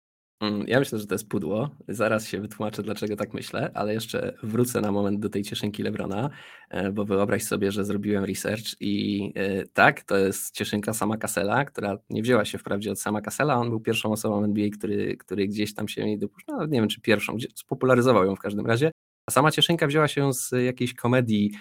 Mm, 0.45 0.63
ja 0.67 0.79
myślę, 0.79 0.99
że 0.99 1.07
to 1.07 1.15
jest 1.15 1.29
pudło. 1.29 1.69
Zaraz 1.87 2.27
się 2.27 2.41
wytłumaczę, 2.41 2.83
dlaczego 2.83 3.15
tak 3.15 3.33
myślę, 3.33 3.71
ale 3.73 3.93
jeszcze 3.93 4.33
wrócę 4.43 4.81
na 4.81 4.91
moment 4.91 5.19
do 5.19 5.29
tej 5.29 5.43
cieszynki 5.43 5.83
Lebrona, 5.83 6.29
e, 6.69 6.91
bo 6.91 7.05
wyobraź 7.05 7.43
sobie, 7.43 7.71
że 7.71 7.85
zrobiłem 7.85 8.25
research 8.25 8.65
i 8.79 9.33
e, 9.35 9.67
tak, 9.67 10.01
to 10.01 10.17
jest 10.17 10.55
cieszynka 10.55 10.93
sama 10.93 11.17
Kassela, 11.17 11.65
która 11.65 11.97
nie 12.09 12.21
wzięła 12.21 12.45
się 12.45 12.57
wprawdzie 12.57 12.91
od 12.91 12.99
sama 12.99 13.21
Kassela, 13.21 13.55
on 13.55 13.69
był 13.69 13.79
pierwszą 13.79 14.11
osobą 14.11 14.43
NBA, 14.43 14.69
który, 14.77 15.17
który 15.17 15.47
gdzieś 15.47 15.73
tam 15.73 15.87
się 15.87 16.01
jej 16.01 16.19
dopuszczał, 16.19 16.57
no, 16.57 16.65
nie 16.65 16.79
wiem 16.79 16.89
czy 16.89 17.01
pierwszą, 17.01 17.37
spopularyzował 17.55 18.25
ją 18.25 18.35
w 18.35 18.39
każdym 18.39 18.65
razie, 18.65 18.91
a 19.27 19.31
sama 19.31 19.51
cieszynka 19.51 19.87
wzięła 19.87 20.07
się 20.07 20.33
z 20.33 20.51
jakiejś 20.65 20.93
komedii 20.93 21.51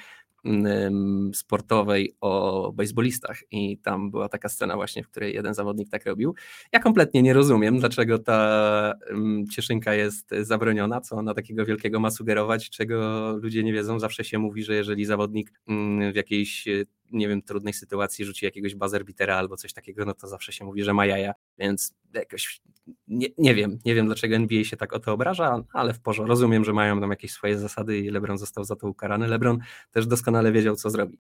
sportowej 1.35 2.17
o 2.21 2.73
baseballistach 2.73 3.41
i 3.51 3.79
tam 3.79 4.11
była 4.11 4.29
taka 4.29 4.49
scena 4.49 4.77
właśnie, 4.77 5.03
w 5.03 5.09
której 5.09 5.35
jeden 5.35 5.55
zawodnik 5.55 5.91
tak 5.91 6.07
robił. 6.07 6.35
Ja 6.73 6.81
kompletnie 6.81 7.23
nie 7.23 7.33
rozumiem, 7.33 7.79
dlaczego 7.79 8.19
ta 8.19 8.95
cieszynka 9.51 9.95
jest 9.95 10.31
zabroniona, 10.41 11.01
co 11.01 11.17
ona 11.17 11.35
takiego 11.35 11.65
wielkiego 11.65 12.01
ma 12.01 12.11
sugerować, 12.11 12.71
czego 12.71 13.31
ludzie 13.43 13.63
nie 13.63 13.73
wiedzą. 13.73 13.99
Zawsze 13.99 14.25
się 14.25 14.39
mówi, 14.39 14.65
że 14.65 14.75
jeżeli 14.75 15.05
zawodnik 15.05 15.53
w 16.13 16.17
jakiejś 16.17 16.65
nie 17.11 17.29
wiem, 17.29 17.43
trudnej 17.43 17.75
sytuacji 17.75 18.25
rzuci 18.25 18.45
jakiegoś 18.45 18.75
buzzer 18.75 19.05
beatera 19.05 19.37
albo 19.37 19.57
coś 19.57 19.73
takiego, 19.73 20.05
no 20.05 20.15
to 20.15 20.29
zawsze 20.29 20.53
się 20.53 20.65
mówi, 20.65 20.85
że 20.85 20.95
ma 20.95 21.07
jaja, 21.07 21.33
więc 21.59 21.95
jakoś 22.15 22.61
nie, 23.09 23.29
nie 23.39 23.55
wiem, 23.55 23.79
nie 23.85 23.95
wiem 23.95 24.07
dlaczego 24.07 24.37
NBA 24.37 24.65
się 24.65 24.77
tak 24.77 24.93
o 24.93 24.99
to 24.99 25.13
obraża, 25.13 25.65
ale 25.73 25.95
w 25.95 26.01
porządku, 26.01 26.29
rozumiem, 26.29 26.65
że 26.65 26.73
mają 26.73 27.01
tam 27.01 27.11
jakieś 27.11 27.33
swoje 27.33 27.59
zasady 27.59 27.99
i 27.99 28.11
LeBron 28.11 28.39
został 28.39 28.65
za 28.65 28.77
to 28.77 28.89
ukarany. 28.89 29.29
LeBron 29.29 29.59
też 29.91 30.07
doskonale 30.07 30.53
wiedział, 30.53 30.77
co 30.77 30.91
zrobi. 30.91 31.19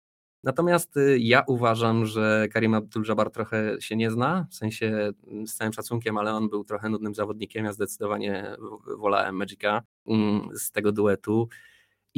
Natomiast 0.45 0.97
y, 0.97 1.19
ja 1.19 1.45
uważam, 1.47 2.07
że 2.07 2.49
Karim 2.53 2.73
Abdul-Jabbar 2.73 3.31
trochę 3.31 3.77
się 3.81 3.97
nie 3.97 4.11
zna, 4.11 4.47
w 4.51 4.55
sensie 4.55 5.13
mm, 5.27 5.47
z 5.47 5.55
całym 5.55 5.73
szacunkiem, 5.73 6.19
ale 6.19 6.35
on 6.35 6.49
był 6.49 6.65
trochę 6.65 6.89
nudnym 6.89 7.15
zawodnikiem, 7.15 7.65
ja 7.65 7.73
zdecydowanie 7.73 8.57
wolałem 8.99 9.37
Magica 9.37 9.83
mm, 10.07 10.49
z 10.55 10.71
tego 10.73 10.93
duetu. 10.93 11.49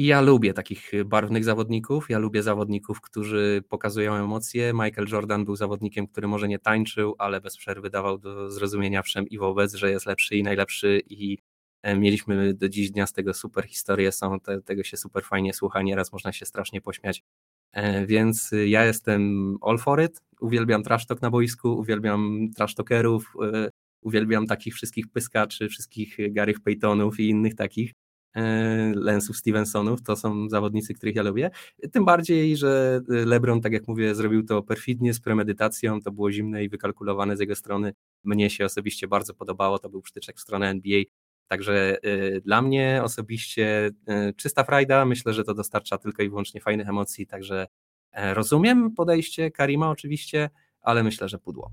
I 0.01 0.05
ja 0.05 0.21
lubię 0.21 0.53
takich 0.53 0.91
barwnych 1.05 1.43
zawodników, 1.43 2.09
ja 2.09 2.19
lubię 2.19 2.43
zawodników, 2.43 3.01
którzy 3.01 3.63
pokazują 3.69 4.13
emocje. 4.13 4.73
Michael 4.73 5.07
Jordan 5.11 5.45
był 5.45 5.55
zawodnikiem, 5.55 6.07
który 6.07 6.27
może 6.27 6.47
nie 6.47 6.59
tańczył, 6.59 7.15
ale 7.17 7.41
bez 7.41 7.57
przerwy 7.57 7.89
dawał 7.89 8.17
do 8.17 8.51
zrozumienia 8.51 9.01
wszem 9.01 9.27
i 9.27 9.37
wobec, 9.37 9.73
że 9.73 9.91
jest 9.91 10.05
lepszy 10.05 10.35
i 10.35 10.43
najlepszy 10.43 11.01
i 11.09 11.37
e, 11.83 11.97
mieliśmy 11.97 12.53
do 12.53 12.69
dziś 12.69 12.91
dnia 12.91 13.07
z 13.07 13.13
tego 13.13 13.33
super 13.33 13.65
historie, 13.65 14.11
są 14.11 14.39
te, 14.39 14.61
tego 14.61 14.83
się 14.83 14.97
super 14.97 15.23
fajnie 15.23 15.53
słucha, 15.53 15.81
nieraz 15.81 16.11
można 16.11 16.31
się 16.31 16.45
strasznie 16.45 16.81
pośmiać. 16.81 17.23
E, 17.71 18.05
więc 18.05 18.51
ja 18.65 18.85
jestem 18.85 19.55
all 19.61 19.77
for 19.77 20.03
it, 20.03 20.21
uwielbiam 20.39 20.83
trash 20.83 21.05
talk 21.05 21.21
na 21.21 21.29
boisku, 21.29 21.77
uwielbiam 21.77 22.47
trash 22.55 22.75
talkerów, 22.75 23.33
e, 23.53 23.69
uwielbiam 24.01 24.47
takich 24.47 24.73
wszystkich 24.73 25.07
pyskaczy, 25.07 25.69
wszystkich 25.69 26.17
Garych 26.33 26.59
Paytonów 26.59 27.19
i 27.19 27.29
innych 27.29 27.55
takich. 27.55 27.93
E, 28.35 28.93
Lensów 28.95 29.37
Stevensonów, 29.37 30.01
to 30.01 30.15
są 30.15 30.49
zawodnicy, 30.49 30.93
których 30.93 31.15
ja 31.15 31.23
lubię. 31.23 31.51
Tym 31.91 32.05
bardziej, 32.05 32.57
że 32.57 33.01
LeBron, 33.07 33.61
tak 33.61 33.73
jak 33.73 33.87
mówię, 33.87 34.15
zrobił 34.15 34.43
to 34.43 34.63
perfidnie, 34.63 35.13
z 35.13 35.19
premedytacją, 35.19 36.01
to 36.01 36.11
było 36.11 36.31
zimne 36.31 36.63
i 36.63 36.69
wykalkulowane 36.69 37.37
z 37.37 37.39
jego 37.39 37.55
strony. 37.55 37.93
Mnie 38.23 38.49
się 38.49 38.65
osobiście 38.65 39.07
bardzo 39.07 39.33
podobało, 39.33 39.79
to 39.79 39.89
był 39.89 40.01
przytyczek 40.01 40.37
w 40.37 40.41
stronę 40.41 40.69
NBA. 40.69 41.03
Także 41.47 41.97
y, 42.05 42.41
dla 42.45 42.61
mnie 42.61 43.01
osobiście 43.03 43.89
czysta 44.35 44.63
frajda, 44.63 45.05
myślę, 45.05 45.33
że 45.33 45.43
to 45.43 45.53
dostarcza 45.53 45.97
tylko 45.97 46.23
i 46.23 46.29
wyłącznie 46.29 46.61
fajnych 46.61 46.89
emocji, 46.89 47.27
także 47.27 47.67
rozumiem 48.33 48.91
podejście 48.93 49.51
Karima 49.51 49.89
oczywiście, 49.89 50.49
ale 50.81 51.03
myślę, 51.03 51.29
że 51.29 51.39
pudło. 51.39 51.71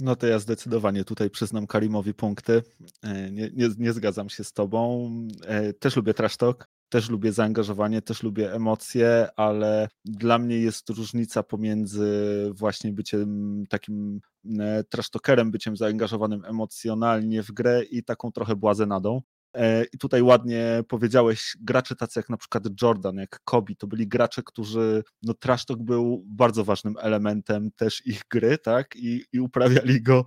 No 0.00 0.16
to 0.16 0.26
ja 0.26 0.38
zdecydowanie 0.38 1.04
tutaj 1.04 1.30
przyznam 1.30 1.66
Karimowi 1.66 2.14
punkty. 2.14 2.62
E, 3.02 3.30
nie, 3.30 3.50
nie, 3.54 3.68
nie 3.78 3.92
zgadzam 3.92 4.28
się 4.28 4.44
z 4.44 4.52
tobą. 4.52 5.10
E, 5.46 5.72
też 5.72 5.96
lubię 5.96 6.14
trash 6.14 6.36
talk, 6.36 6.68
też 6.88 7.10
lubię 7.10 7.32
zaangażowanie, 7.32 8.02
też 8.02 8.22
lubię 8.22 8.52
emocje, 8.54 9.28
ale 9.36 9.88
dla 10.04 10.38
mnie 10.38 10.58
jest 10.58 10.90
różnica 10.90 11.42
pomiędzy 11.42 12.06
właśnie 12.54 12.92
byciem 12.92 13.64
takim 13.68 14.20
e, 14.60 14.84
trash 14.84 15.10
talkerem, 15.10 15.50
byciem 15.50 15.76
zaangażowanym 15.76 16.44
emocjonalnie 16.44 17.42
w 17.42 17.52
grę 17.52 17.84
i 17.84 18.04
taką 18.04 18.32
trochę 18.32 18.56
błazenadą. 18.56 19.22
E, 19.56 19.84
I 19.92 19.98
tutaj 19.98 20.22
ładnie 20.22 20.84
powiedziałeś, 20.88 21.56
gracze 21.60 21.96
tacy 21.96 22.18
jak 22.18 22.28
na 22.28 22.36
przykład 22.36 22.64
Jordan, 22.82 23.16
jak 23.16 23.40
Kobe, 23.44 23.74
to 23.78 23.86
byli 23.86 24.08
gracze, 24.08 24.42
którzy, 24.42 25.02
no 25.22 25.34
trash 25.34 25.64
talk 25.64 25.82
był 25.82 26.24
bardzo 26.26 26.64
ważnym 26.64 26.94
elementem 27.00 27.70
też 27.76 28.06
ich 28.06 28.22
gry, 28.30 28.58
tak, 28.58 28.96
i, 28.96 29.24
i 29.32 29.40
uprawiali 29.40 30.02
go, 30.02 30.24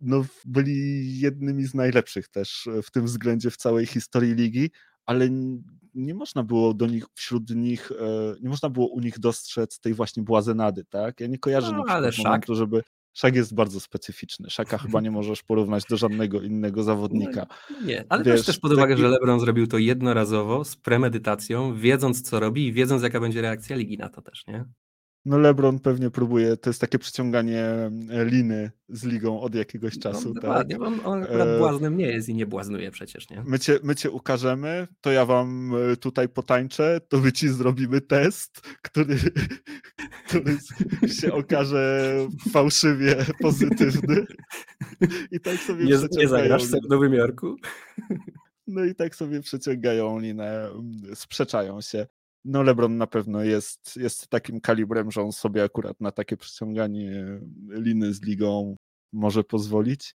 no 0.00 0.24
byli 0.44 1.20
jednymi 1.20 1.64
z 1.64 1.74
najlepszych 1.74 2.28
też 2.28 2.68
w 2.82 2.90
tym 2.90 3.04
względzie 3.04 3.50
w 3.50 3.56
całej 3.56 3.86
historii 3.86 4.34
ligi, 4.34 4.70
ale 5.06 5.28
nie 5.94 6.14
można 6.14 6.42
było 6.42 6.74
do 6.74 6.86
nich, 6.86 7.04
wśród 7.14 7.50
nich, 7.50 7.92
e, 7.92 8.34
nie 8.40 8.48
można 8.48 8.68
było 8.68 8.88
u 8.88 9.00
nich 9.00 9.18
dostrzec 9.18 9.80
tej 9.80 9.94
właśnie 9.94 10.22
błazenady, 10.22 10.84
tak? 10.84 11.20
Ja 11.20 11.26
nie 11.26 11.38
kojarzę 11.38 11.72
no, 11.72 11.78
na 11.78 11.84
przykład 11.84 12.18
momentu, 12.18 12.54
żeby 12.54 12.82
Szak 13.14 13.34
jest 13.34 13.54
bardzo 13.54 13.80
specyficzny. 13.80 14.50
Szaka 14.50 14.78
chyba 14.78 15.00
nie 15.00 15.10
możesz 15.10 15.42
porównać 15.42 15.84
do 15.84 15.96
żadnego 15.96 16.42
innego 16.42 16.82
zawodnika. 16.82 17.46
No, 17.70 17.86
nie, 17.86 18.04
ale 18.08 18.24
Wiesz, 18.24 18.46
też 18.46 18.58
pod 18.58 18.72
uwagę, 18.72 18.94
taki... 18.94 19.02
że 19.02 19.08
LeBron 19.08 19.40
zrobił 19.40 19.66
to 19.66 19.78
jednorazowo, 19.78 20.64
z 20.64 20.76
premedytacją, 20.76 21.74
wiedząc 21.74 22.22
co 22.22 22.40
robi 22.40 22.66
i 22.66 22.72
wiedząc 22.72 23.02
jaka 23.02 23.20
będzie 23.20 23.42
reakcja 23.42 23.76
ligi 23.76 23.98
na 23.98 24.08
to 24.08 24.22
też, 24.22 24.46
nie? 24.46 24.64
No 25.24 25.38
LeBron 25.38 25.78
pewnie 25.78 26.10
próbuje, 26.10 26.56
to 26.56 26.70
jest 26.70 26.80
takie 26.80 26.98
przyciąganie 26.98 27.60
e, 28.10 28.24
liny 28.24 28.70
z 28.88 29.04
ligą 29.04 29.40
od 29.40 29.54
jakiegoś 29.54 29.96
no, 29.96 30.02
czasu. 30.02 30.28
No, 30.28 30.34
dokładnie, 30.34 30.76
tak? 30.76 30.86
on, 30.86 31.00
on 31.04 31.22
akurat 31.22 31.48
e, 31.48 31.58
błaznem 31.58 31.96
nie 31.96 32.06
jest 32.06 32.28
i 32.28 32.34
nie 32.34 32.46
błaznuje 32.46 32.90
przecież, 32.90 33.30
nie? 33.30 33.42
My 33.46 33.58
cię, 33.58 33.78
my 33.82 33.94
cię 33.94 34.10
ukażemy, 34.10 34.88
to 35.00 35.12
ja 35.12 35.26
wam 35.26 35.72
e, 35.92 35.96
tutaj 35.96 36.28
potańczę, 36.28 37.00
to 37.08 37.20
my 37.20 37.32
ci 37.32 37.48
zrobimy 37.48 38.00
test, 38.00 38.60
który, 38.82 39.16
który 40.28 40.58
się 41.08 41.32
okaże 41.32 42.14
fałszywie 42.52 43.16
pozytywny. 43.40 44.26
I 45.30 45.40
tak 45.40 45.56
sobie 45.56 45.84
nie, 45.84 45.96
nie 46.12 46.28
zagrasz 46.28 46.66
w 46.66 46.88
Nowym 46.88 47.14
Jorku? 47.14 47.56
No 48.66 48.84
i 48.84 48.94
tak 48.94 49.14
sobie 49.14 49.40
przeciągają 49.40 50.18
linę, 50.18 50.70
sprzeczają 51.14 51.80
się. 51.80 52.06
No 52.44 52.62
LeBron 52.62 52.96
na 52.98 53.06
pewno 53.06 53.42
jest, 53.42 53.96
jest 53.96 54.28
takim 54.28 54.60
kalibrem, 54.60 55.10
że 55.10 55.22
on 55.22 55.32
sobie 55.32 55.64
akurat 55.64 56.00
na 56.00 56.12
takie 56.12 56.36
przyciąganie 56.36 57.40
liny 57.68 58.14
z 58.14 58.22
ligą 58.22 58.76
może 59.12 59.44
pozwolić. 59.44 60.14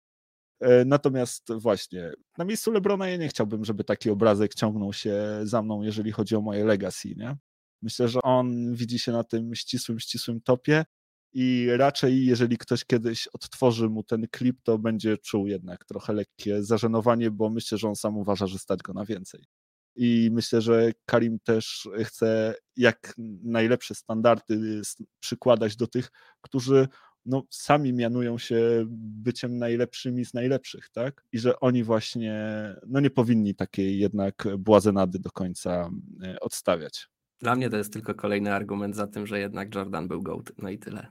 E, 0.61 0.85
natomiast 0.85 1.53
właśnie 1.53 2.13
na 2.39 2.45
miejscu 2.45 2.73
Lebrona 2.73 3.09
ja 3.09 3.17
nie 3.17 3.29
chciałbym, 3.29 3.65
żeby 3.65 3.85
taki 3.85 4.11
obrazek 4.11 4.55
ciągnął 4.55 4.93
się 4.93 5.41
za 5.43 5.63
mną, 5.63 5.83
jeżeli 5.83 6.13
chodzi 6.13 6.37
o 6.37 6.41
moje 6.41 6.65
legacy, 6.65 7.15
nie? 7.17 7.37
Myślę, 7.83 8.09
że 8.09 8.21
on 8.23 8.75
widzi 8.75 8.99
się 8.99 9.13
na 9.13 9.25
tym 9.25 9.55
ścisłym, 9.55 10.01
ścisłym 10.01 10.41
topie 10.41 10.85
i 11.33 11.69
raczej 11.77 12.27
jeżeli 12.27 12.59
ktoś 12.59 12.85
kiedyś 12.85 13.29
odtworzy 13.29 13.89
mu 13.89 14.03
ten 14.03 14.29
klip, 14.31 14.63
to 14.63 14.79
będzie 14.79 15.19
czuł 15.19 15.47
jednak 15.47 15.85
trochę 15.85 16.13
lekkie 16.13 16.63
zażenowanie, 16.63 17.31
bo 17.31 17.51
myślę, 17.51 17.79
że 17.79 17.89
on 17.89 17.97
sam 17.97 18.17
uważa, 18.19 18.47
że 18.47 18.59
stać 18.59 18.81
go 18.83 18.93
na 18.93 19.05
więcej 19.05 19.45
i 19.99 20.31
myślę, 20.33 20.61
że 20.61 20.93
Karim 21.05 21.39
też 21.45 21.89
chce 22.05 22.55
jak 22.77 23.15
najlepsze 23.43 23.95
standardy 23.95 24.83
przykładać 25.21 25.77
do 25.77 25.87
tych, 25.87 26.11
którzy 26.41 26.89
no, 27.27 27.43
sami 27.51 27.93
mianują 27.93 28.39
się 28.39 28.85
byciem 29.23 29.59
najlepszymi 29.59 30.25
z 30.25 30.35
najlepszych, 30.35 30.89
tak? 30.93 31.25
I 31.33 31.39
że 31.39 31.61
oni 31.61 31.85
właśnie 31.85 32.35
no, 32.87 33.01
nie 33.01 33.11
powinni 33.11 33.55
takiej 33.55 33.99
jednak 33.99 34.49
błazenady 34.59 35.19
do 35.19 35.31
końca 35.31 35.91
e, 36.23 36.41
odstawiać. 36.41 37.09
Dla 37.41 37.55
mnie 37.55 37.71
to 37.71 37.77
jest 37.77 37.93
tylko 37.93 38.15
kolejny 38.15 38.55
argument 38.55 38.97
za 38.97 39.07
tym, 39.07 39.27
że 39.27 39.41
jednak 39.41 39.75
Jordan 39.75 40.09
był 40.09 40.23
GOAT, 40.23 40.53
no 40.59 40.71
i 40.71 40.79
tyle. 40.79 41.07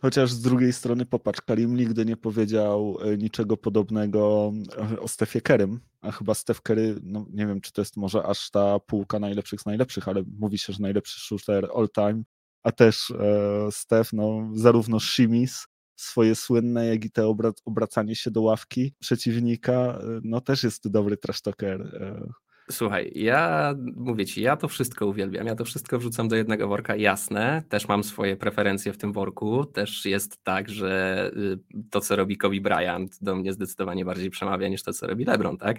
Chociaż 0.00 0.32
z 0.32 0.40
drugiej 0.40 0.72
strony 0.72 1.06
popatrz, 1.06 1.40
Karim 1.40 1.76
nigdy 1.76 2.04
nie 2.04 2.16
powiedział 2.16 2.98
e, 3.00 3.16
niczego 3.16 3.56
podobnego 3.56 4.52
o 5.00 5.08
Stefie 5.08 5.40
Kerym, 5.40 5.80
a 6.06 6.12
chyba 6.12 6.34
Steph 6.34 6.60
Curry, 6.60 6.96
no 7.02 7.26
nie 7.30 7.46
wiem, 7.46 7.60
czy 7.60 7.72
to 7.72 7.80
jest 7.80 7.96
może 7.96 8.22
aż 8.22 8.50
ta 8.50 8.80
półka 8.80 9.18
najlepszych 9.18 9.60
z 9.60 9.66
najlepszych, 9.66 10.08
ale 10.08 10.22
mówi 10.38 10.58
się, 10.58 10.72
że 10.72 10.78
najlepszy 10.82 11.20
shooter 11.20 11.68
all 11.76 11.88
time, 11.88 12.22
a 12.62 12.72
też 12.72 13.10
e, 13.10 13.68
Steph, 13.70 14.12
no 14.12 14.50
zarówno 14.54 15.00
Shimis, 15.00 15.66
swoje 15.96 16.34
słynne, 16.34 16.86
jak 16.86 17.04
i 17.04 17.10
te 17.10 17.34
obracanie 17.64 18.16
się 18.16 18.30
do 18.30 18.42
ławki 18.42 18.94
przeciwnika, 18.98 19.72
e, 19.72 20.20
no 20.22 20.40
też 20.40 20.62
jest 20.62 20.88
dobry 20.88 21.16
trash 21.16 21.42
talker. 21.42 21.80
E, 21.80 22.28
Słuchaj, 22.70 23.12
ja 23.14 23.74
mówię 23.96 24.26
ci, 24.26 24.42
ja 24.42 24.56
to 24.56 24.68
wszystko 24.68 25.06
uwielbiam, 25.06 25.46
ja 25.46 25.54
to 25.54 25.64
wszystko 25.64 25.98
wrzucam 25.98 26.28
do 26.28 26.36
jednego 26.36 26.68
worka, 26.68 26.96
jasne, 26.96 27.62
też 27.68 27.88
mam 27.88 28.04
swoje 28.04 28.36
preferencje 28.36 28.92
w 28.92 28.98
tym 28.98 29.12
worku, 29.12 29.64
też 29.64 30.04
jest 30.04 30.44
tak, 30.44 30.68
że 30.68 31.30
y, 31.36 31.58
to, 31.90 32.00
co 32.00 32.16
robi 32.16 32.36
Kobe 32.36 32.60
Bryant 32.60 33.18
do 33.20 33.36
mnie 33.36 33.52
zdecydowanie 33.52 34.04
bardziej 34.04 34.30
przemawia 34.30 34.68
niż 34.68 34.82
to, 34.82 34.92
co 34.92 35.06
robi 35.06 35.24
LeBron, 35.24 35.58
tak? 35.58 35.76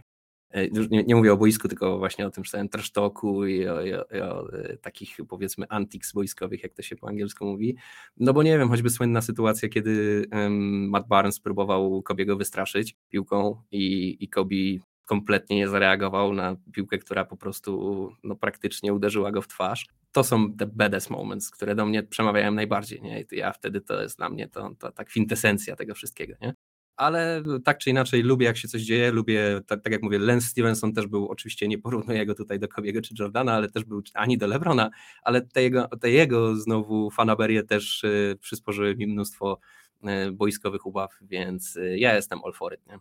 Już 0.54 0.90
nie, 0.90 1.04
nie, 1.04 1.16
mówię 1.16 1.34
o 1.34 1.38
boisku, 1.38 1.68
tylko 1.68 1.98
właśnie 1.98 2.28
o 2.28 2.30
tym 2.30 2.44
całym 2.44 2.70
trash 2.70 2.92
talku 2.92 3.46
i 3.46 3.68
o, 3.68 3.82
i 3.82 3.94
o, 3.94 4.06
i 4.16 4.20
o 4.22 4.48
takich 4.82 5.18
powiedzmy 5.30 5.66
antics 5.70 6.14
boiskowych, 6.14 6.64
jak 6.64 6.74
to 6.74 6.82
się 6.82 6.96
po 6.96 7.08
angielsku 7.08 7.46
mówi. 7.46 7.76
No 8.18 8.34
bo 8.34 8.44
nie 8.44 8.58
wiem, 8.58 8.70
choćby 8.70 8.90
słynna 8.90 9.22
sytuacja, 9.22 9.70
kiedy 9.70 10.26
um, 10.32 10.90
Matt 10.90 11.08
Barnes 11.08 11.40
próbował 11.40 12.02
Kobiego 12.02 12.38
wystraszyć 12.38 12.96
piłką 13.10 13.62
i, 13.72 14.18
i 14.20 14.30
Kobi 14.30 14.82
kompletnie 15.06 15.56
nie 15.58 15.68
zareagował 15.68 16.34
na 16.34 16.56
piłkę, 16.74 16.98
która 16.98 17.26
po 17.26 17.38
prostu 17.38 18.12
no, 18.24 18.36
praktycznie 18.36 18.94
uderzyła 18.94 19.32
go 19.32 19.42
w 19.42 19.48
twarz. 19.48 19.88
To 20.12 20.24
są 20.24 20.54
te 20.54 20.66
badass 20.66 21.10
moments, 21.10 21.52
które 21.52 21.76
do 21.76 21.86
mnie 21.86 22.04
przemawiają 22.04 22.52
najbardziej. 22.52 23.02
Nie? 23.02 23.22
I 23.22 23.26
ja 23.32 23.54
wtedy 23.54 23.82
to 23.82 24.02
jest 24.02 24.18
dla 24.18 24.30
mnie 24.30 24.48
to, 24.48 24.72
to 24.80 24.92
ta 24.92 25.04
kwintesencja 25.04 25.76
tego 25.76 25.96
wszystkiego. 25.96 26.34
Nie? 26.42 26.54
Ale 26.98 27.44
tak 27.64 27.78
czy 27.78 27.90
inaczej 27.90 28.24
lubię 28.24 28.46
jak 28.46 28.58
się 28.58 28.68
coś 28.68 28.82
dzieje, 28.82 29.12
lubię, 29.12 29.62
tak, 29.68 29.82
tak 29.82 29.94
jak 29.94 30.04
mówię, 30.04 30.20
Lance 30.20 30.48
Stevenson 30.48 30.94
też 30.94 31.08
był, 31.08 31.28
oczywiście 31.28 31.68
nie 31.68 31.78
porównuję 31.78 32.26
go 32.26 32.36
tutaj 32.36 32.60
do 32.60 32.68
Kobiego 32.68 33.02
czy 33.02 33.16
Jordana, 33.20 33.54
ale 33.54 33.70
też 33.70 33.84
był 33.84 34.02
ani 34.14 34.38
do 34.38 34.48
Lebrona, 34.48 34.90
ale 35.24 35.42
te 35.42 35.64
jego, 35.64 35.88
te 36.02 36.12
jego 36.12 36.56
znowu 36.56 37.12
fanaberie 37.12 37.64
też 37.64 38.04
y, 38.04 38.38
przysporzyły 38.42 38.96
mi 38.96 39.08
mnóstwo 39.08 39.60
y, 40.04 40.32
boiskowych 40.32 40.86
ubaw, 40.86 41.18
więc 41.22 41.76
y, 41.76 41.98
ja 41.98 42.16
jestem 42.16 42.40
all 42.46 42.54
for 42.54 42.74
it, 42.74 42.88
nie? 42.88 43.00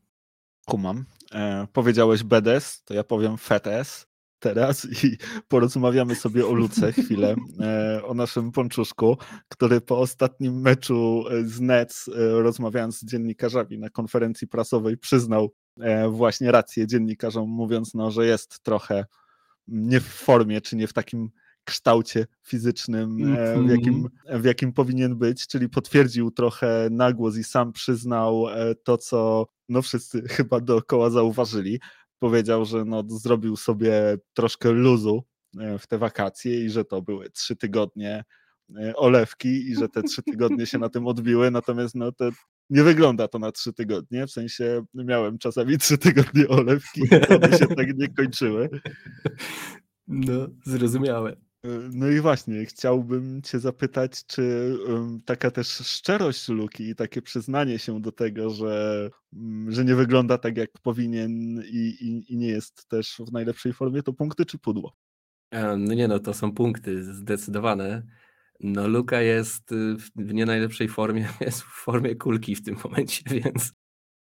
Kumam. 0.67 1.05
E, 1.33 1.67
powiedziałeś 1.73 2.23
BDS, 2.23 2.83
to 2.85 2.95
ja 2.95 3.05
powiem 3.05 3.37
FETS 3.37 4.06
teraz 4.39 4.87
i 5.05 5.17
porozmawiamy 5.49 6.15
sobie 6.15 6.47
o 6.47 6.53
Luce 6.53 6.93
chwilę, 6.93 7.35
e, 7.61 8.05
o 8.05 8.15
naszym 8.15 8.53
Ponczuszku, 8.53 9.17
który 9.49 9.81
po 9.81 9.99
ostatnim 9.99 10.61
meczu 10.61 11.25
e, 11.31 11.45
z 11.45 11.61
Nets, 11.61 12.09
e, 12.09 12.13
rozmawiając 12.43 12.99
z 12.99 13.05
dziennikarzami 13.05 13.79
na 13.79 13.91
konferencji 13.91 14.49
prasowej, 14.49 14.99
przyznał 14.99 15.55
właśnie 16.11 16.53
rację 16.53 16.87
dziennikarzom, 16.87 17.51
mówiąc, 17.51 17.95
no, 17.95 18.11
że 18.11 18.27
jest 18.27 18.61
trochę 18.63 19.05
nie 19.69 20.01
w 20.01 20.07
formie, 20.07 20.61
czy 20.61 20.77
nie 20.77 20.87
w 20.87 20.93
takim 20.93 21.31
kształcie 21.65 22.27
fizycznym, 22.43 23.37
w 23.67 23.71
jakim, 23.71 23.95
mhm. 23.95 24.43
w 24.43 24.45
jakim 24.45 24.73
powinien 24.73 25.17
być, 25.17 25.47
czyli 25.47 25.69
potwierdził 25.69 26.31
trochę 26.31 26.89
nagłos 26.91 27.37
i 27.37 27.45
sam 27.45 27.73
przyznał 27.73 28.47
to, 28.85 28.99
co 28.99 29.47
no 29.69 29.83
wszyscy 29.83 30.23
chyba 30.37 30.61
dookoła 30.61 31.11
zauważyli. 31.11 31.81
Powiedział, 32.27 32.65
że 32.65 32.85
no, 32.85 33.05
zrobił 33.09 33.57
sobie 33.57 34.19
troszkę 34.35 34.73
luzu 34.73 35.25
e, 35.61 35.79
w 35.79 35.87
te 35.87 35.99
wakacje 35.99 36.65
i 36.65 36.71
że 36.71 36.85
to 36.85 37.03
były 37.03 37.31
trzy 37.31 37.57
tygodnie 37.57 38.25
e, 38.77 38.97
olewki 38.97 39.71
i 39.71 39.75
że 39.75 39.89
te 39.89 40.03
trzy 40.03 40.23
tygodnie 40.23 40.67
się 40.67 40.79
na 40.79 40.89
tym 40.89 41.07
odbiły, 41.07 41.51
natomiast 41.51 41.95
no, 41.95 42.13
to 42.13 42.31
nie 42.71 42.83
wygląda 42.83 43.29
to 43.29 43.39
na 43.39 43.53
trzy 43.53 43.73
tygodnie, 43.73 44.27
w 44.27 44.31
sensie 44.31 44.85
miałem 44.95 45.39
czasami 45.39 45.79
trzy 45.79 45.99
tygodnie 45.99 46.49
olewki 46.49 47.01
i 47.01 47.35
one 47.35 47.59
się 47.59 47.67
tak 47.67 47.97
nie 47.97 48.09
kończyły. 48.09 48.69
No, 50.09 50.47
zrozumiałe. 50.65 51.37
No 51.93 52.09
i 52.09 52.21
właśnie, 52.21 52.65
chciałbym 52.65 53.43
Cię 53.43 53.59
zapytać, 53.59 54.27
czy 54.27 54.75
taka 55.25 55.51
też 55.51 55.69
szczerość 55.69 56.49
Luki 56.49 56.89
i 56.89 56.95
takie 56.95 57.23
przyznanie 57.23 57.79
się 57.79 58.01
do 58.01 58.13
tego, 58.13 58.51
że, 58.51 59.11
mm, 59.33 59.73
że 59.73 59.85
nie 59.85 59.95
wygląda 59.95 60.39
tak, 60.39 60.57
jak 60.57 60.71
powinien 60.83 61.63
i, 61.65 61.97
i, 62.01 62.33
i 62.33 62.37
nie 62.37 62.49
jest 62.49 62.89
też 62.89 63.21
w 63.29 63.33
najlepszej 63.33 63.73
formie, 63.73 64.03
to 64.03 64.13
punkty 64.13 64.47
czy 64.47 64.59
pudło? 64.59 64.97
No 65.53 65.95
nie 65.95 66.09
no, 66.09 66.19
to 66.19 66.35
są 66.35 66.53
punkty 66.53 67.15
zdecydowane. 67.15 68.03
No 68.61 68.89
Luka 68.89 69.21
jest 69.21 69.73
y, 69.73 69.97
w 69.97 70.35
nie 70.35 70.47
najlepszej 70.47 70.89
formie, 70.89 71.29
jest 71.41 71.63
w 71.63 71.85
formie 71.85 72.15
kulki 72.17 72.55
w 72.55 72.63
tym 72.63 72.77
momencie, 72.85 73.23
więc 73.45 73.73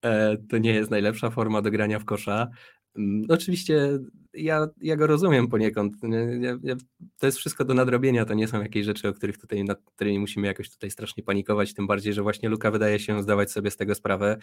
e, 0.04 0.36
to 0.36 0.58
nie 0.58 0.74
jest 0.74 0.90
najlepsza 0.90 1.30
forma 1.30 1.62
do 1.62 1.70
grania 1.70 1.98
w 1.98 2.04
kosza. 2.04 2.48
Mm, 2.96 3.26
oczywiście 3.28 3.98
ja, 4.34 4.68
ja 4.80 4.96
go 4.96 5.06
rozumiem 5.06 5.48
poniekąd. 5.48 5.94
Ja, 6.40 6.58
ja, 6.62 6.76
to 7.18 7.26
jest 7.26 7.38
wszystko 7.38 7.64
do 7.64 7.74
nadrobienia, 7.74 8.24
to 8.24 8.34
nie 8.34 8.48
są 8.48 8.62
jakieś 8.62 8.84
rzeczy, 8.84 9.08
o 9.08 9.12
których 9.12 9.38
tutaj, 9.38 9.64
nad 9.64 9.80
którymi 9.84 10.18
musimy 10.18 10.46
jakoś 10.46 10.70
tutaj 10.70 10.90
strasznie 10.90 11.22
panikować, 11.22 11.74
tym 11.74 11.86
bardziej, 11.86 12.12
że 12.12 12.22
właśnie 12.22 12.48
Luka 12.48 12.70
wydaje 12.70 12.98
się 12.98 13.22
zdawać 13.22 13.50
sobie 13.52 13.70
z 13.70 13.76
tego 13.76 13.94
sprawę, 13.94 14.38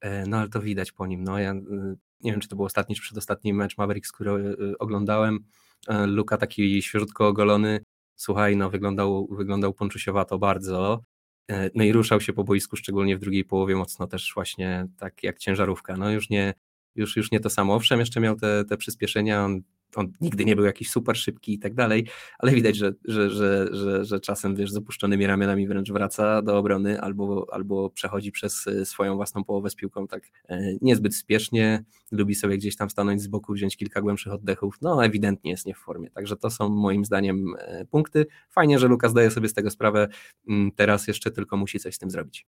e, 0.00 0.26
no 0.26 0.36
ale 0.36 0.48
to 0.48 0.60
widać 0.60 0.92
po 0.92 1.06
nim. 1.06 1.24
No, 1.24 1.38
ja 1.38 1.54
nie 2.20 2.32
wiem, 2.32 2.40
czy 2.40 2.48
to 2.48 2.56
był 2.56 2.64
ostatni, 2.64 2.94
czy 2.94 3.02
przedostatni 3.02 3.54
mecz 3.54 3.78
Mavericks, 3.78 4.12
który 4.12 4.30
e, 4.32 4.78
oglądałem. 4.78 5.38
E, 5.88 6.06
Luka 6.06 6.36
taki 6.36 6.82
świeżutko 6.82 7.28
ogolony, 7.28 7.80
słuchaj, 8.16 8.56
no 8.56 8.70
wyglądał, 8.70 9.28
wyglądał 9.30 9.74
ponczusiowato 9.74 10.38
bardzo, 10.38 11.02
no 11.74 11.84
i 11.84 11.92
ruszał 11.92 12.20
się 12.20 12.32
po 12.32 12.44
boisku, 12.44 12.76
szczególnie 12.76 13.16
w 13.16 13.20
drugiej 13.20 13.44
połowie 13.44 13.76
mocno 13.76 14.06
też 14.06 14.32
właśnie 14.34 14.86
tak 14.98 15.22
jak 15.22 15.38
ciężarówka. 15.38 15.96
No 15.96 16.10
już 16.10 16.30
nie, 16.30 16.54
już, 16.94 17.16
już 17.16 17.30
nie 17.30 17.40
to 17.40 17.50
samo. 17.50 17.74
Owszem, 17.74 18.00
jeszcze 18.00 18.20
miał 18.20 18.36
te, 18.36 18.64
te 18.64 18.76
przyspieszenia, 18.76 19.44
on, 19.44 19.62
on 19.96 20.12
nigdy 20.20 20.44
nie 20.44 20.56
był 20.56 20.64
jakiś 20.64 20.90
super 20.90 21.16
szybki 21.16 21.54
i 21.54 21.58
tak 21.58 21.74
dalej, 21.74 22.06
ale 22.38 22.52
widać, 22.52 22.76
że, 22.76 22.92
że, 23.04 23.30
że, 23.30 23.68
że, 23.72 24.04
że 24.04 24.20
czasem, 24.20 24.56
wiesz, 24.56 24.72
z 24.72 24.76
opuszczonymi 24.76 25.26
ramionami 25.26 25.68
wręcz 25.68 25.92
wraca 25.92 26.42
do 26.42 26.58
obrony 26.58 27.00
albo, 27.00 27.46
albo 27.52 27.90
przechodzi 27.90 28.32
przez 28.32 28.66
e, 28.66 28.86
swoją 28.86 29.16
własną 29.16 29.44
połowę 29.44 29.70
z 29.70 29.74
piłką 29.74 30.06
tak 30.06 30.22
e, 30.48 30.60
niezbyt 30.80 31.16
spiesznie, 31.16 31.84
lubi 32.10 32.34
sobie 32.34 32.58
gdzieś 32.58 32.76
tam 32.76 32.90
stanąć 32.90 33.22
z 33.22 33.26
boku, 33.26 33.52
wziąć 33.52 33.76
kilka 33.76 34.00
głębszych 34.00 34.32
oddechów, 34.32 34.78
no 34.82 35.04
ewidentnie 35.04 35.50
jest 35.50 35.66
nie 35.66 35.74
w 35.74 35.78
formie, 35.78 36.10
także 36.10 36.36
to 36.36 36.50
są 36.50 36.68
moim 36.68 37.04
zdaniem 37.04 37.54
e, 37.58 37.84
punkty. 37.84 38.26
Fajnie, 38.50 38.78
że 38.78 38.88
Lukas 38.88 39.10
zdaje 39.10 39.30
sobie 39.30 39.48
z 39.48 39.54
tego 39.54 39.70
sprawę, 39.70 40.08
mm, 40.48 40.72
teraz 40.72 41.08
jeszcze 41.08 41.30
tylko 41.30 41.56
musi 41.56 41.80
coś 41.80 41.94
z 41.94 41.98
tym 41.98 42.10
zrobić 42.10 42.46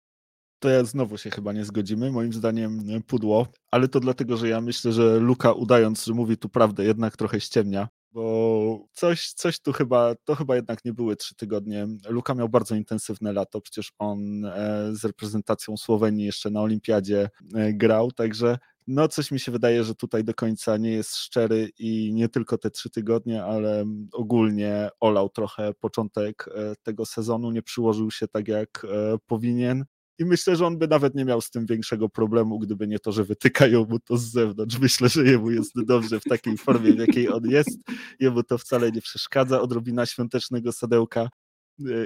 to 0.60 0.70
ja 0.70 0.84
znowu 0.84 1.18
się 1.18 1.30
chyba 1.30 1.54
nie 1.54 1.66
zgodzimy. 1.66 2.12
Moim 2.12 2.34
zdaniem 2.34 2.80
e, 2.90 3.02
pudło, 3.02 3.48
ale 3.72 3.88
to 3.88 4.00
dlatego, 4.00 4.38
że 4.38 4.50
ja 4.50 4.62
myślę, 4.62 4.92
że 4.92 5.20
Luka 5.20 5.52
udając, 5.52 6.06
że 6.06 6.14
mówi 6.14 6.38
tu 6.38 6.50
prawdę, 6.50 6.84
jednak 6.84 7.18
trochę 7.18 7.40
ściemnia, 7.40 7.88
bo 8.12 8.86
coś, 8.94 9.34
coś 9.34 9.60
tu 9.60 9.74
chyba, 9.74 10.16
to 10.24 10.36
chyba 10.36 10.56
jednak 10.56 10.86
nie 10.86 10.94
były 10.94 11.16
trzy 11.16 11.36
tygodnie. 11.36 11.88
Luka 12.10 12.36
miał 12.36 12.50
bardzo 12.50 12.76
intensywne 12.76 13.34
lato, 13.34 13.62
przecież 13.62 13.92
on 14.00 14.46
e, 14.46 14.90
z 14.92 15.06
reprezentacją 15.06 15.78
Słowenii 15.78 16.26
jeszcze 16.26 16.50
na 16.50 16.62
olimpiadzie 16.62 17.30
e, 17.56 17.74
grał, 17.74 18.12
także 18.12 18.58
no 18.88 19.08
coś 19.08 19.32
mi 19.32 19.40
się 19.40 19.52
wydaje, 19.52 19.84
że 19.84 19.96
tutaj 19.96 20.24
do 20.24 20.34
końca 20.34 20.78
nie 20.78 20.92
jest 20.92 21.16
szczery 21.16 21.70
i 21.80 22.14
nie 22.14 22.30
tylko 22.30 22.58
te 22.58 22.72
trzy 22.72 22.90
tygodnie, 22.90 23.44
ale 23.44 23.86
ogólnie 24.14 24.90
olał 25.00 25.30
trochę 25.30 25.74
początek 25.74 26.46
tego 26.84 27.06
sezonu, 27.06 27.52
nie 27.52 27.62
przyłożył 27.62 28.12
się 28.12 28.28
tak 28.28 28.48
jak 28.48 28.86
powinien. 29.26 29.86
I 30.20 30.26
myślę, 30.26 30.56
że 30.56 30.66
on 30.66 30.78
by 30.78 30.88
nawet 30.88 31.16
nie 31.16 31.26
miał 31.26 31.42
z 31.42 31.50
tym 31.50 31.66
większego 31.66 32.10
problemu, 32.10 32.60
gdyby 32.60 32.88
nie 32.88 33.00
to, 33.00 33.12
że 33.12 33.24
wytykają 33.24 33.86
mu 33.86 34.00
to 34.00 34.18
z 34.18 34.32
zewnątrz. 34.32 34.80
Myślę, 34.80 35.10
że 35.10 35.24
jemu 35.24 35.52
jest 35.52 35.86
dobrze 35.86 36.20
w 36.20 36.24
takiej 36.24 36.58
formie, 36.58 36.94
w 36.94 36.98
jakiej 36.98 37.30
on 37.30 37.50
jest. 37.50 37.80
Jemu 38.20 38.44
to 38.44 38.58
wcale 38.58 38.92
nie 38.92 39.02
przeszkadza. 39.02 39.62
Odrobina 39.62 40.06
świątecznego 40.06 40.72
sadełka. 40.72 41.30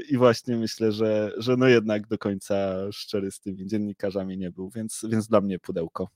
I 0.09 0.17
właśnie 0.17 0.57
myślę, 0.57 0.91
że, 0.91 1.31
że 1.37 1.57
no 1.57 1.67
jednak 1.67 2.07
do 2.07 2.17
końca 2.17 2.75
szczery 2.91 3.31
z 3.31 3.39
tymi 3.39 3.67
dziennikarzami 3.67 4.37
nie 4.37 4.51
był, 4.51 4.69
więc, 4.69 5.05
więc 5.09 5.27
dla 5.27 5.41
mnie 5.41 5.59
pudełko. 5.59 6.07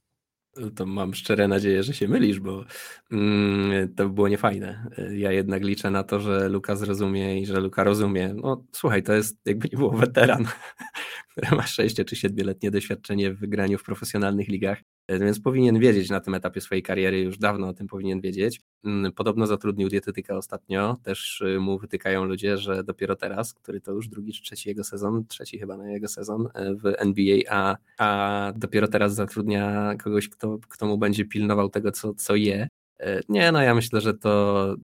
To 0.76 0.86
mam 0.86 1.14
szczere 1.14 1.47
nadzieję, 1.47 1.84
że 1.84 1.93
się 1.93 2.08
mylisz, 2.08 2.39
bo 2.39 2.66
mm, 3.12 3.93
to 3.95 4.08
by 4.08 4.14
było 4.14 4.28
niefajne. 4.28 4.88
Ja 5.12 5.32
jednak 5.32 5.64
liczę 5.64 5.91
na 5.91 6.03
to, 6.03 6.20
że 6.20 6.49
Luka 6.49 6.76
zrozumie 6.76 7.41
i 7.41 7.45
że 7.45 7.60
Luka 7.60 7.84
rozumie. 7.84 8.34
No 8.34 8.64
słuchaj, 8.72 9.03
to 9.03 9.14
jest 9.14 9.38
jakby 9.45 9.70
nie 9.72 9.78
było 9.78 9.91
weteran, 9.91 10.45
który 11.32 11.56
ma 11.56 11.68
6 11.68 11.95
czy 11.95 12.16
7-letnie 12.16 12.72
doświadczenie 12.72 13.34
w 13.34 13.39
wygraniu 13.39 13.78
w 13.78 13.84
profesjonalnych 13.84 14.47
ligach, 14.47 14.82
więc 15.10 15.39
powinien 15.39 15.80
wiedzieć 15.80 16.10
na 16.10 16.20
tym 16.20 16.34
etapie 16.34 16.62
swojej 16.62 16.84
kariery, 16.84 17.20
już 17.20 17.38
dawno 17.38 17.68
o 17.68 17.74
tym 17.74 17.88
powinien 17.88 18.22
wiedzieć. 18.22 18.62
Mm, 18.86 19.12
podobno 19.12 19.47
zatrudnił 19.47 19.89
dietetyka 19.89 20.38
ostatnio, 20.38 20.97
też 21.03 21.41
y, 21.41 21.60
mu 21.60 21.80
wytykają 21.80 22.26
ludzie, 22.26 22.58
że 22.58 22.84
dopiero 22.84 23.16
teraz, 23.16 23.53
który 23.53 23.82
to 23.82 23.91
już 23.91 24.08
drugi 24.08 24.34
czy 24.34 24.43
trzeci 24.43 24.70
jego 24.70 24.84
sezon, 24.84 25.26
trzeci 25.28 25.60
chyba 25.60 25.78
na 25.78 25.91
jego 25.91 26.08
sezon 26.08 26.47
e, 26.53 26.76
w 26.76 26.86
NBA, 26.86 27.38
a, 27.49 27.78
a 27.97 28.53
dopiero 28.56 28.88
teraz 28.88 29.16
zatrudnia 29.16 29.95
kogoś, 30.03 30.30
kto, 30.30 30.44
kto 30.69 30.85
mu 30.85 30.97
będzie 30.97 31.25
pilnował 31.25 31.69
tego, 31.69 31.91
co, 31.91 32.13
co 32.13 32.35
je. 32.35 32.67
E, 32.99 33.21
nie, 33.29 33.51
no 33.51 33.61
ja 33.61 33.75
myślę, 33.75 34.01
że 34.01 34.13
to 34.13 34.75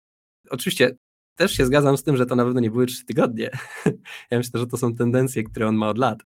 oczywiście 0.50 0.96
też 1.36 1.52
się 1.52 1.66
zgadzam 1.66 1.98
z 1.98 2.04
tym, 2.04 2.18
że 2.18 2.26
to 2.26 2.36
na 2.36 2.44
pewno 2.44 2.60
nie 2.60 2.72
były 2.72 2.86
trzy 2.86 3.06
tygodnie. 3.06 3.50
Ja 4.32 4.38
myślę, 4.38 4.60
że 4.60 4.68
to 4.68 4.78
są 4.78 4.96
tendencje, 4.96 5.44
które 5.44 5.68
on 5.68 5.76
ma 5.76 5.90
od 5.90 5.98
lat 5.98 6.24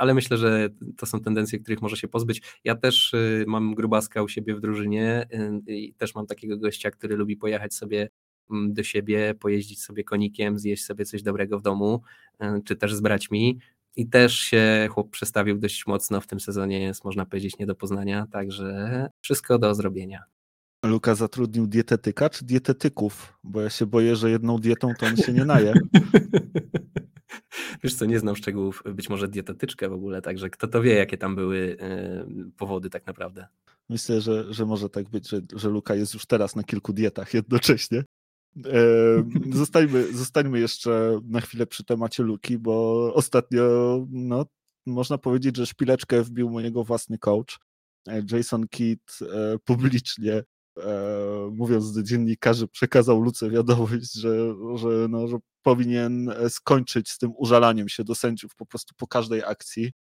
ale 0.00 0.14
myślę, 0.14 0.36
że 0.36 0.68
to 0.96 1.06
są 1.06 1.20
tendencje, 1.20 1.58
których 1.58 1.82
może 1.82 1.96
się 1.96 2.08
pozbyć. 2.08 2.42
Ja 2.64 2.76
też 2.76 3.14
y, 3.14 3.44
mam 3.48 3.74
grubaska 3.74 4.22
u 4.22 4.28
siebie 4.28 4.54
w 4.54 4.60
drużynie 4.60 5.26
y, 5.68 5.72
i 5.72 5.94
też 5.94 6.14
mam 6.14 6.26
takiego 6.26 6.58
gościa, 6.58 6.90
który 6.90 7.16
lubi 7.16 7.36
pojechać 7.36 7.74
sobie 7.74 8.08
mm, 8.50 8.72
do 8.72 8.82
siebie, 8.82 9.34
pojeździć 9.34 9.82
sobie 9.82 10.04
konikiem, 10.04 10.58
zjeść 10.58 10.84
sobie 10.84 11.04
coś 11.04 11.22
dobrego 11.22 11.58
w 11.58 11.62
domu, 11.62 12.02
y, 12.42 12.46
czy 12.64 12.76
też 12.76 12.94
z 12.94 13.00
braćmi. 13.00 13.58
I 13.96 14.08
też 14.08 14.38
się 14.38 14.88
chłop 14.90 15.10
przestawił 15.10 15.58
dość 15.58 15.86
mocno 15.86 16.20
w 16.20 16.26
tym 16.26 16.40
sezonie, 16.40 16.82
jest 16.82 17.04
można 17.04 17.26
powiedzieć 17.26 17.58
nie 17.58 17.66
do 17.66 17.74
poznania, 17.74 18.26
także 18.32 19.08
wszystko 19.20 19.58
do 19.58 19.74
zrobienia. 19.74 20.24
Luka 20.84 21.14
zatrudnił 21.14 21.66
dietetyka 21.66 22.30
czy 22.30 22.44
dietetyków? 22.44 23.38
Bo 23.44 23.60
ja 23.60 23.70
się 23.70 23.86
boję, 23.86 24.16
że 24.16 24.30
jedną 24.30 24.58
dietą 24.58 24.92
to 24.98 25.06
on 25.06 25.16
się 25.16 25.32
nie 25.32 25.44
naje. 25.44 25.72
Wiesz 27.82 27.94
co, 27.94 28.04
nie 28.04 28.18
znam 28.18 28.36
szczegółów, 28.36 28.82
być 28.94 29.08
może 29.08 29.28
dietetyczkę 29.28 29.88
w 29.88 29.92
ogóle, 29.92 30.22
także 30.22 30.50
kto 30.50 30.68
to 30.68 30.82
wie, 30.82 30.94
jakie 30.94 31.18
tam 31.18 31.34
były 31.34 31.76
powody 32.56 32.90
tak 32.90 33.06
naprawdę. 33.06 33.46
Myślę, 33.88 34.20
że, 34.20 34.54
że 34.54 34.66
może 34.66 34.88
tak 34.88 35.08
być, 35.08 35.28
że, 35.28 35.40
że 35.56 35.68
Luka 35.68 35.94
jest 35.94 36.14
już 36.14 36.26
teraz 36.26 36.56
na 36.56 36.62
kilku 36.62 36.92
dietach 36.92 37.34
jednocześnie. 37.34 38.04
Zostańmy, 39.52 40.12
zostańmy 40.12 40.60
jeszcze 40.60 41.20
na 41.24 41.40
chwilę 41.40 41.66
przy 41.66 41.84
temacie 41.84 42.22
Luki, 42.22 42.58
bo 42.58 43.14
ostatnio 43.14 43.62
no, 44.10 44.46
można 44.86 45.18
powiedzieć, 45.18 45.56
że 45.56 45.66
szpileczkę 45.66 46.22
wbił 46.22 46.50
mojego 46.50 46.84
własny 46.84 47.18
coach. 47.18 47.58
E, 48.08 48.22
Jason 48.32 48.68
Kidd 48.68 49.18
e, 49.22 49.58
publicznie 49.64 50.32
e, 50.32 51.50
mówiąc 51.52 51.92
do 51.92 52.02
dziennikarzy, 52.02 52.68
przekazał 52.68 53.20
Luce 53.20 53.50
wiadomość, 53.50 54.12
że, 54.12 54.54
że, 54.74 54.88
no, 55.08 55.28
że 55.28 55.38
powinien 55.62 56.30
skończyć 56.48 57.10
z 57.10 57.18
tym 57.18 57.32
użalaniem 57.36 57.88
się 57.88 58.04
do 58.04 58.14
sędziów 58.14 58.54
po 58.54 58.66
prostu 58.66 58.94
po 58.96 59.06
każdej 59.06 59.42
akcji, 59.44 59.92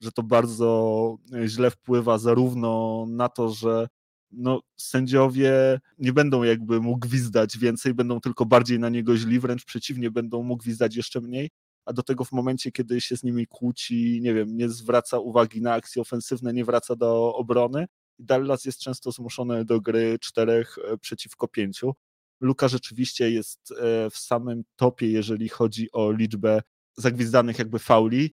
że 0.00 0.12
to 0.12 0.22
bardzo 0.22 1.16
źle 1.46 1.70
wpływa 1.70 2.18
zarówno 2.18 3.04
na 3.08 3.28
to, 3.28 3.48
że 3.48 3.88
no, 4.36 4.60
sędziowie 4.76 5.80
nie 5.98 6.12
będą 6.12 6.42
jakby 6.42 6.80
mu 6.80 6.96
gwizdać 6.96 7.58
więcej, 7.58 7.94
będą 7.94 8.20
tylko 8.20 8.46
bardziej 8.46 8.78
na 8.78 8.88
niego 8.88 9.16
źli, 9.16 9.40
wręcz 9.40 9.64
przeciwnie, 9.64 10.10
będą 10.10 10.42
mu 10.42 10.56
gwizdać 10.56 10.96
jeszcze 10.96 11.20
mniej, 11.20 11.50
a 11.84 11.92
do 11.92 12.02
tego 12.02 12.24
w 12.24 12.32
momencie, 12.32 12.72
kiedy 12.72 13.00
się 13.00 13.16
z 13.16 13.22
nimi 13.22 13.46
kłóci, 13.46 14.20
nie 14.22 14.34
wiem, 14.34 14.56
nie 14.56 14.68
zwraca 14.68 15.18
uwagi 15.18 15.62
na 15.62 15.72
akcje 15.72 16.02
ofensywne, 16.02 16.52
nie 16.52 16.64
wraca 16.64 16.96
do 16.96 17.34
obrony. 17.34 17.86
Dallas 18.18 18.64
jest 18.64 18.78
często 18.78 19.12
zmuszony 19.12 19.64
do 19.64 19.80
gry 19.80 20.18
czterech 20.20 20.76
e, 20.78 20.98
przeciwko 20.98 21.48
pięciu. 21.48 21.94
Luka 22.40 22.68
rzeczywiście 22.68 23.30
jest 23.30 23.72
e, 23.72 24.10
w 24.10 24.16
samym 24.16 24.62
topie, 24.76 25.10
jeżeli 25.10 25.48
chodzi 25.48 25.92
o 25.92 26.12
liczbę 26.12 26.62
zagwizdanych 26.96 27.58
jakby 27.58 27.78
fauli. 27.78 28.34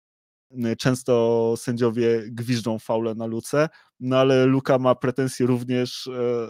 Często 0.77 1.53
sędziowie 1.57 2.23
gwiżdżą 2.27 2.79
faule 2.79 3.15
na 3.15 3.25
Luce, 3.25 3.69
no 3.99 4.17
ale 4.17 4.45
Luka 4.45 4.79
ma 4.79 4.95
pretensje 4.95 5.45
również 5.45 6.07
e, 6.07 6.47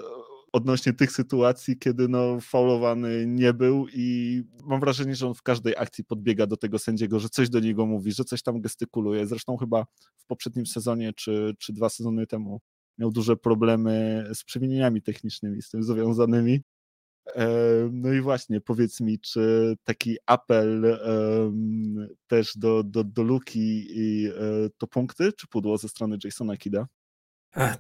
odnośnie 0.55 0.93
tych 0.93 1.11
sytuacji, 1.11 1.77
kiedy 1.77 2.07
no, 2.07 2.39
faulowany 2.41 3.25
nie 3.27 3.53
był 3.53 3.87
i 3.93 4.41
mam 4.63 4.79
wrażenie, 4.79 5.15
że 5.15 5.27
on 5.27 5.33
w 5.33 5.41
każdej 5.41 5.75
akcji 5.77 6.03
podbiega 6.03 6.47
do 6.47 6.57
tego 6.57 6.79
sędziego, 6.79 7.19
że 7.19 7.29
coś 7.29 7.49
do 7.49 7.59
niego 7.59 7.85
mówi, 7.85 8.11
że 8.11 8.23
coś 8.23 8.43
tam 8.43 8.61
gestykuluje. 8.61 9.27
Zresztą 9.27 9.57
chyba 9.57 9.85
w 10.17 10.25
poprzednim 10.25 10.65
sezonie 10.65 11.13
czy, 11.13 11.53
czy 11.59 11.73
dwa 11.73 11.89
sezony 11.89 12.27
temu 12.27 12.61
miał 12.97 13.11
duże 13.11 13.37
problemy 13.37 14.25
z 14.33 14.43
przewinieniami 14.43 15.01
technicznymi 15.01 15.61
z 15.61 15.69
tym 15.69 15.83
związanymi. 15.83 16.61
No 17.91 18.13
i 18.13 18.21
właśnie, 18.21 18.61
powiedz 18.61 19.01
mi, 19.01 19.19
czy 19.19 19.75
taki 19.83 20.17
apel 20.25 20.99
też 22.27 22.57
do, 22.57 22.83
do, 22.83 23.03
do 23.03 23.23
Luki 23.23 23.87
i 23.89 24.27
e, 24.27 24.31
to 24.77 24.87
punkty, 24.87 25.33
czy 25.33 25.47
pudło 25.47 25.77
ze 25.77 25.89
strony 25.89 26.17
Jasona 26.23 26.57
Kida? 26.57 26.87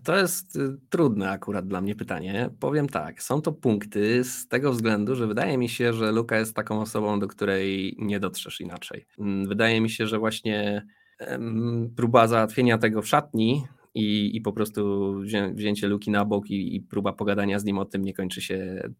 To 0.03 0.17
jest 0.17 0.55
y, 0.55 0.77
trudne 0.89 1.29
akurat 1.31 1.67
dla 1.67 1.81
mnie 1.81 1.95
pytanie. 1.95 2.49
Powiem 2.59 2.89
tak, 2.89 3.23
są 3.23 3.41
to 3.41 3.51
punkty 3.51 4.23
z 4.23 4.47
tego 4.47 4.71
względu, 4.71 5.15
że 5.15 5.27
wydaje 5.27 5.57
mi 5.57 5.69
się, 5.69 5.93
że 5.93 6.11
Luka 6.11 6.37
jest 6.37 6.55
taką 6.55 6.81
osobą, 6.81 7.19
do 7.19 7.27
której 7.27 7.95
nie 7.99 8.19
dotrzesz 8.19 8.61
inaczej. 8.61 9.05
Mm, 9.19 9.47
wydaje 9.47 9.81
mi 9.81 9.89
się, 9.89 10.07
że 10.07 10.19
właśnie 10.19 10.85
próba 11.95 12.27
załatwienia 12.27 12.77
tego 12.77 13.01
w 13.01 13.07
szatni 13.07 13.67
i, 13.95 14.37
i 14.37 14.41
po 14.41 14.53
prostu 14.53 15.13
wzię, 15.19 15.51
wzięcie 15.53 15.87
Luki 15.87 16.11
na 16.11 16.25
bok 16.25 16.49
i, 16.49 16.75
i, 16.75 16.81
próba 16.81 17.13
pogadania 17.13 17.59
z 17.59 17.65
nim 17.65 17.77
o 17.77 17.85
tym 17.85 18.05
nie 18.05 18.13
kończy 18.13 18.41
się 18.41 18.55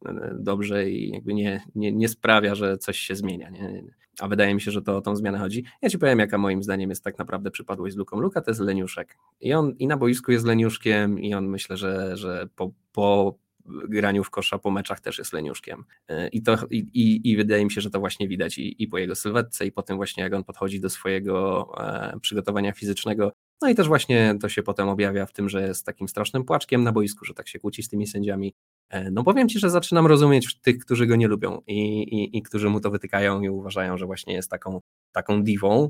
e, 0.06 0.36
dobrze 0.40 0.90
i 0.90 1.10
jakby 1.10 1.34
nie, 1.34 1.62
nie, 1.76 1.92
nie 1.92 2.08
sprawia, 2.08 2.56
że 2.56 2.78
coś 2.78 2.98
się 2.98 3.16
zmienia. 3.16 3.50
Nie? 3.50 3.84
A 4.20 4.28
wydaje 4.28 4.56
mi 4.56 4.62
się, 4.62 4.72
że 4.72 4.82
to 4.82 4.98
o 4.98 5.02
tą 5.02 5.16
zmianę 5.16 5.38
chodzi. 5.38 5.64
Ja 5.82 5.90
ci 5.90 6.00
powiem, 6.00 6.20
jaka 6.20 6.38
moim 6.38 6.64
zdaniem 6.64 6.90
jest 6.90 7.04
tak 7.04 7.18
naprawdę 7.18 7.52
przypadłość 7.52 7.94
z 7.96 7.98
Luką. 7.98 8.20
Luka 8.20 8.42
to 8.42 8.52
jest 8.52 8.62
leniuszek. 8.62 9.18
I 9.42 9.54
on 9.54 9.76
i 9.80 9.88
na 9.88 9.98
boisku 9.98 10.32
jest 10.32 10.46
leniuszkiem 10.46 11.20
i 11.20 11.34
on 11.34 11.48
myślę, 11.48 11.78
że, 11.78 12.18
że 12.18 12.48
po, 12.56 12.72
po 12.92 13.38
graniu 13.66 14.24
w 14.24 14.30
kosza 14.30 14.58
po 14.58 14.72
meczach 14.72 15.00
też 15.00 15.18
jest 15.18 15.34
leniuszkiem. 15.34 15.84
E, 16.08 16.28
I, 16.28 16.42
to, 16.42 16.58
i, 16.72 16.78
i, 16.78 17.32
i 17.32 17.38
wydaje 17.38 17.66
mi 17.66 17.72
się, 17.72 17.82
że 17.82 17.90
to 17.90 18.00
właśnie 18.00 18.28
widać 18.28 18.58
i, 18.58 18.84
i 18.84 18.88
po 18.88 18.98
jego 18.98 19.16
sylwetce, 19.16 19.66
i 19.66 19.72
po 19.72 19.84
tym 19.84 19.98
właśnie 19.98 20.24
jak 20.24 20.34
on 20.34 20.44
podchodzi 20.44 20.80
do 20.80 20.90
swojego 20.90 21.68
e, 21.78 22.20
przygotowania 22.20 22.72
fizycznego. 22.72 23.32
No 23.62 23.70
i 23.70 23.76
też 23.76 23.88
właśnie 23.88 24.36
to 24.42 24.50
się 24.50 24.64
potem 24.64 24.90
objawia 24.90 25.26
w 25.26 25.34
tym, 25.34 25.50
że 25.50 25.62
jest 25.68 25.86
takim 25.86 26.08
strasznym 26.08 26.44
płaczkiem 26.44 26.84
na 26.84 26.92
boisku, 26.92 27.26
że 27.26 27.34
tak 27.34 27.48
się 27.48 27.60
kłóci 27.60 27.84
z 27.84 27.90
tymi 27.90 28.08
sędziami. 28.08 28.54
E, 28.90 29.12
no 29.12 29.24
powiem 29.24 29.50
Ci, 29.50 29.60
że 29.60 29.70
zaczynam 29.70 30.08
rozumieć 30.08 30.60
tych, 30.60 30.78
którzy 30.78 31.08
go 31.08 31.16
nie 31.16 31.28
lubią 31.28 31.62
i, 31.68 32.02
i, 32.02 32.38
i 32.38 32.42
którzy 32.42 32.70
mu 32.70 32.80
to 32.80 32.92
wytykają 32.92 33.42
i 33.42 33.50
uważają, 33.50 33.98
że 33.98 34.06
właśnie 34.06 34.34
jest 34.34 34.50
taką, 34.50 34.82
taką 35.12 35.44
diwą. 35.44 35.90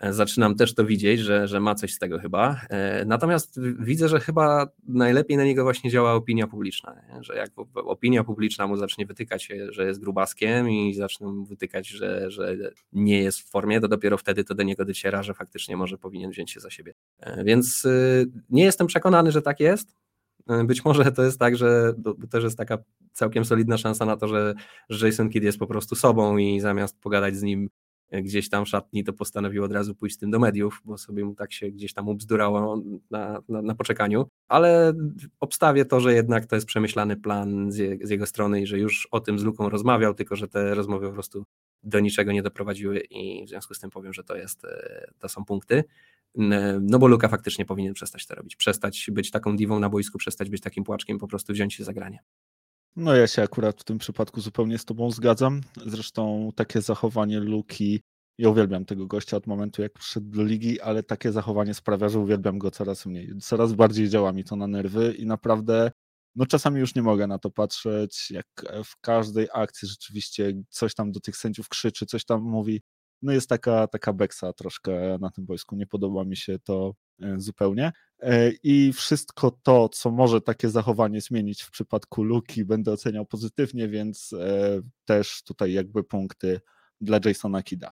E, 0.00 0.12
zaczynam 0.12 0.54
też 0.54 0.74
to 0.74 0.84
widzieć, 0.84 1.20
że, 1.20 1.48
że 1.48 1.60
ma 1.60 1.74
coś 1.74 1.94
z 1.94 1.98
tego 1.98 2.18
chyba. 2.18 2.60
E, 2.70 3.04
natomiast 3.04 3.60
widzę, 3.78 4.08
że 4.08 4.20
chyba 4.20 4.68
najlepiej 4.88 5.36
na 5.36 5.44
niego 5.44 5.62
właśnie 5.62 5.90
działa 5.90 6.14
opinia 6.14 6.46
publiczna. 6.46 6.94
Nie? 6.94 7.22
Że 7.22 7.36
jak 7.36 7.50
opinia 7.74 8.24
publiczna 8.24 8.66
mu 8.66 8.76
zacznie 8.76 9.06
wytykać, 9.06 9.48
że 9.70 9.86
jest 9.86 10.00
grubaskiem 10.00 10.70
i 10.70 10.94
zacznie 10.94 11.26
mu 11.26 11.44
wytykać, 11.44 11.88
że, 11.88 12.30
że 12.30 12.56
nie 12.92 13.22
jest 13.22 13.40
w 13.40 13.50
formie, 13.50 13.80
to 13.80 13.88
dopiero 13.88 14.18
wtedy 14.18 14.44
to 14.44 14.54
do 14.54 14.62
niego 14.62 14.84
dociera, 14.84 15.22
że 15.22 15.34
faktycznie 15.34 15.76
może 15.76 15.98
powinien 15.98 16.30
wziąć 16.30 16.50
się 16.50 16.60
za 16.60 16.70
siebie. 16.70 16.94
Więc 17.44 17.86
nie 18.50 18.64
jestem 18.64 18.86
przekonany, 18.86 19.32
że 19.32 19.42
tak 19.42 19.60
jest. 19.60 19.94
Być 20.64 20.84
może 20.84 21.12
to 21.12 21.22
jest 21.22 21.38
tak, 21.38 21.56
że 21.56 21.94
też 22.30 22.44
jest 22.44 22.58
taka 22.58 22.78
całkiem 23.12 23.44
solidna 23.44 23.78
szansa 23.78 24.04
na 24.04 24.16
to, 24.16 24.28
że 24.28 24.54
Jason 25.02 25.28
Kidd 25.30 25.44
jest 25.44 25.58
po 25.58 25.66
prostu 25.66 25.94
sobą 25.94 26.36
i 26.36 26.60
zamiast 26.60 27.00
pogadać 27.00 27.36
z 27.36 27.42
nim 27.42 27.70
gdzieś 28.12 28.48
tam 28.48 28.66
szatni, 28.66 29.04
to 29.04 29.12
postanowił 29.12 29.64
od 29.64 29.72
razu 29.72 29.94
pójść 29.94 30.16
z 30.16 30.18
tym 30.18 30.30
do 30.30 30.38
mediów, 30.38 30.82
bo 30.84 30.98
sobie 30.98 31.24
mu 31.24 31.34
tak 31.34 31.52
się 31.52 31.70
gdzieś 31.70 31.92
tam 31.92 32.08
ubzdurało 32.08 32.82
na, 33.10 33.42
na, 33.48 33.62
na 33.62 33.74
poczekaniu. 33.74 34.26
Ale 34.48 34.92
obstawię 35.40 35.84
to, 35.84 36.00
że 36.00 36.14
jednak 36.14 36.46
to 36.46 36.54
jest 36.54 36.66
przemyślany 36.66 37.16
plan 37.16 37.72
z, 37.72 37.76
je, 37.76 37.98
z, 38.02 38.10
jego 38.10 38.26
strony 38.26 38.60
i 38.60 38.66
że 38.66 38.78
już 38.78 39.08
o 39.10 39.20
tym 39.20 39.38
z 39.38 39.44
Luką 39.44 39.68
rozmawiał, 39.68 40.14
tylko 40.14 40.36
że 40.36 40.48
te 40.48 40.74
rozmowy 40.74 41.06
po 41.06 41.12
prostu 41.12 41.44
do 41.82 42.00
niczego 42.00 42.32
nie 42.32 42.42
doprowadziły 42.42 43.00
i 43.00 43.44
w 43.46 43.48
związku 43.48 43.74
z 43.74 43.80
tym 43.80 43.90
powiem, 43.90 44.12
że 44.12 44.24
to 44.24 44.36
jest, 44.36 44.64
e, 44.64 45.10
to 45.18 45.28
są 45.28 45.44
punkty. 45.44 45.84
No 46.80 46.98
bo 46.98 47.06
Luka 47.06 47.28
faktycznie 47.28 47.64
powinien 47.64 47.94
przestać 47.94 48.26
to 48.26 48.34
robić. 48.34 48.56
Przestać 48.56 49.10
być 49.12 49.30
taką 49.30 49.56
diwą 49.56 49.80
na 49.80 49.88
boisku, 49.88 50.18
przestać 50.18 50.50
być 50.50 50.60
takim 50.60 50.84
płaczkiem, 50.84 51.18
po 51.18 51.28
prostu 51.28 51.52
wziąć 51.52 51.74
się 51.74 51.84
za 51.84 51.92
granie. 51.92 52.18
No 52.96 53.14
ja 53.14 53.26
się 53.26 53.42
akurat 53.42 53.80
w 53.80 53.84
tym 53.84 53.98
przypadku 53.98 54.40
zupełnie 54.40 54.78
z 54.78 54.84
tobą 54.84 55.10
zgadzam. 55.10 55.60
Zresztą 55.86 56.50
takie 56.56 56.80
zachowanie 56.80 57.40
Luki, 57.40 58.02
ja 58.38 58.48
uwielbiam 58.48 58.84
tego 58.84 59.06
gościa 59.06 59.36
od 59.36 59.46
momentu 59.46 59.82
jak 59.82 59.92
przyszedł 59.92 60.30
do 60.30 60.42
ligi, 60.44 60.80
ale 60.80 61.02
takie 61.02 61.32
zachowanie 61.32 61.74
sprawia, 61.74 62.08
że 62.08 62.18
uwielbiam 62.18 62.58
go 62.58 62.70
coraz 62.70 63.06
mniej. 63.06 63.32
Coraz 63.40 63.72
bardziej 63.72 64.08
działa 64.08 64.32
mi 64.32 64.44
to 64.44 64.56
na 64.56 64.66
nerwy 64.66 65.14
i 65.18 65.26
naprawdę 65.26 65.90
no 66.38 66.46
czasami 66.46 66.80
już 66.80 66.94
nie 66.94 67.02
mogę 67.02 67.26
na 67.26 67.38
to 67.38 67.50
patrzeć, 67.50 68.30
jak 68.30 68.46
w 68.84 69.00
każdej 69.00 69.48
akcji 69.54 69.88
rzeczywiście 69.88 70.52
coś 70.68 70.94
tam 70.94 71.12
do 71.12 71.20
tych 71.20 71.36
sędziów 71.36 71.68
krzyczy, 71.68 72.06
coś 72.06 72.24
tam 72.24 72.42
mówi. 72.42 72.82
No 73.22 73.32
jest 73.32 73.48
taka, 73.48 73.86
taka 73.86 74.12
beksa 74.12 74.52
troszkę 74.52 75.18
na 75.20 75.30
tym 75.30 75.46
boisku, 75.46 75.76
nie 75.76 75.86
podoba 75.86 76.24
mi 76.24 76.36
się 76.36 76.58
to 76.58 76.94
e, 77.22 77.34
zupełnie. 77.40 77.92
E, 78.20 78.50
I 78.62 78.92
wszystko 78.92 79.58
to, 79.62 79.88
co 79.88 80.10
może 80.10 80.40
takie 80.40 80.68
zachowanie 80.68 81.20
zmienić 81.20 81.62
w 81.62 81.70
przypadku 81.70 82.22
Luki, 82.22 82.64
będę 82.64 82.92
oceniał 82.92 83.26
pozytywnie, 83.26 83.88
więc 83.88 84.32
e, 84.32 84.80
też 85.04 85.42
tutaj 85.42 85.72
jakby 85.72 86.04
punkty 86.04 86.60
dla 87.00 87.20
Jasona 87.24 87.62
Kida. 87.62 87.90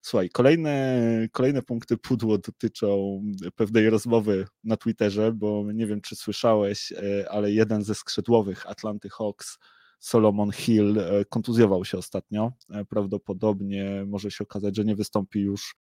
Słuchaj, 0.00 0.30
kolejne, 0.30 1.00
kolejne 1.32 1.62
punkty 1.62 1.96
pudło 1.96 2.38
dotyczą 2.38 3.22
pewnej 3.54 3.90
rozmowy 3.90 4.46
na 4.64 4.76
Twitterze, 4.76 5.32
bo 5.32 5.64
nie 5.72 5.86
wiem, 5.86 6.00
czy 6.00 6.16
słyszałeś, 6.16 6.92
ale 7.30 7.52
jeden 7.52 7.82
ze 7.82 7.94
skrzydłowych 7.94 8.70
Atlanty 8.70 9.08
Hawks 9.08 9.58
Solomon 9.98 10.52
Hill 10.52 10.98
e, 10.98 11.24
kontuzjował 11.24 11.84
się 11.84 11.98
ostatnio. 11.98 12.52
E, 12.70 12.84
prawdopodobnie 12.84 14.04
może 14.06 14.30
się 14.30 14.44
okazać, 14.44 14.76
że 14.76 14.84
nie 14.84 14.96
wystąpi 14.96 15.40
już 15.40 15.76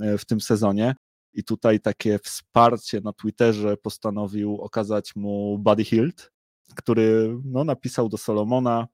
e, 0.00 0.18
w 0.18 0.24
tym 0.24 0.40
sezonie. 0.40 0.94
I 1.38 1.44
tutaj 1.44 1.80
takie 1.80 2.18
wsparcie 2.18 3.00
na 3.00 3.12
Twitterze 3.12 3.76
postanowił 3.76 4.60
okazać 4.60 5.16
mu 5.16 5.58
Buddy 5.58 5.84
Hilt, 5.84 6.32
który 6.74 7.38
no, 7.44 7.64
napisał 7.64 8.08
do 8.08 8.16
Solomona 8.16 8.88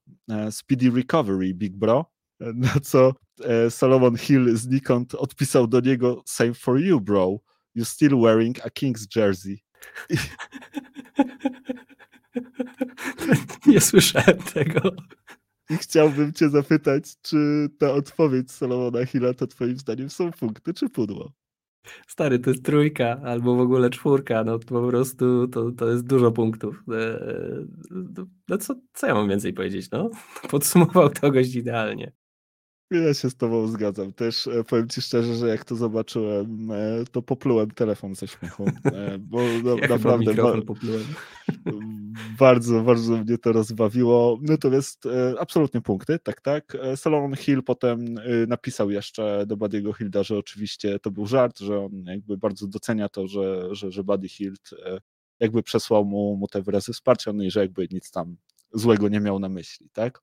Speedy 0.51 0.91
Recovery, 0.91 1.55
Big 1.55 1.77
Bro, 1.77 2.05
na 2.55 2.81
co 2.83 3.13
Solomon 3.71 4.17
Hill 4.17 4.57
znikąd 4.57 5.15
odpisał 5.15 5.67
do 5.67 5.81
niego 5.81 6.23
Same 6.27 6.55
for 6.55 6.81
you, 6.81 7.01
bro. 7.01 7.39
You 7.75 7.85
still 7.85 8.21
wearing 8.21 8.67
a 8.67 8.69
King's 8.69 9.17
jersey. 9.17 9.59
Nie 13.67 13.81
słyszałem 13.81 14.39
tego. 14.55 14.81
I 15.71 15.77
chciałbym 15.77 16.33
cię 16.33 16.49
zapytać, 16.49 17.05
czy 17.23 17.69
ta 17.79 17.93
odpowiedź 17.93 18.53
Solomona 18.53 19.07
Hilla 19.07 19.35
to 19.35 19.47
twoim 19.47 19.79
zdaniem 19.79 20.11
są 20.11 20.33
punkty, 20.33 20.75
czy 20.75 20.89
pudło? 20.89 21.33
Stary, 22.07 22.39
to 22.39 22.51
jest 22.51 22.65
trójka, 22.65 23.21
albo 23.25 23.57
w 23.57 23.61
ogóle 23.61 23.91
czwórka, 23.91 24.45
no 24.45 24.59
po 24.59 24.89
prostu 24.89 25.49
to, 25.49 25.71
to 25.73 25.89
jest 25.89 26.07
dużo 26.07 26.33
punktów. 26.33 26.83
E, 26.93 27.21
no 28.49 28.59
co, 28.59 28.75
co 28.93 29.07
ja 29.07 29.15
mam 29.15 29.29
więcej 29.29 29.53
powiedzieć, 29.53 29.91
no? 29.91 30.11
Podsumował 30.51 31.11
to 31.11 31.31
gość 31.31 31.55
idealnie. 31.55 32.13
Ja 32.91 33.15
się 33.15 33.31
z 33.31 33.37
tobą 33.37 33.69
zgadzam. 33.69 34.13
Też 34.13 34.47
e, 34.47 34.65
powiem 34.65 34.89
ci 34.89 35.03
szczerze, 35.03 35.35
że 35.35 35.49
jak 35.49 35.65
to 35.65 35.77
zobaczyłem, 35.77 36.71
e, 36.71 37.05
to 37.13 37.23
poplułem 37.23 37.71
telefon 37.71 38.15
ze 38.15 38.29
śmiechu. 38.29 38.67
E, 38.85 39.19
bo 39.19 39.43
ja 39.81 39.89
naprawdę 39.89 40.63
poplułem. 40.63 41.05
bardzo, 42.39 42.81
bardzo 42.81 43.17
mnie 43.17 43.39
to 43.39 43.53
rozbawiło. 43.53 44.39
Natomiast 44.43 45.05
absolutnie 45.39 45.81
punkty, 45.81 46.19
tak, 46.19 46.41
tak. 46.41 46.77
Solomon 46.97 47.37
Hill 47.37 47.63
potem 47.63 48.15
napisał 48.49 48.91
jeszcze 48.91 49.45
do 49.47 49.57
Buddy'ego 49.57 49.97
Hilda, 49.97 50.23
że 50.23 50.39
oczywiście 50.39 50.99
to 50.99 51.11
był 51.11 51.27
żart, 51.27 51.59
że 51.59 51.79
on 51.79 52.05
jakby 52.07 52.37
bardzo 52.39 52.67
docenia 52.67 53.09
to, 53.09 53.29
że, 53.29 53.75
że, 53.75 53.91
że 53.93 54.05
Buddy 54.05 54.29
Hild 54.29 54.71
jakby 55.41 55.63
przesłał 55.63 56.05
mu, 56.05 56.37
mu 56.37 56.49
te 56.49 56.63
wyrazy 56.63 56.93
wsparcia, 56.93 57.33
no 57.33 57.45
i 57.45 57.51
że 57.51 57.61
jakby 57.61 57.89
nic 57.91 58.11
tam 58.11 58.37
złego 58.73 59.09
nie 59.09 59.21
miał 59.21 59.39
na 59.39 59.49
myśli, 59.49 59.89
tak? 59.93 60.21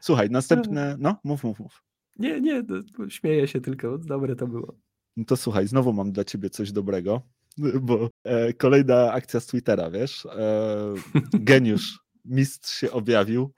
Słuchaj, 0.00 0.30
następne. 0.30 0.96
No, 0.98 1.16
mów, 1.24 1.44
mów, 1.44 1.60
mów. 1.60 1.82
Nie, 2.18 2.40
nie, 2.40 2.62
śmieję 3.08 3.48
się 3.48 3.60
tylko, 3.60 3.98
dobre 3.98 4.36
to 4.36 4.46
było. 4.46 4.76
No 5.16 5.24
to 5.24 5.36
słuchaj, 5.36 5.68
znowu 5.68 5.92
mam 5.92 6.12
dla 6.12 6.24
ciebie 6.24 6.50
coś 6.50 6.72
dobrego, 6.72 7.22
bo 7.82 8.10
e, 8.24 8.52
kolejna 8.52 9.12
akcja 9.12 9.40
z 9.40 9.46
Twittera, 9.46 9.90
wiesz? 9.90 10.26
E, 10.26 10.94
geniusz, 11.32 11.98
mistrz 12.24 12.80
się 12.80 12.90
objawił. 12.90 13.52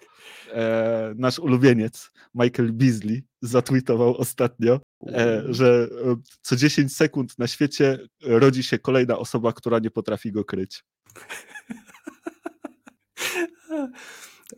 E, 0.53 1.14
nasz 1.16 1.39
ulubieniec 1.39 2.11
Michael 2.34 2.72
Beasley 2.72 3.22
zatweetował 3.43 4.16
ostatnio, 4.16 4.80
e, 5.07 5.43
że 5.49 5.89
e, 6.05 6.16
co 6.43 6.57
10 6.57 6.97
sekund 6.97 7.39
na 7.39 7.47
świecie 7.47 7.99
rodzi 8.22 8.62
się 8.62 8.78
kolejna 8.78 9.18
osoba, 9.18 9.53
która 9.53 9.78
nie 9.78 9.91
potrafi 9.91 10.32
go 10.32 10.45
kryć. 10.45 10.78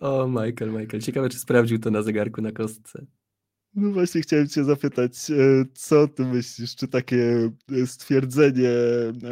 O, 0.01 0.29
Michael, 0.29 0.73
Michael. 0.73 1.03
Ciekawe, 1.03 1.29
czy 1.29 1.39
sprawdził 1.39 1.79
to 1.79 1.91
na 1.91 2.03
zegarku 2.03 2.43
na 2.43 2.53
kostce. 2.53 3.07
No 3.75 3.91
właśnie 3.91 4.21
chciałem 4.21 4.49
cię 4.49 4.65
zapytać, 4.65 5.31
e, 5.31 5.35
co 5.75 6.09
ty 6.09 6.25
myślisz, 6.25 6.77
czy 6.77 6.89
takie 6.89 7.51
e, 7.73 7.87
stwierdzenie 7.87 8.71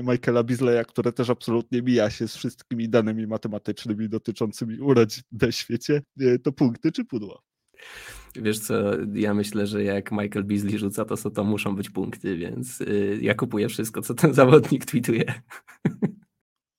Michaela 0.02 0.42
Beasleya, 0.42 0.84
które 0.88 1.12
też 1.12 1.30
absolutnie 1.30 1.82
mija 1.82 2.10
się 2.10 2.28
z 2.28 2.36
wszystkimi 2.36 2.88
danymi 2.88 3.26
matematycznymi 3.26 4.08
dotyczącymi 4.08 4.80
urodzin 4.80 5.22
na 5.32 5.52
świecie, 5.52 6.02
e, 6.20 6.38
to 6.38 6.52
punkty 6.52 6.92
czy 6.92 7.04
pudło? 7.04 7.42
Wiesz 8.36 8.58
co, 8.58 8.74
ja 9.14 9.34
myślę, 9.34 9.66
że 9.66 9.84
jak 9.84 10.12
Michael 10.12 10.44
Beasley 10.44 10.78
rzuca, 10.78 11.04
to, 11.04 11.30
to 11.30 11.44
muszą 11.44 11.76
być 11.76 11.90
punkty, 11.90 12.36
więc 12.36 12.82
ja 13.20 13.34
kupuję 13.34 13.68
wszystko, 13.68 14.02
co 14.02 14.14
ten 14.14 14.34
zawodnik 14.34 14.84
tweetuje. 14.84 15.24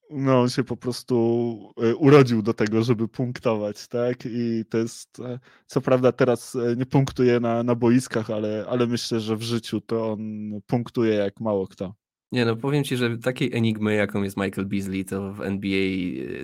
no, 0.09 0.41
on 0.41 0.49
się 0.49 0.63
po 0.63 0.77
prostu 0.77 1.73
e, 1.77 1.95
urodził 1.95 2.41
do 2.41 2.53
tego, 2.53 2.83
żeby 2.83 3.07
punktować, 3.07 3.87
tak? 3.87 4.25
I 4.25 4.65
to 4.69 4.77
jest, 4.77 5.19
e, 5.19 5.39
co 5.67 5.81
prawda 5.81 6.11
teraz 6.11 6.55
e, 6.55 6.75
nie 6.75 6.85
punktuje 6.85 7.39
na, 7.39 7.63
na 7.63 7.75
boiskach, 7.75 8.29
ale, 8.29 8.65
ale 8.69 8.87
myślę, 8.87 9.19
że 9.19 9.35
w 9.35 9.41
życiu 9.41 9.81
to 9.81 10.11
on 10.11 10.19
punktuje 10.67 11.13
jak 11.13 11.39
mało 11.39 11.67
kto. 11.67 11.93
Nie 12.31 12.45
no, 12.45 12.55
powiem 12.55 12.83
Ci, 12.83 12.97
że 12.97 13.17
takiej 13.17 13.55
enigmy, 13.55 13.95
jaką 13.95 14.23
jest 14.23 14.37
Michael 14.37 14.67
Beasley, 14.67 15.05
to 15.05 15.33
w 15.33 15.41
NBA 15.41 15.89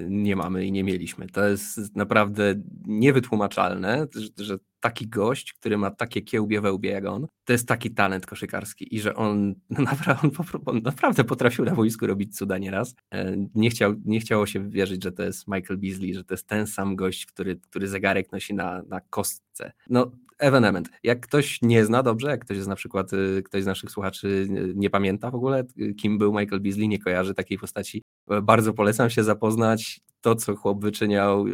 nie 0.08 0.36
mamy 0.36 0.66
i 0.66 0.72
nie 0.72 0.84
mieliśmy. 0.84 1.28
To 1.28 1.48
jest 1.48 1.96
naprawdę 1.96 2.56
niewytłumaczalne, 2.86 4.08
że 4.38 4.58
taki 4.80 5.08
gość, 5.08 5.54
który 5.54 5.78
ma 5.78 5.92
takie 5.92 6.22
kiełbie 6.22 6.62
wełbie 6.62 6.90
jak 6.90 7.06
on, 7.06 7.28
to 7.46 7.54
jest 7.54 7.68
taki 7.68 7.92
talent 7.92 8.26
koszykarski 8.26 8.96
i 8.96 9.00
że 9.00 9.16
on, 9.16 9.56
no 9.70 9.82
naprawdę, 9.84 10.30
on 10.66 10.82
naprawdę 10.82 11.24
potrafił 11.24 11.66
na 11.66 11.76
wojsku 11.76 12.08
robić 12.08 12.38
cuda 12.38 12.58
nieraz. 12.58 12.96
E, 13.12 13.36
nie, 13.56 13.70
chciał, 13.70 13.94
nie 14.06 14.20
chciało 14.20 14.46
się 14.46 14.70
wierzyć, 14.70 15.04
że 15.04 15.12
to 15.12 15.24
jest 15.24 15.48
Michael 15.48 15.80
Beasley, 15.80 16.14
że 16.14 16.24
to 16.24 16.34
jest 16.34 16.48
ten 16.48 16.68
sam 16.68 16.96
gość, 16.96 17.26
który, 17.26 17.56
który 17.56 17.88
zegarek 17.88 18.32
nosi 18.32 18.54
na, 18.54 18.82
na 18.90 19.02
kostce. 19.02 19.72
No, 19.90 20.12
evenement. 20.40 20.90
Jak 21.04 21.20
ktoś 21.20 21.62
nie 21.62 21.86
zna 21.86 22.04
dobrze, 22.04 22.28
jak 22.28 22.46
ktoś 22.46 22.58
jest 22.58 22.70
na 22.70 22.76
przykład, 22.76 23.14
y, 23.14 23.44
ktoś 23.46 23.64
z 23.64 23.66
naszych 23.66 23.92
słuchaczy 23.92 24.28
y, 24.28 24.74
nie 24.76 24.90
pamięta 24.90 25.32
w 25.32 25.36
ogóle, 25.36 25.64
y, 25.80 25.94
kim 25.94 26.18
był 26.18 26.40
Michael 26.40 26.62
Beasley, 26.62 26.88
nie 26.88 27.00
kojarzy 27.00 27.34
takiej 27.34 27.58
postaci, 27.58 28.04
bardzo 28.44 28.74
polecam 28.74 29.10
się 29.10 29.24
zapoznać. 29.24 30.00
To, 30.22 30.36
co 30.36 30.56
chłop 30.56 30.82
wyczyniał, 30.82 31.46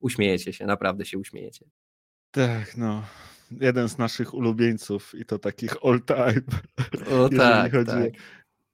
uśmiejecie 0.00 0.52
się, 0.52 0.66
naprawdę 0.66 1.04
się 1.04 1.18
uśmiejecie. 1.18 1.64
Tak, 2.30 2.76
no. 2.76 3.02
Jeden 3.50 3.88
z 3.88 3.98
naszych 3.98 4.34
ulubieńców 4.34 5.14
i 5.14 5.24
to 5.24 5.38
takich 5.38 5.74
all 5.84 6.00
time. 6.02 6.42
O 7.10 7.22
jeżeli 7.22 7.36
tak, 7.36 7.72
chodzi 7.72 7.86
tak. 7.86 8.12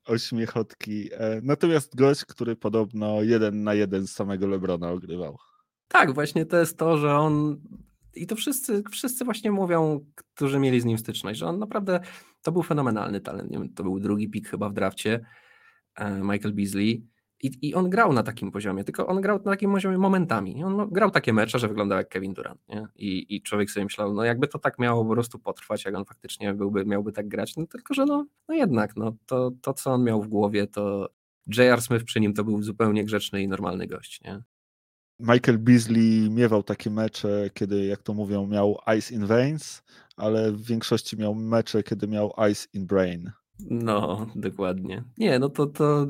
o 0.05 0.19
śmiechotki. 0.19 1.11
E, 1.12 1.41
natomiast 1.43 1.97
gość, 1.97 2.25
który 2.25 2.57
podobno 2.57 3.23
jeden 3.23 3.62
na 3.62 3.75
jeden 3.75 4.07
z 4.07 4.12
samego 4.12 4.47
Lebrona 4.47 4.91
ogrywał. 4.91 5.39
Tak, 5.89 6.15
właśnie 6.15 6.47
to 6.47 6.57
jest 6.57 6.79
to, 6.79 6.99
że 6.99 7.15
on 7.15 7.61
i 8.17 8.27
to 8.27 8.37
wszyscy, 8.37 8.83
wszyscy 8.91 9.25
właśnie 9.25 9.53
mówią, 9.53 10.07
którzy 10.35 10.59
mieli 10.59 10.81
z 10.81 10.85
nim 10.85 10.99
styczność, 10.99 11.39
że 11.39 11.47
on 11.47 11.59
naprawdę 11.59 12.01
to 12.43 12.53
był 12.53 12.62
fenomenalny 12.62 13.21
talent. 13.21 13.53
Wiem, 13.53 13.75
to 13.75 13.83
był 13.83 14.01
drugi 14.01 14.31
pik 14.31 14.49
chyba 14.49 14.69
w 14.69 14.73
drafcie, 14.73 15.21
e, 15.97 16.21
Michael 16.21 16.55
Beasley. 16.55 17.07
I, 17.43 17.69
I 17.69 17.75
on 17.75 17.91
grał 17.91 18.12
na 18.12 18.23
takim 18.23 18.51
poziomie, 18.51 18.85
tylko 18.85 19.07
on 19.07 19.21
grał 19.21 19.39
na 19.39 19.51
takim 19.51 19.73
poziomie 19.73 19.99
momentami. 19.99 20.65
On 20.65 20.91
grał 20.91 21.11
takie 21.11 21.33
mecze, 21.33 21.59
że 21.59 21.69
wyglądał 21.69 21.99
jak 21.99 22.09
Kevin 22.09 22.33
Durant. 22.35 22.69
Nie? 22.69 22.87
I, 22.97 23.37
I 23.37 23.43
człowiek 23.43 23.71
sobie 23.71 23.85
myślał, 23.85 24.15
no 24.15 24.25
jakby 24.25 24.49
to 24.49 24.59
tak 24.59 24.79
miało 24.79 25.05
po 25.05 25.11
prostu 25.11 25.39
potrwać, 25.39 25.85
jak 25.85 25.95
on 25.95 26.05
faktycznie 26.05 26.55
byłby, 26.55 26.85
miałby 26.85 27.12
tak 27.12 27.29
grać, 27.29 27.57
no 27.57 27.67
tylko 27.67 27.95
że 27.95 28.07
no, 28.07 28.27
no 28.49 28.55
jednak, 28.55 28.97
no, 28.97 29.17
to, 29.27 29.51
to 29.62 29.75
co 29.75 29.93
on 29.93 30.05
miał 30.05 30.23
w 30.23 30.29
głowie, 30.29 30.67
to 30.67 31.09
J.R. 31.57 31.83
Smith 31.83 32.05
przy 32.05 32.21
nim 32.21 32.35
to 32.35 32.45
był 32.45 32.62
zupełnie 32.62 33.05
grzeczny 33.05 33.43
i 33.43 33.49
normalny 33.49 33.87
gość. 33.87 34.21
Nie? 34.25 34.43
Michael 35.21 35.59
Beasley 35.59 36.31
miewał 36.31 36.62
takie 36.62 36.91
mecze, 36.91 37.51
kiedy, 37.55 37.87
jak 37.87 38.03
to 38.03 38.15
mówią, 38.15 38.47
miał 38.47 38.79
ice 38.99 39.15
in 39.15 39.27
veins, 39.27 39.83
ale 40.17 40.53
w 40.53 40.62
większości 40.62 41.17
miał 41.17 41.35
mecze, 41.35 41.83
kiedy 41.83 42.09
miał 42.09 42.33
ice 42.51 42.67
in 42.73 42.87
brain. 42.87 43.31
No, 43.71 44.27
dokładnie. 44.35 45.05
Nie, 45.19 45.39
no 45.39 45.49
to, 45.49 45.67
to 45.67 46.07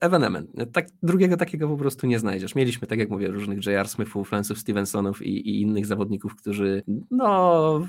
evenement. 0.00 0.50
Tak, 0.72 0.86
drugiego 1.02 1.36
takiego 1.36 1.68
po 1.68 1.76
prostu 1.76 2.06
nie 2.06 2.18
znajdziesz. 2.18 2.54
Mieliśmy, 2.54 2.88
tak 2.88 2.98
jak 2.98 3.10
mówię, 3.10 3.28
różnych 3.28 3.66
J.R. 3.66 3.88
Smithów, 3.88 4.30
Lance'ów 4.30 4.56
Stevensonów 4.56 5.22
i, 5.22 5.48
i 5.48 5.60
innych 5.60 5.86
zawodników, 5.86 6.36
którzy 6.36 6.82
no 7.10 7.86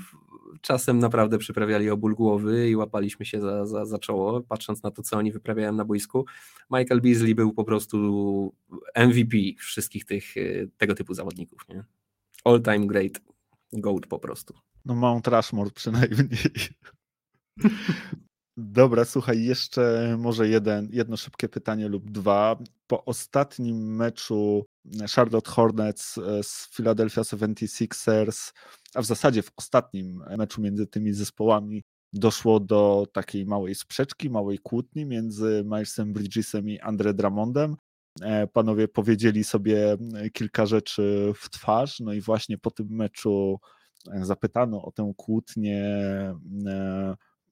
czasem 0.60 0.98
naprawdę 0.98 1.38
przyprawiali 1.38 1.90
oból 1.90 2.14
głowy 2.14 2.68
i 2.68 2.76
łapaliśmy 2.76 3.26
się 3.26 3.40
za, 3.40 3.66
za, 3.66 3.86
za 3.86 3.98
czoło, 3.98 4.40
patrząc 4.40 4.82
na 4.82 4.90
to, 4.90 5.02
co 5.02 5.16
oni 5.16 5.32
wyprawiają 5.32 5.72
na 5.72 5.84
boisku. 5.84 6.26
Michael 6.70 7.00
Beasley 7.00 7.34
był 7.34 7.52
po 7.52 7.64
prostu 7.64 8.54
MVP 8.96 9.36
wszystkich 9.58 10.04
tych, 10.04 10.36
e, 10.36 10.40
tego 10.76 10.94
typu 10.94 11.14
zawodników. 11.14 11.68
Nie? 11.68 11.84
All 12.44 12.62
time 12.62 12.86
great, 12.86 13.20
gold 13.72 14.06
po 14.06 14.18
prostu. 14.18 14.54
No 14.84 14.94
Mount 14.94 15.28
Rushmore 15.28 15.70
przynajmniej. 15.70 16.28
Dobra, 18.64 19.04
słuchaj, 19.04 19.44
jeszcze 19.44 20.16
może 20.18 20.48
jeden, 20.48 20.88
jedno 20.92 21.16
szybkie 21.16 21.48
pytanie 21.48 21.88
lub 21.88 22.10
dwa. 22.10 22.56
Po 22.86 23.04
ostatnim 23.04 23.96
meczu 23.96 24.64
Charlotte 25.14 25.50
Hornets 25.50 26.18
e, 26.18 26.42
z 26.42 26.68
Philadelphia 26.74 27.22
76ers, 27.22 28.52
a 28.94 29.02
w 29.02 29.06
zasadzie 29.06 29.42
w 29.42 29.50
ostatnim 29.56 30.22
meczu 30.38 30.60
między 30.60 30.86
tymi 30.86 31.12
zespołami 31.12 31.82
doszło 32.12 32.60
do 32.60 33.06
takiej 33.12 33.46
małej 33.46 33.74
sprzeczki, 33.74 34.30
małej 34.30 34.58
kłótni 34.58 35.06
między 35.06 35.62
Milesem 35.64 36.12
Bridgesem 36.12 36.68
i 36.68 36.80
Andre 36.80 37.14
Drummondem. 37.14 37.76
E, 38.20 38.46
panowie 38.46 38.88
powiedzieli 38.88 39.44
sobie 39.44 39.96
kilka 40.32 40.66
rzeczy 40.66 41.32
w 41.36 41.50
twarz, 41.50 42.00
no 42.00 42.12
i 42.12 42.20
właśnie 42.20 42.58
po 42.58 42.70
tym 42.70 42.86
meczu 42.90 43.60
e, 44.12 44.24
zapytano 44.24 44.82
o 44.82 44.92
tę 44.92 45.12
kłótnię 45.16 45.84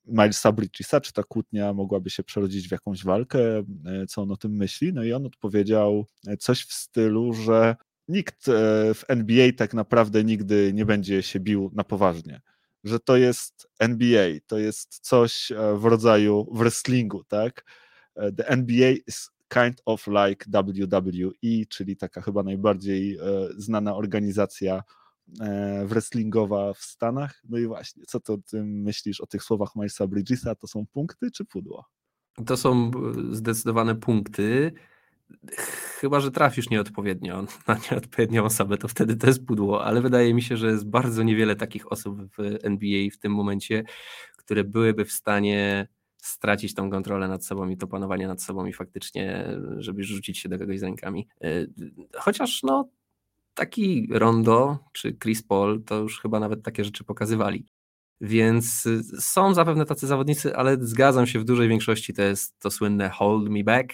Milesa 0.07 0.53
Bridgesa, 0.53 1.01
czy 1.01 1.12
ta 1.12 1.22
kłótnia 1.22 1.72
mogłaby 1.72 2.11
się 2.11 2.22
przerodzić 2.22 2.68
w 2.68 2.72
jakąś 2.72 3.05
walkę, 3.05 3.59
e, 3.59 3.64
co 4.09 4.22
on 4.22 4.30
o 4.30 4.36
tym 4.36 4.53
myśli. 4.53 4.92
No 4.92 5.05
i 5.05 5.12
on 5.12 5.26
odpowiedział 5.26 6.07
e, 6.26 6.36
coś 6.36 6.62
w 6.64 6.72
stylu, 6.72 7.32
że 7.32 7.76
nikt 8.09 8.48
e, 8.48 8.53
w 8.94 9.05
NBA 9.09 9.53
tak 9.57 9.74
naprawdę 9.74 10.24
nigdy 10.24 10.72
nie 10.74 10.86
będzie 10.86 11.22
się 11.22 11.40
bił 11.40 11.70
na 11.74 11.84
poważnie. 11.84 12.40
Że 12.84 13.01
to 13.01 13.16
jest 13.16 13.68
NBA, 13.78 14.28
to 14.46 14.59
jest 14.59 14.98
coś 15.03 15.53
w 15.76 15.84
rodzaju 15.84 16.48
wrestlingu, 16.53 17.24
tak? 17.24 17.64
The 18.36 18.48
NBA 18.48 18.90
is 19.07 19.30
kind 19.48 19.82
of 19.84 20.07
like 20.07 20.44
WWE, 20.51 21.66
czyli 21.68 21.96
taka 21.96 22.20
chyba 22.20 22.42
najbardziej 22.42 23.18
znana 23.57 23.96
organizacja 23.96 24.82
wrestlingowa 25.85 26.72
w 26.74 26.78
Stanach. 26.78 27.43
No 27.49 27.59
i 27.59 27.66
właśnie, 27.66 28.03
co 28.07 28.20
ty 28.20 28.64
myślisz 28.64 29.20
o 29.20 29.26
tych 29.26 29.43
słowach 29.43 29.76
Milesa 29.76 30.07
Bridgesa? 30.07 30.55
To 30.55 30.66
są 30.66 30.87
punkty 30.87 31.31
czy 31.31 31.45
pudło? 31.45 31.85
To 32.47 32.57
są 32.57 32.91
e, 32.91 33.35
zdecydowane 33.35 33.95
punkty. 33.95 34.72
Chyba, 36.01 36.20
że 36.20 36.31
trafisz 36.31 36.70
nieodpowiednio 36.70 37.45
na 37.68 37.78
nieodpowiednią 37.91 38.45
osobę, 38.45 38.78
to 38.78 38.89
wtedy 38.89 39.16
to 39.16 39.26
jest 39.26 39.47
pudło, 39.47 39.85
ale 39.85 40.01
wydaje 40.01 40.35
mi 40.35 40.43
się, 40.43 40.57
że 40.57 40.70
jest 40.70 40.89
bardzo 40.89 41.22
niewiele 41.22 41.57
takich 41.57 41.93
osób 41.93 42.20
w 42.39 42.59
NBA 42.62 43.11
w 43.12 43.18
tym 43.18 43.33
momencie, 43.35 43.85
które 44.37 44.64
byłyby 44.64 45.05
w 45.05 45.12
stanie 45.12 45.89
stracić 46.16 46.74
tą 46.74 46.91
kontrolę 46.91 47.28
nad 47.28 47.45
sobą 47.45 47.68
i 47.68 47.76
to 47.76 47.87
panowanie 47.87 48.28
nad 48.28 48.43
sobą 48.43 48.66
i 48.66 48.72
faktycznie, 48.72 49.47
żeby 49.76 50.05
rzucić 50.05 50.39
się 50.39 50.49
do 50.49 50.59
kogoś 50.59 50.78
z 50.78 50.83
rękami. 50.83 51.28
E, 51.41 51.66
chociaż 52.14 52.62
no, 52.62 52.89
taki 53.55 54.09
Rondo 54.11 54.78
czy 54.92 55.16
Chris 55.22 55.42
Paul 55.42 55.84
to 55.84 55.98
już 55.98 56.20
chyba 56.20 56.40
nawet 56.40 56.62
takie 56.62 56.84
rzeczy 56.84 57.05
pokazywali. 57.05 57.66
Więc 58.20 58.86
y, 58.86 59.03
są 59.20 59.55
zapewne 59.55 59.86
tacy 59.86 60.07
zawodnicy, 60.07 60.57
ale 60.57 60.76
zgadzam 60.80 61.26
się 61.26 61.38
w 61.38 61.44
dużej 61.44 61.68
większości 61.68 62.14
to 62.14 62.22
jest 62.22 62.59
to 62.59 62.70
słynne 62.70 63.11
hold 63.11 63.48
me 63.51 63.64
back, 63.64 63.92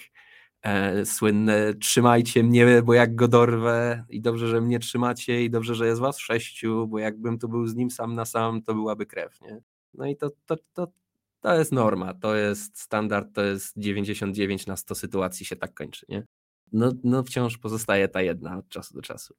e, 0.62 1.06
słynne 1.06 1.74
trzymajcie 1.74 2.42
mnie, 2.42 2.82
bo 2.82 2.94
jak 2.94 3.14
go 3.14 3.28
dorwę 3.28 4.04
i 4.08 4.20
dobrze, 4.20 4.48
że 4.48 4.60
mnie 4.60 4.78
trzymacie 4.78 5.44
i 5.44 5.50
dobrze, 5.50 5.74
że 5.74 5.86
jest 5.86 6.00
was 6.00 6.18
sześciu, 6.18 6.86
bo 6.88 6.98
jakbym 6.98 7.38
tu 7.38 7.48
był 7.48 7.66
z 7.66 7.74
nim 7.74 7.90
sam 7.90 8.14
na 8.14 8.24
sam, 8.24 8.62
to 8.62 8.74
byłaby 8.74 9.06
krew, 9.06 9.40
nie? 9.40 9.60
No 9.94 10.06
i 10.06 10.16
to, 10.16 10.30
to, 10.46 10.56
to, 10.72 10.92
to 11.40 11.54
jest 11.54 11.72
norma, 11.72 12.14
to 12.14 12.36
jest 12.36 12.80
standard, 12.80 13.34
to 13.34 13.42
jest 13.44 13.72
99 13.76 14.66
na 14.66 14.76
100 14.76 14.94
sytuacji 14.94 15.46
się 15.46 15.56
tak 15.56 15.74
kończy, 15.74 16.06
nie? 16.08 16.26
No, 16.72 16.92
no 17.04 17.22
wciąż 17.22 17.58
pozostaje 17.58 18.08
ta 18.08 18.22
jedna 18.22 18.58
od 18.58 18.68
czasu 18.68 18.94
do 18.94 19.02
czasu. 19.02 19.34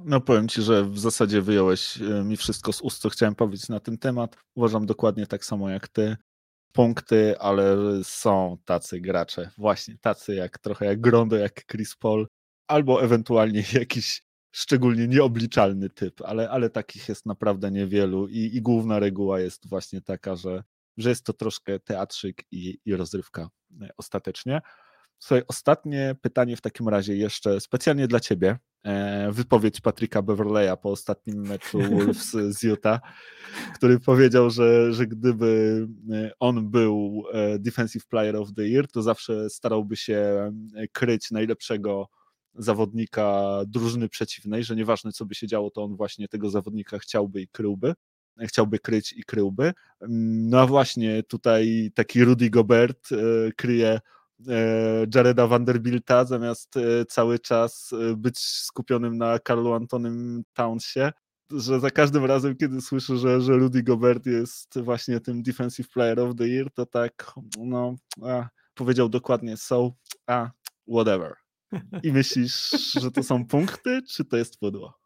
No 0.00 0.20
powiem 0.20 0.48
ci, 0.48 0.62
że 0.62 0.84
w 0.84 0.98
zasadzie 0.98 1.42
wyjąłeś 1.42 2.00
e, 2.00 2.24
mi 2.24 2.36
wszystko 2.36 2.72
z 2.72 2.80
ust, 2.80 3.00
co 3.00 3.08
chciałem 3.08 3.34
powiedzieć 3.34 3.68
na 3.68 3.80
ten 3.80 3.98
temat. 3.98 4.36
Uważam 4.54 4.86
dokładnie 4.86 5.26
tak 5.26 5.44
samo 5.44 5.70
jak 5.70 5.88
ty. 5.88 6.16
Punkty, 6.72 7.38
ale 7.38 7.76
są 8.02 8.56
tacy 8.64 9.00
gracze, 9.00 9.50
właśnie 9.58 9.98
tacy 10.00 10.34
jak 10.34 10.58
trochę 10.58 10.84
jak 10.84 11.00
Grondo, 11.00 11.36
jak 11.36 11.66
Chris 11.66 11.96
Paul, 11.96 12.26
albo 12.66 13.02
ewentualnie 13.02 13.64
jakiś 13.72 14.22
szczególnie 14.50 15.08
nieobliczalny 15.08 15.90
typ, 15.90 16.22
ale, 16.24 16.50
ale 16.50 16.70
takich 16.70 17.08
jest 17.08 17.26
naprawdę 17.26 17.70
niewielu 17.70 18.28
i, 18.28 18.38
i 18.38 18.62
główna 18.62 18.98
reguła 18.98 19.40
jest 19.40 19.68
właśnie 19.68 20.00
taka, 20.00 20.36
że, 20.36 20.62
że 20.96 21.08
jest 21.08 21.24
to 21.24 21.32
troszkę 21.32 21.80
teatrzyk 21.80 22.44
i, 22.50 22.78
i 22.84 22.96
rozrywka 22.96 23.48
e, 23.82 23.88
ostatecznie. 23.96 24.60
Słuchaj, 25.18 25.42
ostatnie 25.48 26.16
pytanie 26.22 26.56
w 26.56 26.60
takim 26.60 26.88
razie 26.88 27.16
jeszcze 27.16 27.60
specjalnie 27.60 28.08
dla 28.08 28.20
ciebie. 28.20 28.58
E, 28.84 29.32
wypowiedź 29.32 29.80
Patryka 29.80 30.22
Beverleya 30.22 30.76
po 30.82 30.90
ostatnim 30.90 31.46
meczu 31.46 31.78
Wolves 31.90 32.30
z 32.30 32.62
Utah, 32.62 33.00
który 33.74 34.00
powiedział, 34.00 34.50
że, 34.50 34.92
że 34.92 35.06
gdyby 35.06 35.86
e, 36.12 36.30
on 36.40 36.70
był 36.70 37.24
e, 37.32 37.58
Defensive 37.58 38.06
Player 38.06 38.36
of 38.36 38.54
the 38.54 38.68
Year, 38.68 38.88
to 38.88 39.02
zawsze 39.02 39.50
starałby 39.50 39.96
się 39.96 40.52
kryć 40.92 41.30
najlepszego 41.30 42.08
zawodnika 42.54 43.58
drużyny 43.66 44.08
przeciwnej, 44.08 44.64
że 44.64 44.76
nieważne 44.76 45.12
co 45.12 45.26
by 45.26 45.34
się 45.34 45.46
działo, 45.46 45.70
to 45.70 45.84
on 45.84 45.96
właśnie 45.96 46.28
tego 46.28 46.50
zawodnika 46.50 46.98
chciałby 46.98 47.40
i 47.40 47.48
kryłby 47.48 47.94
chciałby 48.46 48.78
kryć 48.78 49.12
i 49.12 49.24
kryłby. 49.24 49.72
Mm, 50.00 50.48
no 50.48 50.60
a 50.60 50.66
właśnie 50.66 51.22
tutaj 51.22 51.90
taki 51.94 52.24
Rudy 52.24 52.50
Gobert 52.50 53.08
kryje 53.56 54.00
Jareda 55.14 55.46
Vanderbilta, 55.46 56.24
zamiast 56.24 56.76
e, 56.76 57.04
cały 57.04 57.38
czas 57.38 57.92
e, 57.92 58.16
być 58.16 58.38
skupionym 58.38 59.18
na 59.18 59.38
Carlu 59.38 59.72
Antonym 59.72 60.42
Townsie, 60.52 61.10
że 61.50 61.80
za 61.80 61.90
każdym 61.90 62.24
razem, 62.24 62.56
kiedy 62.56 62.80
słyszę, 62.80 63.16
że, 63.16 63.40
że 63.40 63.52
Rudy 63.52 63.82
Gobert 63.82 64.26
jest 64.26 64.78
właśnie 64.78 65.20
tym 65.20 65.42
Defensive 65.42 65.88
Player 65.88 66.20
of 66.20 66.36
the 66.36 66.48
Year, 66.48 66.70
to 66.74 66.86
tak, 66.86 67.32
no, 67.58 67.94
a, 68.22 68.48
powiedział 68.74 69.08
dokładnie 69.08 69.56
so, 69.56 69.92
a, 70.26 70.50
whatever. 70.88 71.34
I 72.02 72.12
myślisz, 72.12 72.70
że 73.00 73.10
to 73.10 73.22
są 73.22 73.46
punkty, 73.46 74.02
czy 74.02 74.24
to 74.24 74.36
jest 74.36 74.58
pudło? 74.58 74.98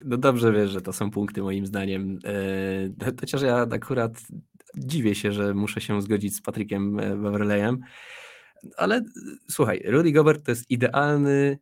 No 0.00 0.16
dobrze 0.16 0.52
wiesz, 0.52 0.70
że 0.70 0.80
to 0.80 0.92
są 0.92 1.10
punkty 1.10 1.42
moim 1.42 1.66
zdaniem. 1.66 2.18
Chociaż 3.20 3.42
ja 3.42 3.56
akurat 3.56 4.12
dziwię 4.76 5.14
się, 5.14 5.32
że 5.32 5.54
muszę 5.54 5.80
się 5.80 6.02
zgodzić 6.02 6.36
z 6.36 6.42
Patrykiem 6.42 6.96
Beverleyem. 6.96 7.78
Ale 8.76 9.02
słuchaj, 9.50 9.82
Rudy 9.86 10.12
Gobert 10.12 10.44
to 10.44 10.50
jest 10.50 10.70
idealny 10.70 11.58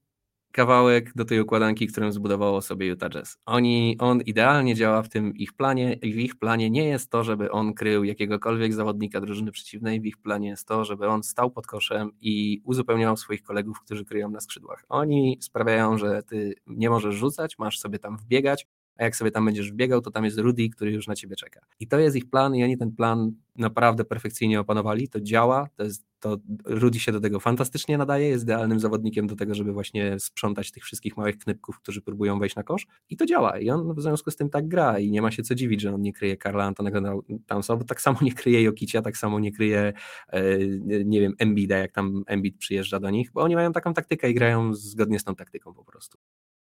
kawałek 0.53 1.13
do 1.15 1.25
tej 1.25 1.41
układanki, 1.41 1.87
którą 1.87 2.13
zbudowało 2.13 2.63
sobie 2.63 2.87
Utah 2.87 3.11
Jazz. 3.11 3.39
Oni, 3.47 3.97
on 3.99 4.21
idealnie 4.21 4.75
działa 4.75 5.03
w 5.03 5.09
tym 5.09 5.37
ich 5.37 5.53
planie 5.53 5.93
i 5.93 6.13
w 6.13 6.19
ich 6.19 6.37
planie 6.37 6.71
nie 6.71 6.85
jest 6.85 7.11
to, 7.11 7.25
żeby 7.25 7.51
on 7.51 7.75
krył 7.75 8.05
jakiegokolwiek 8.05 8.75
zawodnika 8.75 9.21
drużyny 9.21 9.53
przeciwnej, 9.53 10.01
w 10.01 10.07
ich 10.07 10.19
planie 10.19 10.49
jest 10.49 10.69
to, 10.69 10.85
żeby 10.85 11.09
on 11.09 11.23
stał 11.23 11.51
pod 11.51 11.67
koszem 11.67 12.11
i 12.21 12.61
uzupełniał 12.65 13.17
swoich 13.17 13.43
kolegów, 13.43 13.81
którzy 13.81 14.05
kryją 14.05 14.31
na 14.31 14.41
skrzydłach. 14.41 14.85
Oni 14.89 15.39
sprawiają, 15.41 15.99
że 15.99 16.23
ty 16.23 16.55
nie 16.67 16.91
możesz 16.91 17.15
rzucać, 17.15 17.59
masz 17.59 17.79
sobie 17.79 17.99
tam 17.99 18.17
wbiegać, 18.17 18.67
a 18.97 19.05
jak 19.05 19.17
sobie 19.17 19.31
tam 19.31 19.45
będziesz 19.45 19.73
biegał, 19.73 20.01
to 20.01 20.11
tam 20.11 20.25
jest 20.25 20.39
Rudy, 20.39 20.69
który 20.69 20.93
już 20.93 21.07
na 21.07 21.15
ciebie 21.15 21.37
czeka. 21.37 21.61
I 21.81 21.87
to 21.89 21.99
jest 21.99 22.17
ich 22.17 22.31
plan 22.31 22.55
i 22.55 22.65
oni 22.65 22.79
ten 22.79 22.93
plan 22.93 23.33
naprawdę 23.57 24.05
perfekcyjnie 24.05 24.61
opanowali, 24.61 25.09
to 25.09 25.21
działa, 25.21 25.69
to 25.77 25.85
jest, 25.85 26.05
to 26.21 26.39
Rudy 26.65 27.01
się 27.01 27.13
do 27.13 27.21
tego 27.21 27.41
fantastycznie 27.41 27.99
nadaje, 27.99 28.29
jest 28.29 28.45
idealnym 28.45 28.81
zawodnikiem 28.81 29.27
do 29.27 29.37
tego, 29.37 29.55
żeby 29.55 29.73
właśnie 29.73 30.21
sprzątać 30.21 30.71
tych 30.71 30.85
wszystkich 30.85 31.17
małych 31.17 31.39
knypków, 31.39 31.79
którzy 31.81 32.03
próbują 32.03 32.39
wejść 32.39 32.57
na 32.57 32.63
kosz 32.63 32.87
i 33.09 33.17
to 33.17 33.27
działa 33.27 33.59
i 33.59 33.71
on 33.71 33.95
w 33.95 34.03
związku 34.03 34.31
z 34.31 34.37
tym 34.37 34.51
tak 34.51 34.69
gra 34.69 34.99
i 34.99 35.11
nie 35.11 35.23
ma 35.23 35.31
się 35.31 35.43
co 35.43 35.55
dziwić, 35.55 35.81
że 35.81 35.95
on 35.95 36.03
nie 36.03 36.13
kryje 36.13 36.37
Karla 36.37 36.65
Antonego 36.65 37.23
Townsa, 37.47 37.77
bo 37.77 37.85
tak 37.85 38.01
samo 38.01 38.19
nie 38.23 38.33
kryje 38.33 38.63
Jokicia, 38.63 39.03
tak 39.03 39.17
samo 39.17 39.41
nie 39.41 39.53
kryje 39.53 39.93
e, 40.29 40.59
nie 41.05 41.21
wiem, 41.21 41.35
Embida, 41.39 41.79
jak 41.79 41.93
tam 41.93 42.23
Embid 42.27 42.59
przyjeżdża 42.59 43.01
do 43.01 43.11
nich, 43.11 43.33
bo 43.33 43.43
oni 43.43 43.55
mają 43.55 43.73
taką 43.73 43.95
taktykę 43.95 44.31
i 44.31 44.35
grają 44.35 44.75
zgodnie 44.75 45.19
z 45.19 45.25
tą 45.25 45.35
taktyką 45.35 45.75
po 45.75 45.85
prostu. 45.85 46.19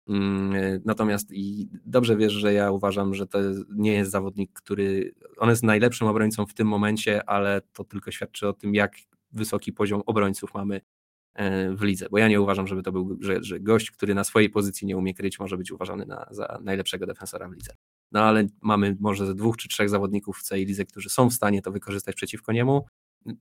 Mm, 0.09 0.55
e, 0.55 0.81
natomiast 0.85 1.33
i 1.33 1.69
dobrze 1.87 2.17
wiesz, 2.17 2.33
że 2.33 2.53
ja 2.53 2.71
uważam, 2.71 3.15
że 3.15 3.27
to 3.27 3.39
nie 3.75 3.93
jest 3.93 4.11
zawodnik, 4.11 4.53
który. 4.53 5.15
On 5.37 5.51
jest 5.51 5.63
najlepszym 5.63 6.07
obrońcą 6.07 6.47
w 6.47 6.55
tym 6.55 6.69
momencie, 6.69 7.29
ale 7.29 7.61
to 7.73 7.85
tylko 7.85 8.11
świadczy 8.11 8.49
o 8.49 8.53
tym, 8.53 8.75
jak 8.75 8.93
wysoki 9.33 9.73
poziom 9.73 10.03
obrońców 10.07 10.55
mamy 10.55 10.81
e, 11.35 11.75
w 11.75 11.83
lidze. 11.83 12.07
Bo 12.11 12.19
ja 12.19 12.29
nie 12.29 12.41
uważam, 12.41 12.67
żeby 12.67 12.83
to 12.83 12.93
był, 12.93 13.19
że, 13.21 13.43
że 13.43 13.61
gość, 13.61 13.91
który 13.91 14.15
na 14.15 14.25
swojej 14.25 14.51
pozycji 14.51 14.87
nie 14.87 14.97
umie 14.97 15.15
kryć, 15.15 15.39
może 15.41 15.57
być 15.57 15.73
uważany 15.73 16.07
na, 16.07 16.27
za 16.31 16.59
najlepszego 16.63 17.07
defensora 17.07 17.49
w 17.49 17.53
lidze. 17.53 17.73
No 18.13 18.21
ale 18.21 18.47
mamy 18.63 18.97
może 19.01 19.27
ze 19.27 19.35
dwóch 19.35 19.57
czy 19.57 19.69
trzech 19.69 19.89
zawodników 19.89 20.39
w 20.39 20.43
całej 20.43 20.67
lidze, 20.67 20.85
którzy 20.85 21.11
są 21.11 21.31
w 21.31 21.33
stanie 21.35 21.63
to 21.63 21.73
wykorzystać 21.73 22.15
przeciwko 22.15 22.53
niemu 22.53 22.87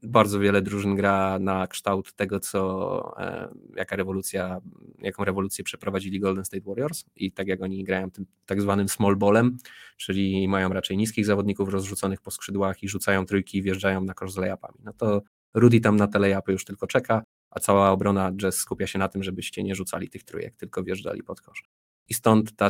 bardzo 0.04 0.40
wiele 0.40 0.62
drużyn 0.62 0.96
gra 0.96 1.40
na 1.40 1.68
kształt 1.68 2.14
tego, 2.14 2.40
co, 2.40 3.14
e, 3.20 3.54
jaka 3.76 3.96
rewolucja, 3.96 4.62
jaką 5.00 5.24
rewolucję 5.26 5.64
przeprowadzili 5.64 6.20
Golden 6.20 6.46
State 6.46 6.64
Warriors 6.66 7.06
i 7.16 7.32
tak 7.32 7.48
jak 7.48 7.62
oni 7.62 7.84
grają 7.84 8.12
tym 8.12 8.26
tak 8.46 8.62
zwanym 8.62 8.90
small 8.90 9.16
ballem, 9.16 9.58
czyli 9.98 10.48
mają 10.48 10.70
raczej 10.70 10.98
niskich 10.98 11.26
zawodników 11.26 11.70
rozrzuconych 11.70 12.22
po 12.22 12.32
skrzydłach 12.32 12.84
i 12.84 12.90
rzucają 12.90 13.26
trójki 13.26 13.58
i 13.58 13.62
wjeżdżają 13.62 14.04
na 14.04 14.14
kosz 14.14 14.32
z 14.32 14.38
layupami. 14.38 14.80
No 14.84 14.94
to 14.94 15.22
Rudy 15.54 15.80
tam 15.80 15.96
na 15.96 16.08
te 16.08 16.20
layupy 16.20 16.52
już 16.52 16.66
tylko 16.66 16.88
czeka, 16.88 17.24
a 17.50 17.60
cała 17.60 17.92
obrona 17.92 18.32
Jazz 18.32 18.58
skupia 18.58 18.88
się 18.88 19.00
na 19.00 19.08
tym, 19.08 19.24
żebyście 19.24 19.64
nie 19.64 19.76
rzucali 19.76 20.10
tych 20.10 20.24
trójek, 20.24 20.56
tylko 20.56 20.84
wjeżdżali 20.84 21.24
pod 21.24 21.42
kosz. 21.42 21.64
I 22.10 22.14
stąd 22.14 22.56
ta 22.56 22.70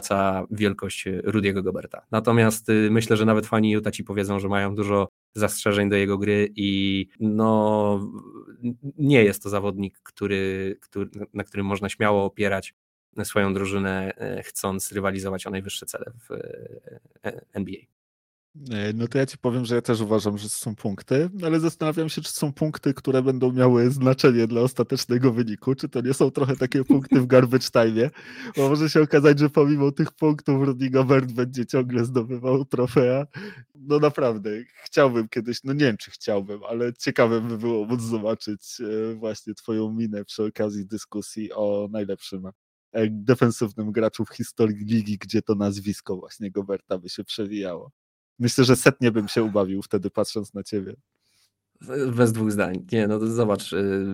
wielkość 0.52 1.06
Rudiego 1.24 1.64
Goberta. 1.64 2.06
Natomiast 2.12 2.70
y, 2.70 2.90
myślę, 2.92 3.18
że 3.18 3.26
nawet 3.26 3.46
fani 3.46 3.72
Utah 3.72 3.94
ci 3.94 4.04
powiedzą, 4.04 4.40
że 4.40 4.48
mają 4.48 4.76
dużo 4.76 5.08
zastrzeżeń 5.36 5.90
do 5.90 5.96
jego 5.96 6.18
gry 6.18 6.50
i 6.56 7.08
no, 7.20 8.12
nie 8.98 9.24
jest 9.24 9.44
to 9.44 9.50
zawodnik, 9.50 10.00
który, 10.04 10.78
który, 10.82 11.10
na 11.34 11.44
którym 11.44 11.66
można 11.66 11.90
śmiało 11.90 12.26
opierać 12.26 12.74
swoją 13.24 13.54
drużynę, 13.54 14.14
e, 14.18 14.44
chcąc 14.44 14.92
rywalizować 14.92 15.48
o 15.48 15.50
najwyższe 15.50 15.86
cele 15.86 16.06
w 16.30 16.32
e, 16.32 17.42
NBA. 17.54 17.82
E, 18.56 18.94
no 18.94 19.08
to 19.08 19.18
ja 19.18 19.26
ci 19.26 19.38
powiem, 19.38 19.66
że 19.66 19.76
ja 19.76 19.82
też 19.82 20.02
uważam, 20.02 20.38
że 20.38 20.50
są 20.50 20.76
punkty, 20.76 21.30
ale 21.44 21.60
zastanawiam 21.60 22.10
się, 22.10 22.22
czy 22.22 22.32
są 22.32 22.54
punkty, 22.54 22.94
które 22.94 23.22
będą 23.22 23.52
miały 23.52 23.92
znaczenie 23.92 24.48
dla 24.48 24.62
ostatecznego 24.62 25.32
wyniku, 25.34 25.76
czy 25.76 25.90
to 25.90 26.02
nie 26.02 26.14
są 26.14 26.32
trochę 26.32 26.56
takie 26.56 26.84
punkty 26.94 27.22
w 27.22 27.28
garbage 27.28 27.70
time, 27.72 28.10
bo 28.58 28.70
może 28.70 28.90
się 28.90 29.02
okazać, 29.02 29.40
że 29.40 29.50
pomimo 29.50 29.92
tych 29.92 30.12
punktów 30.12 30.66
Rudy 30.66 30.90
Gobert 30.90 31.32
będzie 31.32 31.66
ciągle 31.66 32.06
zdobywał 32.06 32.66
trofea. 32.66 33.26
No 33.76 34.00
naprawdę, 34.00 34.50
chciałbym 34.84 35.30
kiedyś, 35.30 35.64
no 35.64 35.74
nie 35.74 35.80
wiem, 35.80 35.98
czy 35.98 36.12
chciałbym, 36.12 36.64
ale 36.64 36.94
ciekawe 36.94 37.42
by 37.42 37.58
było 37.58 37.86
móc 37.86 38.02
zobaczyć 38.02 38.82
e, 38.82 39.16
właśnie 39.16 39.54
twoją 39.54 39.92
minę 39.92 40.26
przy 40.26 40.44
okazji 40.44 40.86
dyskusji 40.86 41.54
o 41.54 41.88
najlepszym 41.92 42.46
e, 42.46 42.52
defensywnym 43.10 43.92
graczu 43.92 44.26
w 44.26 44.36
historii 44.36 44.86
ligi, 44.86 45.18
gdzie 45.18 45.42
to 45.42 45.56
nazwisko 45.56 46.18
właśnie 46.18 46.52
Goberta 46.52 46.98
by 46.98 47.10
się 47.10 47.24
przewijało. 47.24 47.92
Myślę, 48.42 48.64
że 48.64 48.76
setnie 48.76 49.12
bym 49.12 49.28
się 49.28 49.44
ubawił 49.44 49.82
wtedy 49.82 50.10
patrząc 50.10 50.54
na 50.54 50.64
ciebie. 50.64 50.96
Bez 52.16 52.32
dwóch 52.32 52.52
zdań. 52.52 52.86
Nie, 52.92 53.08
no 53.08 53.20
to 53.20 53.28
zobacz, 53.28 53.74
y, 53.74 54.06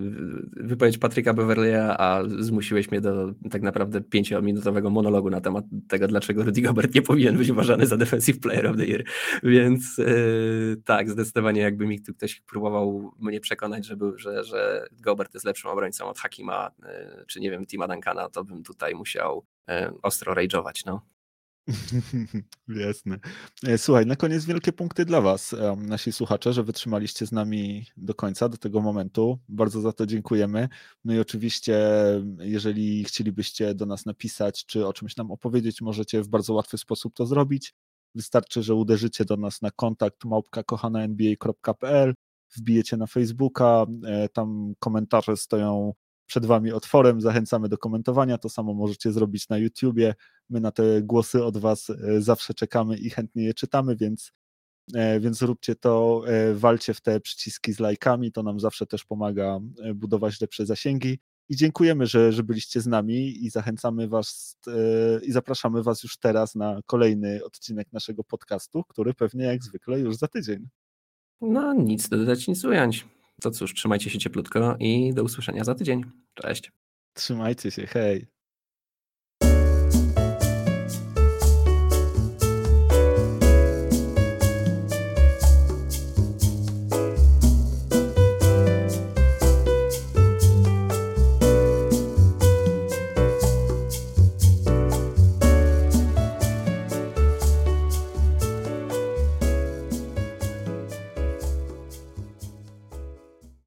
wypowiedź 0.51 0.97
Patryka 0.97 1.34
Beverleya, 1.34 1.95
a 1.97 2.23
zmusiłeś 2.39 2.91
mnie 2.91 3.01
do 3.01 3.34
tak 3.51 3.61
naprawdę 3.61 4.01
pięciominutowego 4.01 4.89
monologu 4.89 5.30
na 5.30 5.41
temat 5.41 5.65
tego, 5.88 6.07
dlaczego 6.07 6.43
Rudy 6.43 6.61
Gobert 6.61 6.95
nie 6.95 7.01
powinien 7.01 7.38
być 7.38 7.49
uważany 7.49 7.88
za 7.88 7.97
Defensive 7.97 8.39
Player 8.39 8.67
of 8.67 8.78
the 8.78 8.86
Year. 8.86 9.03
Więc 9.43 9.97
yy, 9.97 10.82
tak, 10.86 11.09
zdecydowanie 11.09 11.61
jakby 11.61 11.88
mi 11.88 12.01
ktoś 12.01 12.41
próbował 12.41 13.11
mnie 13.19 13.39
przekonać, 13.39 13.86
żeby, 13.86 14.11
że, 14.15 14.43
że 14.43 14.88
Gobert 14.91 15.34
jest 15.34 15.45
lepszym 15.45 15.71
obrońcą 15.71 16.05
od 16.05 16.19
Hakima, 16.19 16.71
yy, 16.80 17.25
czy 17.28 17.39
nie 17.39 17.51
wiem, 17.51 17.65
Tima 17.65 17.88
Duncana, 17.88 18.30
to 18.30 18.43
bym 18.43 18.63
tutaj 18.63 18.95
musiał 18.95 19.45
yy, 19.67 19.75
ostro 20.01 20.34
rage'ować, 20.34 20.82
no. 20.86 21.16
Jasne. 22.68 23.20
E, 23.68 23.78
słuchaj, 23.78 24.05
na 24.05 24.15
koniec 24.15 24.45
wielkie 24.45 24.74
punkty 24.74 25.05
dla 25.05 25.22
Was, 25.22 25.55
nasi 25.78 26.11
słuchacze, 26.11 26.53
że 26.53 26.63
wytrzymaliście 26.63 27.26
z 27.26 27.32
nami 27.32 27.86
do 27.97 28.15
końca, 28.15 28.49
do 28.49 28.57
tego 28.57 28.82
momentu. 28.82 29.39
Bardzo 29.49 29.82
za 29.82 29.93
to 29.93 30.05
dziękujemy. 30.05 30.70
No 31.05 31.13
i 31.13 31.20
oczywiście, 31.20 31.80
jeżeli 32.39 33.03
chcielibyście 33.03 33.76
do 33.76 33.86
nas 33.86 34.05
napisać, 34.05 34.65
czy 34.65 34.88
o 34.88 34.93
czymś 34.93 35.18
nam 35.18 35.32
opowiedzieć, 35.32 35.82
możecie 35.82 36.22
w 36.22 36.28
bardzo 36.28 36.53
łatwy 36.53 36.78
sposób 36.78 37.13
to 37.13 37.26
zrobić. 37.26 37.74
Wystarczy, 38.15 38.63
że 38.63 38.76
uderzycie 38.76 39.26
do 39.26 39.38
nas 39.38 39.61
na 39.61 39.72
kontakt 39.72 40.26
małpka.kochananba.pl, 40.26 42.13
wbijecie 42.57 42.97
na 42.97 43.07
Facebooka, 43.07 43.86
e, 44.05 44.30
tam 44.30 44.74
komentarze 44.80 45.38
stoją 45.38 45.93
przed 46.28 46.45
Wami 46.45 46.71
otworem. 46.71 47.21
Zachęcamy 47.21 47.69
do 47.69 47.78
komentowania. 47.78 48.38
To 48.38 48.49
samo 48.49 48.73
możecie 48.73 49.11
zrobić 49.11 49.49
na 49.49 49.57
YouTubie. 49.57 50.15
My 50.49 50.61
na 50.61 50.71
te 50.71 51.01
głosy 51.01 51.43
od 51.43 51.57
Was 51.57 51.89
e, 51.89 52.21
zawsze 52.21 52.53
czekamy 52.53 52.97
i 52.97 53.09
chętnie 53.09 53.43
je 53.43 53.53
czytamy, 53.53 53.95
więc, 53.95 54.32
e, 54.93 55.19
więc 55.19 55.41
róbcie 55.41 55.75
to, 55.75 56.23
e, 56.28 56.53
walcie 56.53 56.93
w 56.93 57.01
te 57.01 57.19
przyciski 57.19 57.73
z 57.73 57.80
lajkami. 57.80 58.32
To 58.32 58.43
nam 58.43 58.59
zawsze 58.59 58.86
też 58.86 59.05
pomaga 59.05 59.59
budować 59.95 60.41
lepsze 60.41 60.65
zasięgi. 60.65 61.19
I 61.49 61.55
dziękujemy, 61.55 62.05
że, 62.05 62.32
że 62.32 62.43
byliście 62.43 62.82
z 62.82 62.88
nami 62.88 63.45
i 63.45 63.49
zachęcamy 63.49 64.07
Was 64.07 64.57
i 65.23 65.32
zapraszamy 65.32 65.84
Was 65.84 66.03
już 66.03 66.17
teraz 66.17 66.55
na 66.55 66.80
kolejny 66.86 67.43
odcinek 67.45 67.93
naszego 67.93 68.23
podcastu, 68.23 68.84
który 68.84 69.13
pewnie 69.13 69.45
jak 69.45 69.63
zwykle 69.63 69.99
już 69.99 70.15
za 70.15 70.28
tydzień. 70.28 70.67
No, 71.41 71.73
nic 71.73 72.09
dodać, 72.09 72.47
nic 72.47 72.65
ująć. 72.65 73.05
To 73.41 73.51
cóż, 73.51 73.73
trzymajcie 73.73 74.09
się 74.09 74.19
cieplutko 74.19 74.75
i 74.79 75.13
do 75.13 75.23
usłyszenia 75.23 75.63
za 75.63 75.75
tydzień. 75.75 76.03
Cześć. 76.33 76.71
Trzymajcie 77.13 77.71
się, 77.71 77.88
hej. 77.88 78.36